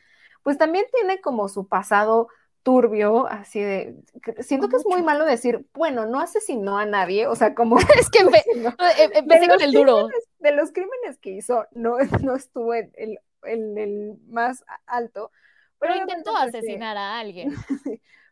pues 0.44 0.58
también 0.58 0.86
tiene 0.94 1.22
como 1.22 1.48
su 1.48 1.68
pasado 1.68 2.28
turbio, 2.64 3.28
así 3.28 3.62
de, 3.62 3.96
siento 4.40 4.68
que 4.68 4.76
es 4.76 4.86
muy 4.86 5.02
malo 5.04 5.24
decir, 5.24 5.66
bueno, 5.74 6.06
no 6.06 6.20
asesinó 6.20 6.78
a 6.78 6.86
nadie, 6.86 7.28
o 7.28 7.36
sea, 7.36 7.56
como... 7.56 7.78
es 8.00 8.10
que 8.10 8.20
eh, 8.24 9.10
empecé 9.14 9.48
con 9.48 9.62
el 9.62 9.72
duro. 9.72 10.10
De 10.40 10.52
los 10.52 10.72
crímenes 10.72 11.18
que 11.22 11.32
hizo, 11.32 11.66
no, 11.72 11.98
no 12.22 12.36
estuvo 12.36 12.74
en 12.74 12.92
el, 12.96 13.20
el 13.44 14.18
más 14.28 14.66
alto. 14.86 15.32
Pero, 15.80 15.96
intentó 15.96 16.36
asesinar 16.36 16.98
a 16.98 17.20
alguien. 17.20 17.56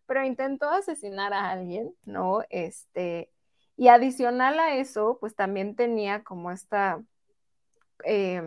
Pero 0.06 0.24
intentó 0.24 0.70
asesinar 0.70 1.34
a 1.34 1.52
alguien, 1.52 1.96
¿no? 2.06 2.42
Este, 2.50 3.30
y 3.78 3.88
adicional 3.88 4.60
a 4.60 4.76
eso, 4.76 5.18
pues 5.20 5.36
también 5.36 5.76
tenía 5.76 6.24
como 6.24 6.52
esta, 6.52 7.02
eh, 8.06 8.42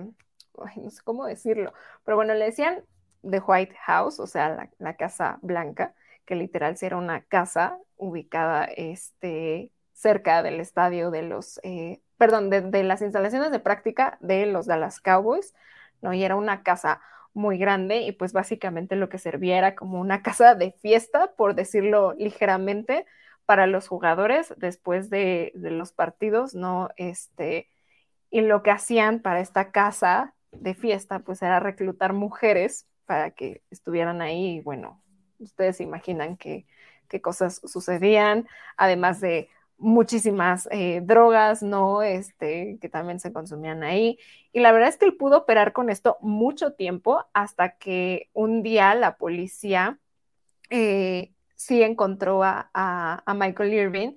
no 0.76 0.90
sé 0.90 1.02
cómo 1.04 1.26
decirlo, 1.26 1.72
pero 2.04 2.16
bueno, 2.16 2.34
le 2.34 2.46
decían 2.46 2.84
The 3.28 3.40
White 3.40 3.76
House, 3.86 4.20
o 4.20 4.26
sea, 4.26 4.70
la, 4.78 4.96
Casa 4.96 5.38
Blanca, 5.42 5.94
que 6.24 6.36
literal 6.36 6.76
era 6.80 6.96
una 6.96 7.22
casa 7.22 7.78
ubicada 7.96 8.64
este, 8.64 9.72
cerca 9.92 10.42
del 10.42 10.60
estadio 10.60 11.10
de 11.10 11.22
los, 11.22 11.60
eh, 11.62 12.00
perdón, 12.18 12.50
de, 12.50 12.60
de, 12.62 12.82
las 12.84 13.02
instalaciones 13.02 13.50
de 13.50 13.60
práctica 13.60 14.18
de 14.20 14.46
los 14.46 14.66
Dallas 14.66 15.00
Cowboys, 15.00 15.54
¿no? 16.02 16.12
Y 16.12 16.24
era 16.24 16.36
una 16.36 16.62
casa 16.62 17.00
muy 17.36 17.58
grande 17.58 18.00
y 18.00 18.12
pues 18.12 18.32
básicamente 18.32 18.96
lo 18.96 19.08
que 19.08 19.18
servía 19.18 19.58
era 19.58 19.74
como 19.76 20.00
una 20.00 20.22
casa 20.22 20.54
de 20.54 20.72
fiesta, 20.72 21.32
por 21.36 21.54
decirlo 21.54 22.14
ligeramente, 22.14 23.06
para 23.44 23.66
los 23.66 23.86
jugadores 23.86 24.52
después 24.56 25.10
de, 25.10 25.52
los 25.54 25.92
partidos, 25.92 26.54
¿no? 26.54 26.88
Este, 26.96 27.68
y 28.30 28.40
lo 28.40 28.62
que 28.62 28.72
hacían 28.72 29.20
para 29.20 29.40
esta 29.40 29.70
casa 29.70 30.34
de 30.50 30.74
fiesta, 30.74 31.20
pues 31.20 31.42
era 31.42 31.60
reclutar 31.60 32.12
mujeres 32.12 32.86
para 33.04 33.30
que 33.30 33.62
estuvieran 33.70 34.20
ahí 34.22 34.56
y 34.56 34.60
bueno, 34.60 35.02
ustedes 35.38 35.80
imaginan 35.80 36.36
qué, 36.36 36.66
qué 37.08 37.20
cosas 37.20 37.60
sucedían, 37.64 38.48
además 38.76 39.20
de 39.20 39.48
muchísimas 39.78 40.68
eh, 40.70 41.00
drogas, 41.04 41.62
¿no? 41.62 42.02
Este, 42.02 42.78
que 42.80 42.88
también 42.88 43.20
se 43.20 43.32
consumían 43.32 43.82
ahí. 43.82 44.18
Y 44.52 44.60
la 44.60 44.72
verdad 44.72 44.88
es 44.88 44.96
que 44.96 45.06
él 45.06 45.16
pudo 45.16 45.38
operar 45.38 45.72
con 45.72 45.90
esto 45.90 46.16
mucho 46.20 46.72
tiempo 46.72 47.24
hasta 47.32 47.76
que 47.76 48.30
un 48.32 48.62
día 48.62 48.94
la 48.94 49.16
policía 49.16 49.98
eh, 50.70 51.32
sí 51.54 51.82
encontró 51.82 52.42
a, 52.42 52.70
a, 52.74 53.34
Michael 53.34 53.74
Irving 53.74 54.16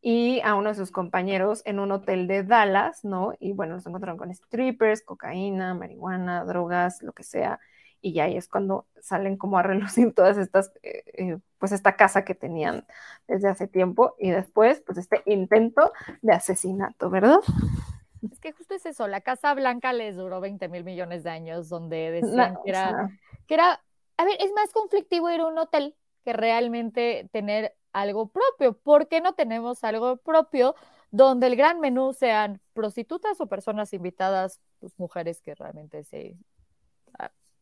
y 0.00 0.40
a 0.42 0.54
uno 0.54 0.70
de 0.70 0.74
sus 0.74 0.90
compañeros 0.90 1.62
en 1.66 1.78
un 1.78 1.92
hotel 1.92 2.26
de 2.26 2.42
Dallas, 2.44 3.04
¿no? 3.04 3.32
Y 3.40 3.52
bueno, 3.52 3.74
los 3.74 3.86
encontraron 3.86 4.18
con 4.18 4.34
strippers, 4.34 5.02
cocaína, 5.02 5.74
marihuana, 5.74 6.44
drogas, 6.44 7.02
lo 7.02 7.12
que 7.12 7.24
sea 7.24 7.60
y 8.04 8.12
ya 8.12 8.24
ahí 8.24 8.36
es 8.36 8.48
cuando 8.48 8.86
salen 9.00 9.38
como 9.38 9.56
a 9.58 9.62
relucir 9.62 10.12
todas 10.14 10.36
estas, 10.36 10.72
eh, 10.82 11.38
pues 11.64 11.72
esta 11.72 11.96
casa 11.96 12.26
que 12.26 12.34
tenían 12.34 12.84
desde 13.26 13.48
hace 13.48 13.66
tiempo 13.66 14.16
y 14.18 14.28
después, 14.28 14.82
pues 14.84 14.98
este 14.98 15.22
intento 15.24 15.94
de 16.20 16.34
asesinato, 16.34 17.08
¿verdad? 17.08 17.38
Es 18.30 18.38
que 18.38 18.52
justo 18.52 18.74
es 18.74 18.84
eso, 18.84 19.08
la 19.08 19.22
Casa 19.22 19.54
Blanca 19.54 19.94
les 19.94 20.14
duró 20.14 20.42
20 20.42 20.68
mil 20.68 20.84
millones 20.84 21.24
de 21.24 21.30
años, 21.30 21.70
donde 21.70 22.10
decían 22.10 22.58
que, 22.62 22.68
era, 22.68 23.08
que 23.46 23.54
era, 23.54 23.82
a 24.18 24.24
ver, 24.26 24.36
es 24.40 24.52
más 24.52 24.74
conflictivo 24.74 25.30
ir 25.30 25.40
a 25.40 25.46
un 25.46 25.56
hotel 25.56 25.96
que 26.22 26.34
realmente 26.34 27.30
tener 27.32 27.74
algo 27.94 28.28
propio. 28.28 28.76
¿Por 28.76 29.08
qué 29.08 29.22
no 29.22 29.32
tenemos 29.32 29.84
algo 29.84 30.18
propio 30.18 30.74
donde 31.10 31.46
el 31.46 31.56
gran 31.56 31.80
menú 31.80 32.12
sean 32.12 32.60
prostitutas 32.74 33.40
o 33.40 33.46
personas 33.46 33.94
invitadas, 33.94 34.60
pues 34.80 34.98
mujeres 34.98 35.40
que 35.40 35.54
realmente 35.54 36.04
se 36.04 36.36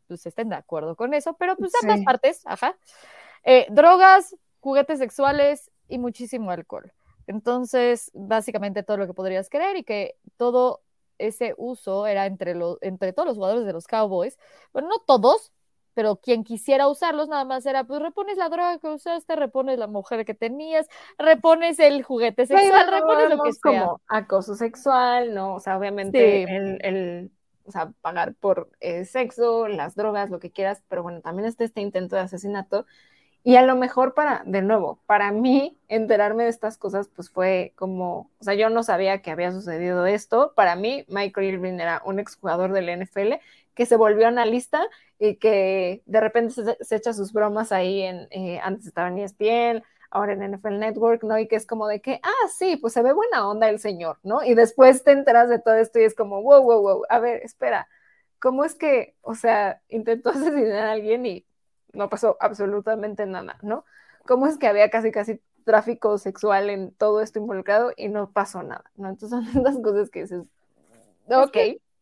pues 0.09 0.26
estén 0.26 0.50
de 0.50 0.57
acuerdo 0.57 0.94
con 0.94 1.14
eso, 1.14 1.34
pero 1.38 1.57
pues 1.57 1.72
ambas 1.82 2.03
partes, 2.05 2.42
ajá. 2.44 2.76
Eh, 3.45 3.66
drogas, 3.70 4.36
juguetes 4.61 4.99
sexuales 4.99 5.70
y 5.88 5.99
muchísimo 5.99 6.51
alcohol. 6.51 6.93
Entonces, 7.26 8.11
básicamente 8.14 8.82
todo 8.82 8.97
lo 8.97 9.07
que 9.07 9.14
podrías 9.14 9.49
querer 9.49 9.76
y 9.76 9.84
que 9.84 10.16
todo 10.36 10.82
ese 11.18 11.55
uso 11.57 12.07
era 12.07 12.26
entre, 12.26 12.55
entre 12.80 13.12
todos 13.12 13.28
los 13.28 13.36
jugadores 13.36 13.64
de 13.64 13.72
los 13.72 13.86
Cowboys. 13.86 14.38
Bueno, 14.72 14.88
no 14.88 14.99
todos, 15.07 15.53
pero 15.95 16.16
quien 16.16 16.43
quisiera 16.43 16.88
usarlos 16.88 17.28
nada 17.28 17.45
más 17.45 17.64
era, 17.66 17.84
pues 17.84 18.01
repones 18.01 18.38
la 18.38 18.49
droga 18.49 18.78
que 18.78 18.88
usaste, 18.88 19.36
repones 19.36 19.78
la 19.78 19.86
mujer 19.86 20.24
que 20.24 20.34
tenías, 20.34 20.88
repones 21.18 21.78
el 21.78 22.03
juguete 22.03 22.47
sexual, 22.47 22.90
repones 22.90 23.30
lo 23.30 23.43
que 23.43 23.53
sea. 23.53 23.61
como 23.62 24.01
acoso 24.09 24.55
sexual, 24.55 25.34
¿no? 25.34 25.55
O 25.55 25.61
sea, 25.61 25.78
obviamente 25.78 26.45
el 26.45 27.30
o 27.64 27.70
sea, 27.70 27.93
pagar 28.01 28.34
por 28.34 28.70
eh, 28.80 29.05
sexo, 29.05 29.68
las 29.68 29.95
drogas, 29.95 30.30
lo 30.30 30.40
que 30.40 30.51
quieras, 30.51 30.82
pero 30.88 31.03
bueno, 31.03 31.20
también 31.20 31.47
está 31.47 31.64
este 31.64 31.80
intento 31.80 32.16
de 32.16 32.22
asesinato. 32.22 32.86
Y 33.45 33.57
a 33.57 33.62
lo 33.62 33.74
mejor 33.74 34.14
para, 34.14 34.43
de 34.47 34.62
nuevo, 34.62 35.01
para 35.07 35.32
mí 35.32 35.76
enterarme 35.88 36.45
de 36.45 36.51
estas 36.51 36.78
cosas, 36.78 37.09
pues 37.09 37.28
fue 37.28 37.72
como, 37.76 38.30
o 38.38 38.45
sea, 38.45 38.55
yo 38.55 38.70
no 38.70 38.84
sabía 38.84 39.20
que 39.20 39.32
había 39.32 39.51
sucedido 39.51 40.07
esto. 40.07 40.53
Para 40.55 40.76
mí, 40.76 41.05
Michael 41.09 41.55
Irving 41.55 41.80
era 41.80 42.03
un 42.05 42.20
exjugador 42.20 42.72
del 42.72 42.88
NFL 42.88 43.34
que 43.74 43.86
se 43.86 43.97
volvió 43.97 44.28
analista 44.28 44.86
y 45.18 45.36
que 45.36 46.03
de 46.07 46.20
repente 46.20 46.55
se, 46.80 46.97
echa 46.97 47.12
sus 47.12 47.32
bromas 47.32 47.72
ahí 47.72 48.03
en, 48.03 48.28
eh, 48.30 48.61
antes 48.62 48.86
estaba 48.86 49.09
en 49.09 49.18
ESPN, 49.18 49.82
ahora 50.11 50.34
en 50.34 50.43
NFL 50.43 50.78
Network, 50.78 51.24
¿no? 51.24 51.38
Y 51.38 51.49
que 51.49 51.57
es 51.57 51.66
como 51.66 51.88
de 51.88 52.01
que, 52.01 52.20
ah, 52.22 52.49
sí, 52.57 52.76
pues 52.76 52.93
se 52.93 53.03
ve 53.03 53.12
buena 53.12 53.49
onda 53.49 53.68
el 53.68 53.80
señor, 53.80 54.18
¿no? 54.22 54.45
Y 54.45 54.55
después 54.55 55.03
te 55.05 55.12
enteras 55.12 55.49
de 55.49 55.59
todo 55.59 55.74
esto 55.74 55.99
y 55.99 56.05
es 56.05 56.14
como, 56.14 56.43
wow, 56.43 56.62
wow, 56.62 56.80
wow, 56.80 57.03
a 57.09 57.18
ver, 57.18 57.43
espera, 57.43 57.88
¿cómo 58.38 58.64
es 58.64 58.74
que, 58.74 59.16
o 59.22 59.34
sea, 59.34 59.82
intentó 59.88 60.30
asesinar 60.30 60.86
a 60.86 60.93
alguien 60.93 61.26
y 61.26 61.47
no 61.93 62.09
pasó 62.09 62.36
absolutamente 62.40 63.26
nada, 63.26 63.59
¿no? 63.62 63.84
¿Cómo 64.26 64.47
es 64.47 64.59
que 64.59 64.66
había 64.66 64.90
casi, 64.90 65.11
casi 65.11 65.40
tráfico 65.64 66.18
sexual 66.18 66.70
en 66.70 66.93
todo 66.93 67.20
esto 67.20 67.38
involucrado 67.38 67.93
y 67.97 68.09
no 68.09 68.30
pasó 68.30 68.62
nada, 68.62 68.90
¿no? 68.97 69.09
Entonces 69.09 69.30
son 69.30 69.45
las 69.62 69.78
cosas 69.78 70.11
que 70.11 70.22
dices, 70.22 70.43
ok. 71.28 71.57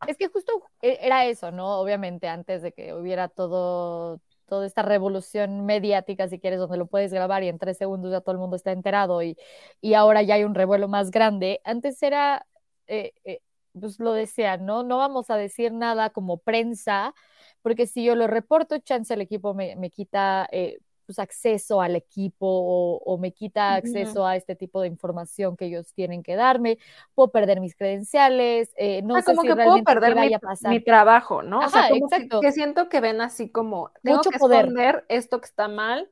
es 0.07 0.17
que 0.17 0.29
justo 0.29 0.53
e, 0.83 0.99
era 1.03 1.27
eso, 1.27 1.51
¿no? 1.51 1.79
Obviamente 1.81 2.29
antes 2.29 2.63
de 2.63 2.73
que 2.73 2.95
hubiera 2.95 3.29
todo 3.29 4.21
toda 4.51 4.67
esta 4.67 4.83
revolución 4.83 5.65
mediática, 5.65 6.29
si 6.29 6.41
quieres, 6.41 6.59
donde 6.59 6.77
lo 6.77 6.87
puedes 6.87 7.13
grabar 7.13 7.43
y 7.45 7.49
en 7.49 7.59
tres 7.59 7.79
segundos 7.79 8.11
ya 8.11 8.21
todo 8.21 8.33
el 8.33 8.39
mundo 8.39 8.57
está 8.57 8.73
enterado 8.73 9.23
y, 9.23 9.39
y 9.81 9.95
ahora 9.95 10.23
ya 10.23 10.35
hay 10.35 10.45
un 10.45 10.55
revuelo 10.57 10.89
más 10.89 11.11
grande. 11.13 11.61
Antes 11.65 12.03
era, 12.03 12.47
eh, 12.89 13.13
eh, 13.25 13.41
pues 13.81 14.01
lo 14.01 14.13
decía, 14.13 14.57
¿no? 14.57 14.83
No 14.83 14.99
vamos 14.99 15.31
a 15.31 15.37
decir 15.37 15.73
nada 15.73 16.11
como 16.11 16.39
prensa, 16.39 17.15
porque 17.63 17.87
si 17.87 18.05
yo 18.05 18.15
lo 18.15 18.27
reporto, 18.27 18.79
chance 18.79 19.13
el 19.13 19.21
equipo 19.21 19.55
me, 19.55 19.77
me 19.77 19.91
quita 19.91 20.49
eh, 20.53 20.79
pues, 21.11 21.19
acceso 21.19 21.81
al 21.81 21.97
equipo 21.97 22.47
o, 22.47 23.19
me 23.19 23.33
quita 23.33 23.75
acceso 23.75 24.25
a 24.25 24.37
este 24.37 24.55
tipo 24.55 24.81
de 24.81 24.87
información 24.87 25.57
que 25.57 25.65
ellos 25.65 25.93
tienen 25.93 26.23
que 26.23 26.37
darme, 26.37 26.79
puedo 27.17 27.33
perder 27.33 27.61
mis 27.61 27.75
credenciales, 27.75 28.73
eh, 28.77 29.03
no 29.03 29.17
ah, 29.17 29.23
sé 29.23 29.35
como 29.35 29.43
si 29.43 29.49
que 29.49 29.57
puedo 29.57 29.83
perder 29.83 30.15
mi, 30.15 30.31
mi, 30.69 30.81
trabajo, 30.81 31.43
¿no? 31.43 31.59
o 31.59 31.69
sea, 31.69 31.89
como 31.89 32.41
Que, 32.41 32.53
siento 32.53 32.89
que 32.89 33.01
ven 33.01 33.21
así 33.21 33.51
como, 33.51 33.91
tengo 34.05 34.19
Mucho 34.19 34.31
que 34.31 34.39
poder. 34.39 34.67
esconder 34.67 35.05
esto 35.09 35.41
que 35.41 35.47
está 35.47 35.67
mal. 35.67 36.09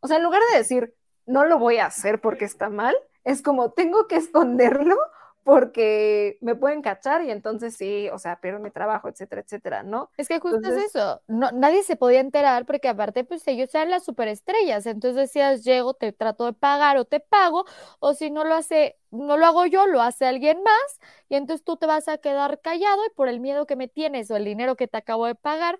O 0.00 0.06
sea, 0.06 0.16
en 0.16 0.22
lugar 0.22 0.40
de 0.50 0.56
decir, 0.56 0.94
no 1.26 1.44
lo 1.44 1.58
voy 1.58 1.76
a 1.76 1.84
hacer 1.84 2.22
porque 2.22 2.46
está 2.46 2.70
mal, 2.70 2.96
es 3.24 3.42
como, 3.42 3.72
tengo 3.72 4.06
que 4.06 4.16
esconderlo 4.16 4.96
porque 5.48 6.36
me 6.42 6.54
pueden 6.56 6.82
cachar 6.82 7.24
y 7.24 7.30
entonces 7.30 7.74
sí, 7.74 8.10
o 8.10 8.18
sea, 8.18 8.38
pierdo 8.38 8.60
mi 8.60 8.70
trabajo, 8.70 9.08
etcétera, 9.08 9.40
etcétera, 9.40 9.82
¿no? 9.82 10.10
Es 10.18 10.28
que 10.28 10.40
justo 10.40 10.60
es 10.68 10.76
eso, 10.76 11.22
no, 11.26 11.50
nadie 11.52 11.82
se 11.84 11.96
podía 11.96 12.20
enterar 12.20 12.66
porque 12.66 12.86
aparte 12.86 13.24
pues 13.24 13.48
ellos 13.48 13.74
eran 13.74 13.88
las 13.88 14.04
superestrellas, 14.04 14.84
entonces 14.84 15.16
decías, 15.16 15.64
llego, 15.64 15.94
te 15.94 16.12
trato 16.12 16.44
de 16.44 16.52
pagar 16.52 16.98
o 16.98 17.06
te 17.06 17.20
pago, 17.20 17.64
o 17.98 18.12
si 18.12 18.30
no 18.30 18.44
lo 18.44 18.56
hace, 18.56 18.98
no 19.10 19.38
lo 19.38 19.46
hago 19.46 19.64
yo, 19.64 19.86
lo 19.86 20.02
hace 20.02 20.26
alguien 20.26 20.62
más, 20.62 21.00
y 21.30 21.36
entonces 21.36 21.64
tú 21.64 21.78
te 21.78 21.86
vas 21.86 22.08
a 22.08 22.18
quedar 22.18 22.60
callado 22.60 23.06
y 23.06 23.14
por 23.14 23.28
el 23.28 23.40
miedo 23.40 23.64
que 23.64 23.76
me 23.76 23.88
tienes 23.88 24.30
o 24.30 24.36
el 24.36 24.44
dinero 24.44 24.76
que 24.76 24.86
te 24.86 24.98
acabo 24.98 25.24
de 25.24 25.34
pagar, 25.34 25.78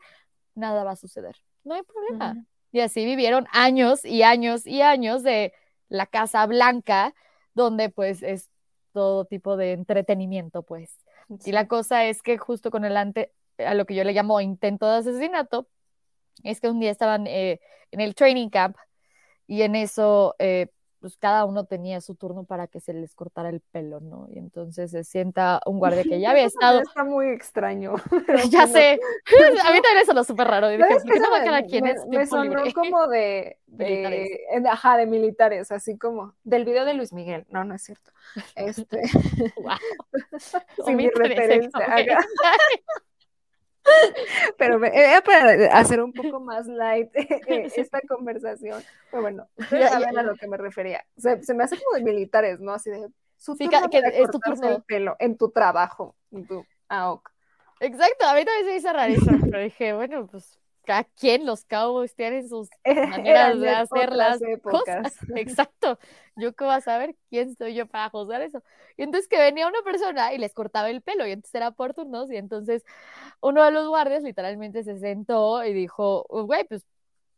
nada 0.54 0.82
va 0.82 0.92
a 0.92 0.96
suceder, 0.96 1.36
no 1.64 1.74
hay 1.74 1.82
problema. 1.82 2.42
Y 2.72 2.80
así 2.80 3.04
vivieron 3.04 3.46
años 3.52 4.02
y 4.02 4.22
años 4.22 4.66
y 4.66 4.80
años 4.80 5.22
de 5.22 5.52
la 5.90 6.06
Casa 6.06 6.46
Blanca, 6.46 7.14
donde 7.52 7.90
pues 7.90 8.22
es 8.22 8.48
todo 8.92 9.24
tipo 9.24 9.56
de 9.56 9.72
entretenimiento, 9.72 10.62
pues. 10.62 10.90
Y 11.44 11.52
la 11.52 11.68
cosa 11.68 12.04
es 12.06 12.22
que 12.22 12.38
justo 12.38 12.70
con 12.70 12.84
el 12.84 12.96
ante, 12.96 13.32
a 13.58 13.74
lo 13.74 13.84
que 13.84 13.94
yo 13.94 14.04
le 14.04 14.12
llamo 14.12 14.40
intento 14.40 14.90
de 14.90 14.98
asesinato, 14.98 15.68
es 16.44 16.60
que 16.60 16.68
un 16.68 16.80
día 16.80 16.90
estaban 16.90 17.26
eh, 17.26 17.60
en 17.90 18.00
el 18.00 18.14
training 18.14 18.48
camp 18.48 18.76
y 19.46 19.62
en 19.62 19.74
eso 19.74 20.36
eh, 20.38 20.68
pues 21.00 21.16
cada 21.16 21.44
uno 21.44 21.64
tenía 21.64 22.00
su 22.00 22.14
turno 22.14 22.44
para 22.44 22.66
que 22.66 22.80
se 22.80 22.92
les 22.92 23.14
cortara 23.14 23.48
el 23.48 23.60
pelo, 23.60 24.00
¿no? 24.00 24.26
Y 24.30 24.38
entonces 24.38 24.90
se 24.90 25.04
sienta 25.04 25.60
un 25.66 25.78
guardia 25.78 26.02
que 26.02 26.20
ya 26.20 26.30
había 26.32 26.44
estado. 26.44 26.80
Está 26.80 27.04
muy 27.04 27.28
extraño. 27.28 27.94
ya 28.50 28.66
sé. 28.66 28.98
a 29.64 29.72
mí 29.72 29.80
también 29.82 30.02
eso 30.02 30.12
lo 30.12 30.24
súper 30.24 30.48
raro. 30.48 30.72
Y 30.72 30.76
dije, 30.76 30.88
¿por 30.88 31.04
qué 31.04 31.20
no 31.20 31.30
va 31.30 31.44
cada 31.44 31.62
quien 31.62 31.86
es 31.86 32.06
Me 32.06 32.26
sonó 32.26 32.62
como 32.74 33.06
de, 33.08 33.58
de, 33.66 34.40
ajá, 34.70 34.96
de 34.96 35.06
militares, 35.06 35.70
así 35.70 35.96
como 35.96 36.34
del 36.44 36.64
video 36.64 36.84
de 36.84 36.94
Luis 36.94 37.12
Miguel. 37.12 37.46
No, 37.50 37.64
no 37.64 37.74
es 37.74 37.82
cierto. 37.82 38.10
Este. 38.56 39.02
wow. 39.56 39.76
Sin 40.84 40.96
mi 40.96 41.08
referencia. 41.10 41.70
Pero 44.56 44.84
era 44.84 45.20
para 45.22 45.78
hacer 45.78 46.02
un 46.02 46.12
poco 46.12 46.40
más 46.40 46.66
light 46.66 47.10
eh, 47.14 47.68
esta 47.76 48.00
conversación. 48.02 48.82
Pero 49.10 49.22
bueno, 49.22 49.48
ya 49.70 49.88
saben 49.88 50.18
a 50.18 50.22
lo 50.22 50.36
que 50.36 50.48
me 50.48 50.56
refería. 50.56 51.04
se 51.16 51.54
me 51.54 51.64
hace 51.64 51.76
como 51.82 51.96
de 51.96 52.04
militares, 52.04 52.60
¿no? 52.60 52.72
Así 52.72 52.90
de 52.90 53.08
su 53.36 53.54
sí, 53.54 53.68
que, 53.68 53.76
es 53.76 54.30
tu 54.30 54.40
turno. 54.40 54.68
el 54.68 54.82
pelo 54.82 55.16
en 55.18 55.36
tu 55.36 55.50
trabajo. 55.50 56.16
Y 56.30 56.42
tú, 56.42 56.64
ah, 56.88 57.18
Exacto, 57.80 58.26
a 58.26 58.34
mí 58.34 58.44
también 58.44 58.64
se 58.64 58.70
me 58.70 58.76
hizo 58.76 58.92
rarísimo, 58.92 59.38
pero 59.42 59.62
dije, 59.62 59.92
bueno, 59.92 60.26
pues 60.26 60.58
cada 60.88 61.04
quien, 61.04 61.44
los 61.44 61.66
Cowboys 61.66 62.14
tienen 62.14 62.48
sus 62.48 62.70
maneras 62.86 63.60
de 63.60 63.68
hacer 63.68 64.10
las 64.10 64.40
cosas. 64.62 65.18
Exacto. 65.36 65.98
Yo 66.34 66.54
qué 66.54 66.64
vas 66.64 66.88
a 66.88 66.92
saber 66.92 67.14
quién 67.28 67.54
soy 67.56 67.74
yo 67.74 67.86
para 67.86 68.08
juzgar 68.08 68.40
eso. 68.40 68.62
Y 68.96 69.02
entonces 69.02 69.28
que 69.28 69.36
venía 69.36 69.68
una 69.68 69.82
persona 69.82 70.32
y 70.32 70.38
les 70.38 70.54
cortaba 70.54 70.88
el 70.88 71.02
pelo 71.02 71.26
y 71.26 71.32
entonces 71.32 71.54
era 71.54 71.72
por 71.72 71.92
turnos 71.92 72.30
y 72.30 72.38
entonces 72.38 72.86
uno 73.42 73.62
de 73.64 73.70
los 73.70 73.86
guardias 73.86 74.22
literalmente 74.22 74.82
se 74.82 74.98
sentó 74.98 75.62
y 75.62 75.74
dijo, 75.74 76.24
güey, 76.30 76.64
pues, 76.64 76.86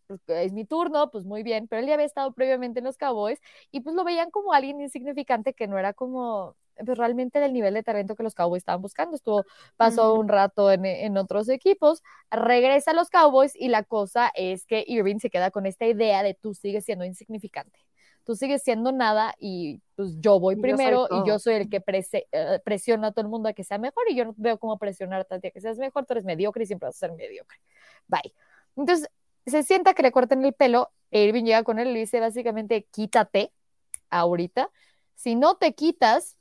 pues 0.07 0.21
es 0.29 0.53
mi 0.53 0.65
turno, 0.65 1.11
pues 1.11 1.25
muy 1.25 1.43
bien, 1.43 1.67
pero 1.67 1.81
él 1.81 1.89
ya 1.89 1.95
había 1.95 2.07
estado 2.07 2.33
previamente 2.33 2.79
en 2.79 2.85
los 2.85 2.99
Cowboys 2.99 3.41
y 3.73 3.81
pues 3.81 3.97
lo 3.97 4.05
veían 4.05 4.31
como 4.31 4.53
alguien 4.53 4.81
insignificante 4.81 5.55
que 5.55 5.67
no 5.67 5.77
era 5.77 5.93
como 5.93 6.55
pues 6.85 6.99
realmente 6.99 7.41
del 7.41 7.53
nivel 7.53 7.75
de 7.75 7.83
talento 7.83 8.17
que 8.17 8.23
los 8.23 8.35
Cowboys 8.35 8.61
estaban 8.61 8.83
buscando. 8.83 9.17
Estuvo, 9.17 9.45
pasó 9.77 10.15
un 10.15 10.29
rato 10.29 10.71
en, 10.71 10.85
en, 10.85 11.17
otros 11.17 11.49
equipos, 11.49 12.03
regresa 12.31 12.93
a 12.93 12.95
los 12.95 13.11
Cowboys 13.11 13.53
y 13.55 13.69
la 13.69 13.83
cosa 13.83 14.31
es 14.35 14.67
que 14.67 14.85
Irving 14.87 15.19
se 15.19 15.31
queda 15.31 15.51
con 15.51 15.67
esta 15.67 15.87
idea 15.87 16.23
de 16.23 16.35
tú 16.35 16.55
sigues 16.55 16.85
siendo 16.85 17.05
insignificante. 17.05 17.79
Tú 18.25 18.37
sigues 18.37 18.63
siendo 18.63 18.93
nada 18.93 19.35
y 19.39 19.81
pues 19.97 20.11
yo 20.21 20.39
voy 20.39 20.57
primero 20.57 21.09
y 21.11 21.27
yo 21.27 21.39
soy 21.39 21.55
el 21.55 21.71
que 21.71 21.83
eh, 21.83 22.61
presiona 22.65 23.09
a 23.09 23.13
todo 23.13 23.23
el 23.23 23.31
mundo 23.31 23.49
a 23.49 23.55
que 23.55 23.65
sea 23.65 23.79
mejor 23.79 24.05
y 24.09 24.15
yo 24.15 24.27
no 24.27 24.35
veo 24.37 24.59
cómo 24.59 24.79
presionarte 24.79 25.35
a 25.35 25.41
ti 25.41 25.49
a 25.49 25.51
que 25.51 25.61
seas 25.61 25.79
mejor, 25.79 26.05
tú 26.05 26.13
eres 26.13 26.25
mediocre 26.25 26.63
y 26.63 26.67
siempre 26.67 26.87
vas 26.89 26.97
a 26.97 27.07
ser 27.07 27.13
mediocre. 27.13 27.59
Bye. 28.07 28.35
Entonces, 28.77 29.11
se 29.47 29.63
sienta 29.63 29.95
que 29.95 30.03
le 30.03 30.13
corten 30.13 30.45
el 30.45 30.53
pelo, 30.53 30.93
Irving 31.11 31.45
llega 31.45 31.65
con 31.65 31.79
él 31.79 31.89
y 31.89 31.93
le 31.95 31.99
dice 32.01 32.21
básicamente, 32.21 32.87
quítate 32.91 33.53
ahorita 34.11 34.71
si 35.21 35.35
no 35.35 35.57
te 35.57 35.75
quitas, 35.75 36.39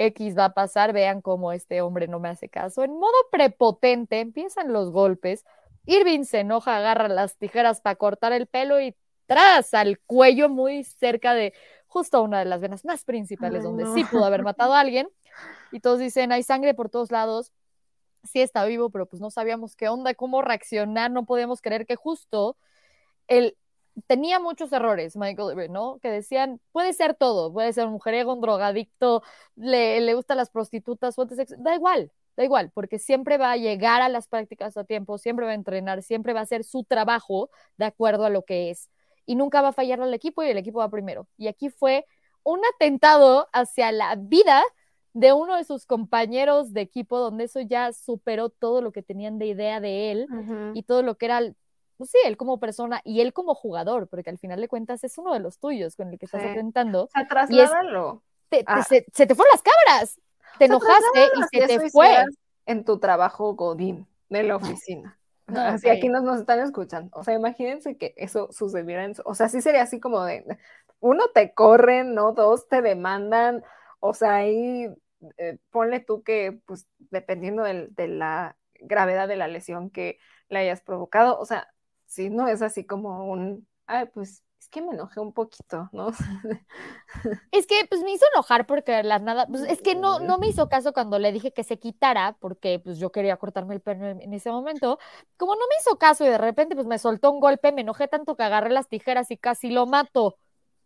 X 0.00 0.36
va 0.36 0.46
a 0.46 0.54
pasar, 0.54 0.94
vean 0.94 1.20
cómo 1.20 1.52
este 1.52 1.82
hombre 1.82 2.08
no 2.08 2.20
me 2.20 2.30
hace 2.30 2.48
caso. 2.48 2.82
En 2.82 2.98
modo 2.98 3.12
prepotente 3.30 4.20
empiezan 4.20 4.72
los 4.72 4.90
golpes. 4.90 5.44
Irving 5.84 6.24
se 6.24 6.40
enoja, 6.40 6.78
agarra 6.78 7.08
las 7.08 7.36
tijeras 7.36 7.82
para 7.82 7.96
cortar 7.96 8.32
el 8.32 8.46
pelo 8.46 8.80
y 8.80 8.96
tras 9.26 9.74
al 9.74 9.98
cuello 10.00 10.48
muy 10.48 10.84
cerca 10.84 11.34
de 11.34 11.52
justo 11.86 12.22
una 12.22 12.38
de 12.38 12.46
las 12.46 12.60
venas 12.62 12.84
más 12.86 13.04
principales 13.04 13.62
donde 13.62 13.84
sí 13.92 14.04
pudo 14.04 14.24
haber 14.24 14.42
matado 14.42 14.72
a 14.72 14.80
alguien. 14.80 15.08
Y 15.70 15.80
todos 15.80 15.98
dicen, 15.98 16.32
hay 16.32 16.42
sangre 16.42 16.72
por 16.72 16.88
todos 16.88 17.10
lados. 17.10 17.52
Sí 18.24 18.40
está 18.40 18.64
vivo, 18.64 18.88
pero 18.88 19.04
pues 19.04 19.20
no 19.20 19.30
sabíamos 19.30 19.76
qué 19.76 19.90
onda, 19.90 20.14
cómo 20.14 20.40
reaccionar, 20.40 21.10
no 21.10 21.26
podíamos 21.26 21.60
creer 21.60 21.84
que 21.84 21.96
justo 21.96 22.56
él 23.28 23.54
tenía 24.06 24.38
muchos 24.38 24.72
errores, 24.72 25.16
Michael, 25.16 25.70
¿no? 25.70 25.98
Que 26.00 26.10
decían, 26.10 26.60
puede 26.72 26.92
ser 26.92 27.14
todo, 27.14 27.52
puede 27.52 27.72
ser 27.72 27.86
un 27.86 27.92
mujeriego, 27.92 28.34
un 28.34 28.40
drogadicto, 28.40 29.22
le, 29.56 30.00
le 30.00 30.14
gustan 30.14 30.36
las 30.36 30.50
prostitutas, 30.50 31.16
da 31.58 31.74
igual, 31.74 32.12
da 32.36 32.44
igual, 32.44 32.70
porque 32.72 32.98
siempre 32.98 33.38
va 33.38 33.52
a 33.52 33.56
llegar 33.56 34.02
a 34.02 34.08
las 34.08 34.28
prácticas 34.28 34.76
a 34.76 34.84
tiempo, 34.84 35.18
siempre 35.18 35.46
va 35.46 35.52
a 35.52 35.54
entrenar, 35.54 36.02
siempre 36.02 36.32
va 36.32 36.40
a 36.40 36.44
hacer 36.44 36.64
su 36.64 36.84
trabajo 36.84 37.50
de 37.76 37.86
acuerdo 37.86 38.24
a 38.24 38.30
lo 38.30 38.42
que 38.42 38.70
es. 38.70 38.88
Y 39.26 39.36
nunca 39.36 39.62
va 39.62 39.68
a 39.68 39.72
fallar 39.72 40.00
al 40.00 40.14
equipo 40.14 40.42
y 40.42 40.48
el 40.48 40.58
equipo 40.58 40.78
va 40.78 40.88
primero. 40.88 41.28
Y 41.36 41.48
aquí 41.48 41.68
fue 41.70 42.06
un 42.42 42.60
atentado 42.74 43.48
hacia 43.52 43.92
la 43.92 44.16
vida 44.16 44.62
de 45.12 45.32
uno 45.32 45.56
de 45.56 45.64
sus 45.64 45.86
compañeros 45.86 46.72
de 46.72 46.82
equipo, 46.82 47.18
donde 47.18 47.44
eso 47.44 47.60
ya 47.60 47.92
superó 47.92 48.48
todo 48.48 48.80
lo 48.80 48.92
que 48.92 49.02
tenían 49.02 49.38
de 49.38 49.46
idea 49.46 49.80
de 49.80 50.12
él 50.12 50.26
y 50.74 50.82
todo 50.84 51.02
lo 51.02 51.16
que 51.16 51.26
era, 51.26 51.40
pues 52.00 52.12
sí, 52.12 52.18
él 52.24 52.38
como 52.38 52.58
persona 52.58 53.02
y 53.04 53.20
él 53.20 53.34
como 53.34 53.54
jugador, 53.54 54.08
porque 54.08 54.30
al 54.30 54.38
final 54.38 54.58
de 54.58 54.68
cuentas 54.68 55.04
es 55.04 55.18
uno 55.18 55.34
de 55.34 55.40
los 55.40 55.58
tuyos 55.58 55.96
con 55.96 56.08
el 56.08 56.18
que 56.18 56.24
estás 56.24 56.42
enfrentando. 56.42 57.04
O 57.04 57.08
sea, 57.08 57.28
trasládalo. 57.28 58.22
Ah. 58.64 58.82
se, 58.82 59.02
te 59.02 59.34
fueron 59.34 59.52
las 59.52 59.62
cabras, 59.62 60.18
te 60.58 60.64
enojaste 60.64 61.28
y 61.36 61.58
se 61.58 61.66
te 61.66 61.90
fue. 61.90 62.24
En 62.64 62.86
tu 62.86 62.98
trabajo 62.98 63.52
Godín 63.54 64.06
de 64.30 64.44
la 64.44 64.56
oficina. 64.56 65.18
así 65.46 65.90
aquí 65.90 66.08
nos, 66.08 66.22
nos 66.22 66.40
están 66.40 66.60
escuchando. 66.60 67.10
O 67.12 67.22
sea, 67.22 67.34
imagínense 67.34 67.98
que 67.98 68.14
eso 68.16 68.48
sucediera 68.50 69.04
en 69.04 69.12
O 69.26 69.34
sea, 69.34 69.50
sí 69.50 69.60
sería 69.60 69.82
así 69.82 70.00
como 70.00 70.24
de, 70.24 70.56
uno 71.00 71.24
te 71.34 71.52
corren, 71.52 72.14
¿no? 72.14 72.32
Dos 72.32 72.66
te 72.66 72.80
demandan, 72.80 73.62
o 73.98 74.14
sea, 74.14 74.36
ahí 74.36 74.88
eh, 75.36 75.58
ponle 75.68 76.00
tú 76.00 76.22
que, 76.22 76.62
pues, 76.64 76.86
dependiendo 77.10 77.62
de 77.64 78.08
la 78.08 78.56
gravedad 78.80 79.28
de 79.28 79.36
la 79.36 79.48
lesión 79.48 79.90
que 79.90 80.18
le 80.48 80.60
hayas 80.60 80.80
provocado, 80.80 81.38
o 81.38 81.44
sea, 81.46 81.68
si 82.10 82.28
no 82.28 82.48
es 82.48 82.60
así 82.60 82.84
como 82.84 83.30
un, 83.30 83.68
ay, 83.86 84.06
pues 84.12 84.42
es 84.58 84.68
que 84.68 84.82
me 84.82 84.92
enojé 84.92 85.20
un 85.20 85.32
poquito, 85.32 85.88
¿no? 85.92 86.08
Es 87.52 87.66
que 87.66 87.86
pues 87.88 88.02
me 88.02 88.12
hizo 88.12 88.24
enojar 88.34 88.66
porque 88.66 89.02
la 89.04 89.20
nada, 89.20 89.46
pues 89.46 89.62
es 89.62 89.80
que 89.80 89.94
no, 89.94 90.18
no 90.18 90.38
me 90.38 90.48
hizo 90.48 90.68
caso 90.68 90.92
cuando 90.92 91.18
le 91.20 91.30
dije 91.30 91.52
que 91.52 91.62
se 91.62 91.78
quitara, 91.78 92.36
porque 92.40 92.80
pues 92.82 92.98
yo 92.98 93.12
quería 93.12 93.36
cortarme 93.36 93.74
el 93.74 93.80
pelo 93.80 94.08
en, 94.08 94.34
ese 94.34 94.50
momento. 94.50 94.98
Como 95.36 95.54
no 95.54 95.60
me 95.60 95.76
hizo 95.80 95.98
caso 95.98 96.24
y 96.24 96.28
de 96.28 96.38
repente 96.38 96.74
pues 96.74 96.86
me 96.86 96.98
soltó 96.98 97.30
un 97.30 97.38
golpe, 97.38 97.72
me 97.72 97.82
enojé 97.82 98.08
tanto 98.08 98.36
que 98.36 98.42
agarré 98.42 98.70
las 98.70 98.88
tijeras 98.88 99.30
y 99.30 99.36
casi 99.36 99.70
lo 99.70 99.86
mato. 99.86 100.36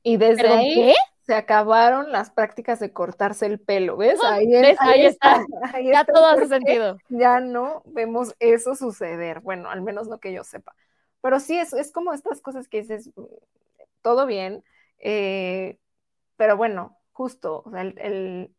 Y 0.03 0.19
desde 0.19 0.49
ahí 0.49 0.95
se 1.23 1.35
acabaron 1.35 2.13
las 2.13 2.31
prácticas 2.31 2.81
de 2.81 2.93
cortarse 2.93 3.47
el 3.47 3.59
pelo, 3.59 3.97
¿ves? 3.97 4.21
Ahí, 4.23 4.55
está. 5.07 5.43
ya 5.83 6.05
todo 6.05 6.27
hace 6.27 6.49
sentido. 6.49 6.99
Ya 7.09 7.41
no 7.41 7.83
vemos 7.87 8.35
eso 8.41 8.75
suceder. 8.75 9.41
Bueno, 9.41 9.71
al 9.71 9.81
menos 9.81 10.07
lo 10.07 10.19
que 10.19 10.35
yo 10.35 10.45
sepa. 10.45 10.75
Pero 11.25 11.41
sí, 11.41 11.59
es, 11.59 11.73
es 11.73 11.91
como 11.91 12.13
estas 12.13 12.43
cosas 12.43 12.69
que 12.69 12.83
dices, 12.83 13.11
todo 14.03 14.27
bien, 14.27 14.63
eh, 14.99 15.79
pero 16.37 16.59
bueno, 16.59 16.99
justo, 17.13 17.63
o 17.65 17.71
sea, 17.71 17.81
él, 17.81 18.55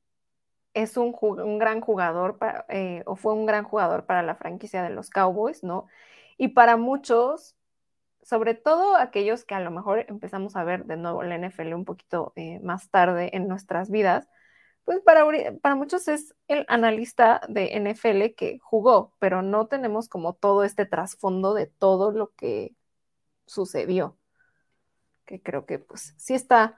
es 0.73 0.97
un, 0.97 1.15
un, 1.21 1.59
gran 1.59 1.79
jugador, 1.79 2.39
eh, 2.69 3.03
o 3.05 3.15
fue 3.15 3.33
un 3.33 3.45
gran 3.45 3.65
jugador 3.65 4.07
para 4.07 4.23
la 4.23 4.33
franquicia 4.33 4.81
de 4.81 4.89
los 4.89 5.11
Cowboys, 5.11 5.63
¿no? 5.63 5.85
Y 6.39 6.49
para 6.49 6.75
muchos, 6.75 7.55
sobre 8.23 8.55
todo 8.55 8.95
aquellos 8.95 9.45
que 9.45 9.53
a 9.53 9.59
lo 9.59 9.69
mejor 9.69 10.03
empezamos 10.09 10.55
a 10.55 10.63
ver 10.63 10.85
de 10.85 10.97
nuevo 10.97 11.21
la 11.21 11.35
NFL 11.35 11.75
un 11.75 11.85
poquito 11.85 12.33
eh, 12.35 12.59
más 12.61 12.89
tarde 12.89 13.29
en 13.33 13.47
nuestras 13.47 13.91
vidas, 13.91 14.27
pues 14.85 14.99
para, 15.01 15.25
para 15.61 15.75
muchos 15.75 16.07
es 16.07 16.35
el 16.47 16.65
analista 16.69 17.41
de 17.49 17.75
NFL 17.77 18.35
que 18.35 18.59
jugó, 18.59 19.13
pero 19.19 19.41
no 19.41 19.67
tenemos 19.67 20.09
como 20.09 20.33
todo 20.33 20.63
este 20.63 20.85
trasfondo 20.85 21.53
de 21.53 21.67
todo 21.67 22.11
lo 22.11 22.33
que 22.35 22.75
sucedió 23.45 24.17
que 25.25 25.41
creo 25.41 25.65
que 25.65 25.79
pues 25.79 26.13
sí 26.17 26.33
está, 26.33 26.77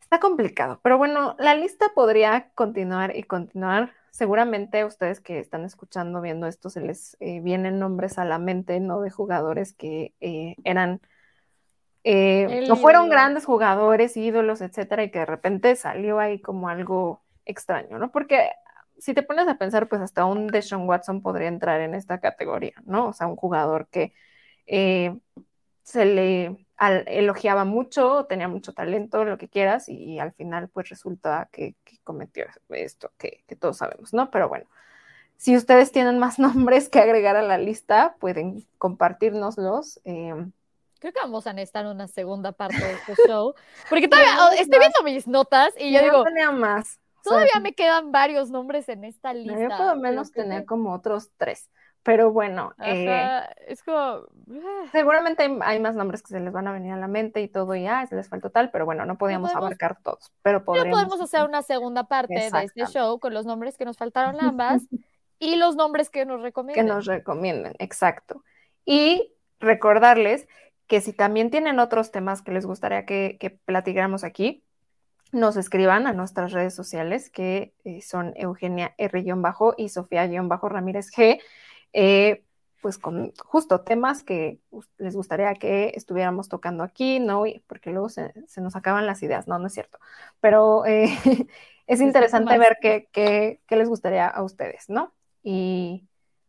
está 0.00 0.20
complicado. 0.20 0.80
Pero 0.82 0.98
bueno, 0.98 1.36
la 1.38 1.54
lista 1.54 1.86
podría 1.94 2.50
continuar 2.54 3.16
y 3.16 3.24
continuar. 3.24 3.92
Seguramente 4.10 4.84
ustedes 4.84 5.20
que 5.20 5.38
están 5.38 5.64
escuchando, 5.64 6.20
viendo 6.20 6.46
esto, 6.46 6.70
se 6.70 6.80
les 6.80 7.16
eh, 7.20 7.40
vienen 7.40 7.78
nombres 7.78 8.18
a 8.18 8.24
la 8.24 8.38
mente, 8.38 8.80
¿no? 8.80 9.00
De 9.00 9.10
jugadores 9.10 9.72
que 9.72 10.14
eh, 10.20 10.56
eran, 10.64 11.00
eh, 12.04 12.64
no 12.68 12.76
fueron 12.76 13.08
grandes 13.08 13.44
jugadores, 13.44 14.16
ídolos, 14.16 14.60
etcétera, 14.60 15.04
y 15.04 15.10
que 15.10 15.20
de 15.20 15.26
repente 15.26 15.76
salió 15.76 16.18
ahí 16.18 16.40
como 16.40 16.68
algo 16.68 17.22
extraño, 17.44 17.98
¿no? 17.98 18.10
Porque 18.10 18.50
si 18.98 19.14
te 19.14 19.22
pones 19.22 19.48
a 19.48 19.58
pensar, 19.58 19.88
pues 19.88 20.00
hasta 20.02 20.24
un 20.24 20.46
Deshaun 20.46 20.88
Watson 20.88 21.22
podría 21.22 21.48
entrar 21.48 21.80
en 21.80 21.94
esta 21.94 22.20
categoría, 22.20 22.74
¿no? 22.84 23.08
O 23.08 23.12
sea, 23.12 23.26
un 23.26 23.36
jugador 23.36 23.88
que 23.88 24.12
se 25.82 26.04
le 26.04 26.66
elogiaba 27.06 27.64
mucho, 27.64 28.26
tenía 28.26 28.48
mucho 28.48 28.72
talento, 28.72 29.24
lo 29.24 29.38
que 29.38 29.48
quieras, 29.48 29.88
y, 29.88 30.18
al 30.18 30.32
final 30.32 30.68
pues 30.68 30.88
resulta 30.88 31.48
que, 31.52 31.74
cometió 32.04 32.46
esto 32.70 33.12
que, 33.18 33.44
todos 33.58 33.78
sabemos, 33.78 34.14
¿no? 34.14 34.30
Pero 34.30 34.48
bueno, 34.48 34.66
si 35.36 35.56
ustedes 35.56 35.92
tienen 35.92 36.18
más 36.18 36.38
nombres 36.38 36.88
que 36.88 37.00
agregar 37.00 37.36
a 37.36 37.42
la 37.42 37.58
lista, 37.58 38.16
pueden 38.18 38.66
compartirnoslos. 38.78 40.00
Em, 40.04 40.52
Creo 41.00 41.12
que 41.12 41.20
vamos 41.20 41.46
a 41.46 41.52
necesitar 41.52 41.86
una 41.86 42.06
segunda 42.06 42.52
parte 42.52 42.76
de 42.76 42.92
este 42.92 43.14
show, 43.26 43.54
porque 43.88 44.06
todavía 44.08 44.34
estoy 44.58 44.78
viendo 44.78 45.02
mis 45.02 45.26
notas 45.26 45.72
y 45.78 45.92
yo 45.92 46.02
digo... 46.02 46.24
tenía 46.24 46.50
más. 46.50 47.00
Todavía 47.24 47.60
me 47.60 47.74
quedan 47.74 48.12
varios 48.12 48.50
nombres 48.50 48.88
en 48.88 49.04
esta 49.04 49.34
lista. 49.34 49.58
Yo 49.58 49.68
por 49.68 49.86
lo 49.86 49.96
menos 49.96 50.32
tenía 50.32 50.64
como 50.64 50.94
otros 50.94 51.30
tres. 51.36 51.70
Pero 52.02 52.32
bueno, 52.32 52.72
eh, 52.82 53.42
es 53.66 53.82
como... 53.82 53.98
Ah. 53.98 54.86
seguramente 54.90 55.46
hay, 55.60 55.80
más 55.80 55.94
nombres 55.94 56.22
que 56.22 56.28
se 56.28 56.40
les 56.40 56.52
van 56.52 56.66
a 56.66 56.72
venir 56.72 56.92
a 56.92 56.96
la 56.96 57.08
mente 57.08 57.42
y 57.42 57.48
todo, 57.48 57.74
y 57.74 57.86
ah, 57.86 58.06
se 58.06 58.16
les 58.16 58.28
faltó 58.28 58.50
tal, 58.50 58.70
pero 58.70 58.86
bueno, 58.86 59.04
no 59.04 59.18
podíamos 59.18 59.54
abarcar 59.54 59.98
todos. 60.02 60.32
Pero 60.42 60.64
podríamos... 60.64 60.98
podemos 60.98 61.20
hacer 61.20 61.44
una 61.44 61.60
segunda 61.62 62.04
parte 62.04 62.34
de 62.34 62.64
este 62.64 62.86
show 62.86 63.18
con 63.20 63.34
los 63.34 63.44
nombres 63.44 63.76
que 63.76 63.84
nos 63.84 63.98
faltaron 63.98 64.36
ambas 64.40 64.82
y 65.38 65.56
los 65.56 65.76
nombres 65.76 66.08
que 66.08 66.24
nos 66.24 66.40
recomienden. 66.40 66.86
Que 66.86 66.90
nos 66.90 67.04
recomienden, 67.04 67.74
exacto. 67.78 68.44
Y 68.86 69.34
recordarles 69.58 70.48
que 70.90 71.00
si 71.00 71.12
también 71.12 71.50
tienen 71.50 71.78
otros 71.78 72.10
temas 72.10 72.42
que 72.42 72.50
les 72.50 72.66
gustaría 72.66 73.06
que, 73.06 73.36
que 73.38 73.50
platicáramos 73.50 74.24
aquí, 74.24 74.64
nos 75.30 75.56
escriban 75.56 76.08
a 76.08 76.12
nuestras 76.12 76.50
redes 76.50 76.74
sociales 76.74 77.30
que 77.30 77.72
eh, 77.84 78.02
son 78.02 78.32
Eugenia 78.34 78.92
R-Bajo 78.98 79.74
y 79.76 79.88
Sofía-Ramírez 79.88 81.12
G 81.12 81.40
eh, 81.92 82.42
pues 82.82 82.98
con 82.98 83.32
justo 83.38 83.82
temas 83.82 84.24
que 84.24 84.58
les 84.98 85.14
gustaría 85.14 85.54
que 85.54 85.92
estuviéramos 85.94 86.48
tocando 86.48 86.82
aquí, 86.82 87.20
¿no? 87.20 87.44
Porque 87.68 87.90
luego 87.90 88.08
se, 88.08 88.32
nos 88.56 88.74
acaban 88.74 89.06
las 89.06 89.22
ideas, 89.22 89.46
no, 89.46 89.60
no 89.60 89.68
es 89.68 89.74
cierto. 89.74 90.00
Pero 90.40 90.84
eh, 90.86 91.06
es 91.86 92.00
interesante 92.00 92.58
ver 92.58 92.78
qué, 92.80 93.08
qué, 93.12 93.60
qué, 93.68 93.76
les 93.76 93.88
gustaría 93.88 94.26
a 94.26 94.42
ustedes, 94.42 94.88
¿no? 94.88 95.14
Y 95.44 96.08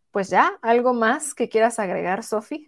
pues 0.09 0.31
ya, 0.31 0.57
¿algo 0.63 0.95
más 0.95 1.35
que 1.35 1.47
quieras 1.47 1.77
agregar, 1.77 2.23
Sofi? 2.23 2.67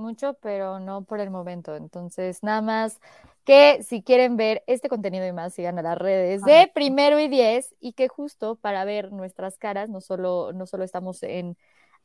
Mucho, 0.00 0.34
pero 0.40 0.80
no 0.80 1.04
por 1.04 1.20
el 1.20 1.30
momento. 1.30 1.76
Entonces, 1.76 2.42
nada 2.42 2.62
más 2.62 3.00
que 3.44 3.82
si 3.82 4.02
quieren 4.02 4.36
ver 4.36 4.62
este 4.66 4.88
contenido 4.88 5.26
y 5.26 5.32
más, 5.32 5.54
sigan 5.54 5.78
a 5.78 5.82
las 5.82 5.98
redes 5.98 6.42
de 6.42 6.70
Primero 6.74 7.18
y 7.20 7.28
Diez 7.28 7.74
y 7.80 7.92
que 7.92 8.08
justo 8.08 8.56
para 8.56 8.84
ver 8.84 9.12
nuestras 9.12 9.56
caras, 9.56 9.88
no 9.88 10.00
solo, 10.00 10.52
no 10.52 10.66
solo 10.66 10.84
estamos 10.84 11.22
en 11.22 11.56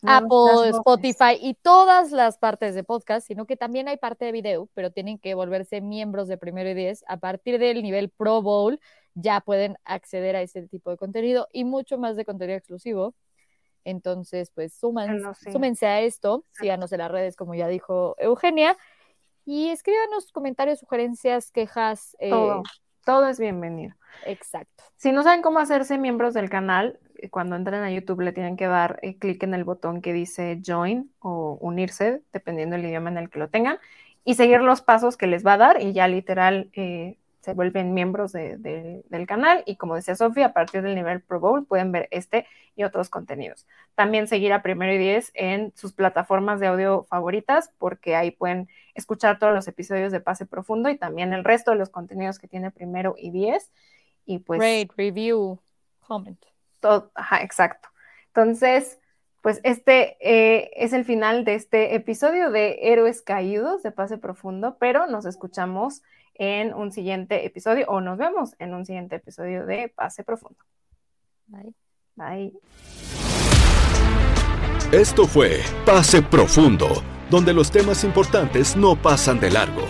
Apple, 0.04 0.70
Spotify 0.70 1.38
y 1.40 1.56
todas 1.56 2.12
las 2.12 2.38
partes 2.38 2.76
de 2.76 2.84
podcast, 2.84 3.26
sino 3.26 3.46
que 3.46 3.58
también 3.58 3.88
hay 3.88 3.98
parte 3.98 4.26
de 4.26 4.32
video, 4.32 4.70
pero 4.74 4.92
tienen 4.92 5.18
que 5.18 5.34
volverse 5.34 5.82
miembros 5.82 6.28
de 6.28 6.38
Primero 6.38 6.70
y 6.70 6.74
Diez. 6.74 7.04
A 7.08 7.18
partir 7.18 7.60
del 7.60 7.82
nivel 7.82 8.10
Pro 8.10 8.42
Bowl 8.42 8.80
ya 9.14 9.42
pueden 9.42 9.78
acceder 9.86 10.36
a 10.36 10.42
ese 10.42 10.68
tipo 10.68 10.92
de 10.92 10.98
contenido 10.98 11.48
y 11.52 11.64
mucho 11.64 11.98
más 11.98 12.16
de 12.16 12.26
contenido 12.26 12.58
exclusivo. 12.58 13.16
Entonces, 13.86 14.52
pues 14.54 14.74
súmense 14.74 15.86
a 15.86 16.02
esto, 16.02 16.44
síganos 16.52 16.92
en 16.92 16.98
las 16.98 17.12
redes, 17.12 17.36
como 17.36 17.54
ya 17.54 17.68
dijo 17.68 18.16
Eugenia, 18.18 18.76
y 19.46 19.70
escríbanos 19.70 20.32
comentarios, 20.32 20.80
sugerencias, 20.80 21.52
quejas. 21.52 22.18
Eh, 22.20 22.32
todo, 22.32 22.64
todo 23.06 23.30
es 23.30 23.40
bienvenido. 23.40 23.96
Exacto. 24.26 24.84
Si 24.96 25.12
no 25.12 25.22
saben 25.22 25.44
cómo 25.44 25.60
hacerse 25.60 26.00
miembros 26.00 26.34
del 26.34 26.50
canal, 26.50 27.00
eh, 27.18 27.30
cuando 27.30 27.56
entren 27.56 27.84
a 27.84 27.92
YouTube 27.92 28.22
le 28.22 28.34
tienen 28.34 28.58
que 28.58 28.66
dar 28.66 29.00
eh, 29.04 29.18
clic 29.20 29.44
en 29.44 29.54
el 29.54 29.64
botón 29.64 30.02
que 30.02 30.14
dice 30.14 30.60
join 30.66 31.14
o 31.20 31.60
unirse, 31.62 32.24
dependiendo 32.34 32.76
del 32.76 32.86
idioma 32.86 33.12
en 33.12 33.20
el 33.20 33.30
que 33.30 33.40
lo 33.40 33.50
tengan, 33.50 33.78
y 34.24 34.34
seguir 34.34 34.62
los 34.62 34.82
pasos 34.82 35.16
que 35.16 35.28
les 35.28 35.46
va 35.46 35.54
a 35.54 35.58
dar 35.58 35.82
y 35.82 35.94
ya 35.94 36.08
literal 36.08 36.72
se 37.46 37.54
vuelven 37.54 37.94
miembros 37.94 38.32
del 38.32 39.26
canal 39.28 39.62
y 39.68 39.76
como 39.76 39.94
decía 39.94 40.16
Sofía, 40.16 40.48
a 40.48 40.54
partir 40.54 40.82
del 40.82 40.96
nivel 40.96 41.22
Pro 41.22 41.40
Bowl 41.40 41.64
pueden 41.64 41.92
ver 41.92 42.08
este 42.10 42.48
y 42.76 42.84
otros 42.84 43.10
contenidos. 43.10 43.68
También 43.94 44.28
seguir 44.28 44.52
a 44.52 44.64
Primero 44.64 44.92
y 44.92 44.98
Diez 44.98 45.30
en 45.36 45.72
sus 45.76 45.94
plataformas 45.94 46.60
de 46.60 46.66
audio 46.66 47.04
favoritas 47.04 47.72
porque 47.78 48.16
ahí 48.16 48.32
pueden 48.32 48.68
escuchar 48.96 49.38
todos 49.38 49.54
los 49.54 49.68
episodios 49.68 50.12
de 50.12 50.22
Pase 50.22 50.48
Profundo 50.48 50.90
y 50.90 50.98
también 50.98 51.34
el 51.34 51.44
resto 51.44 51.70
de 51.70 51.78
los 51.78 51.90
contenidos 51.90 52.40
que 52.40 52.48
tiene 52.48 52.72
Primero 52.72 53.14
y 53.16 53.30
Diez. 53.30 53.72
Y 54.26 54.40
pues... 54.40 54.60
Rate, 54.60 54.90
review, 54.98 55.60
comment. 56.00 56.44
Todo, 56.80 57.12
ajá, 57.14 57.44
exacto. 57.44 57.90
Entonces, 58.30 59.00
pues 59.44 59.62
este 59.62 60.18
eh, 60.20 60.72
es 60.78 60.94
el 60.94 61.06
final 61.06 61.46
de 61.46 61.54
este 61.54 61.94
episodio 61.94 62.50
de 62.50 62.80
Héroes 62.82 63.22
Caídos 63.22 63.84
de 63.84 63.92
Pase 63.92 64.18
Profundo, 64.18 64.78
pero 64.80 65.06
nos 65.06 65.28
escuchamos 65.28 66.02
en 66.36 66.74
un 66.74 66.92
siguiente 66.92 67.46
episodio 67.46 67.86
o 67.88 68.02
nos 68.02 68.18
vemos 68.18 68.56
en 68.60 68.74
un 68.74 68.86
siguiente 68.86 69.18
episodio 69.18 69.66
de 69.66 69.90
Pase 69.90 70.24
Profundo. 70.24 70.60
Bye. 71.48 71.74
Bye. 72.16 72.54
Esto 74.92 75.26
fue 75.28 75.62
Pase 75.86 76.22
Profundo, 76.22 77.04
donde 77.30 77.54
los 77.54 77.72
temas 77.72 78.04
importantes 78.04 78.78
no 78.78 78.96
pasan 78.96 79.40
de 79.40 79.52
largo. 79.52 79.86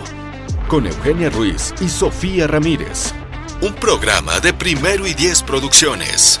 Con 0.68 0.86
Eugenia 0.86 1.30
Ruiz 1.30 1.74
y 1.80 1.88
Sofía 1.88 2.46
Ramírez. 2.46 3.14
Un 3.62 3.74
programa 3.74 4.40
de 4.40 4.52
primero 4.52 5.06
y 5.06 5.14
diez 5.14 5.42
producciones. 5.42 6.40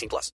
18 0.01 0.09
plus. 0.09 0.31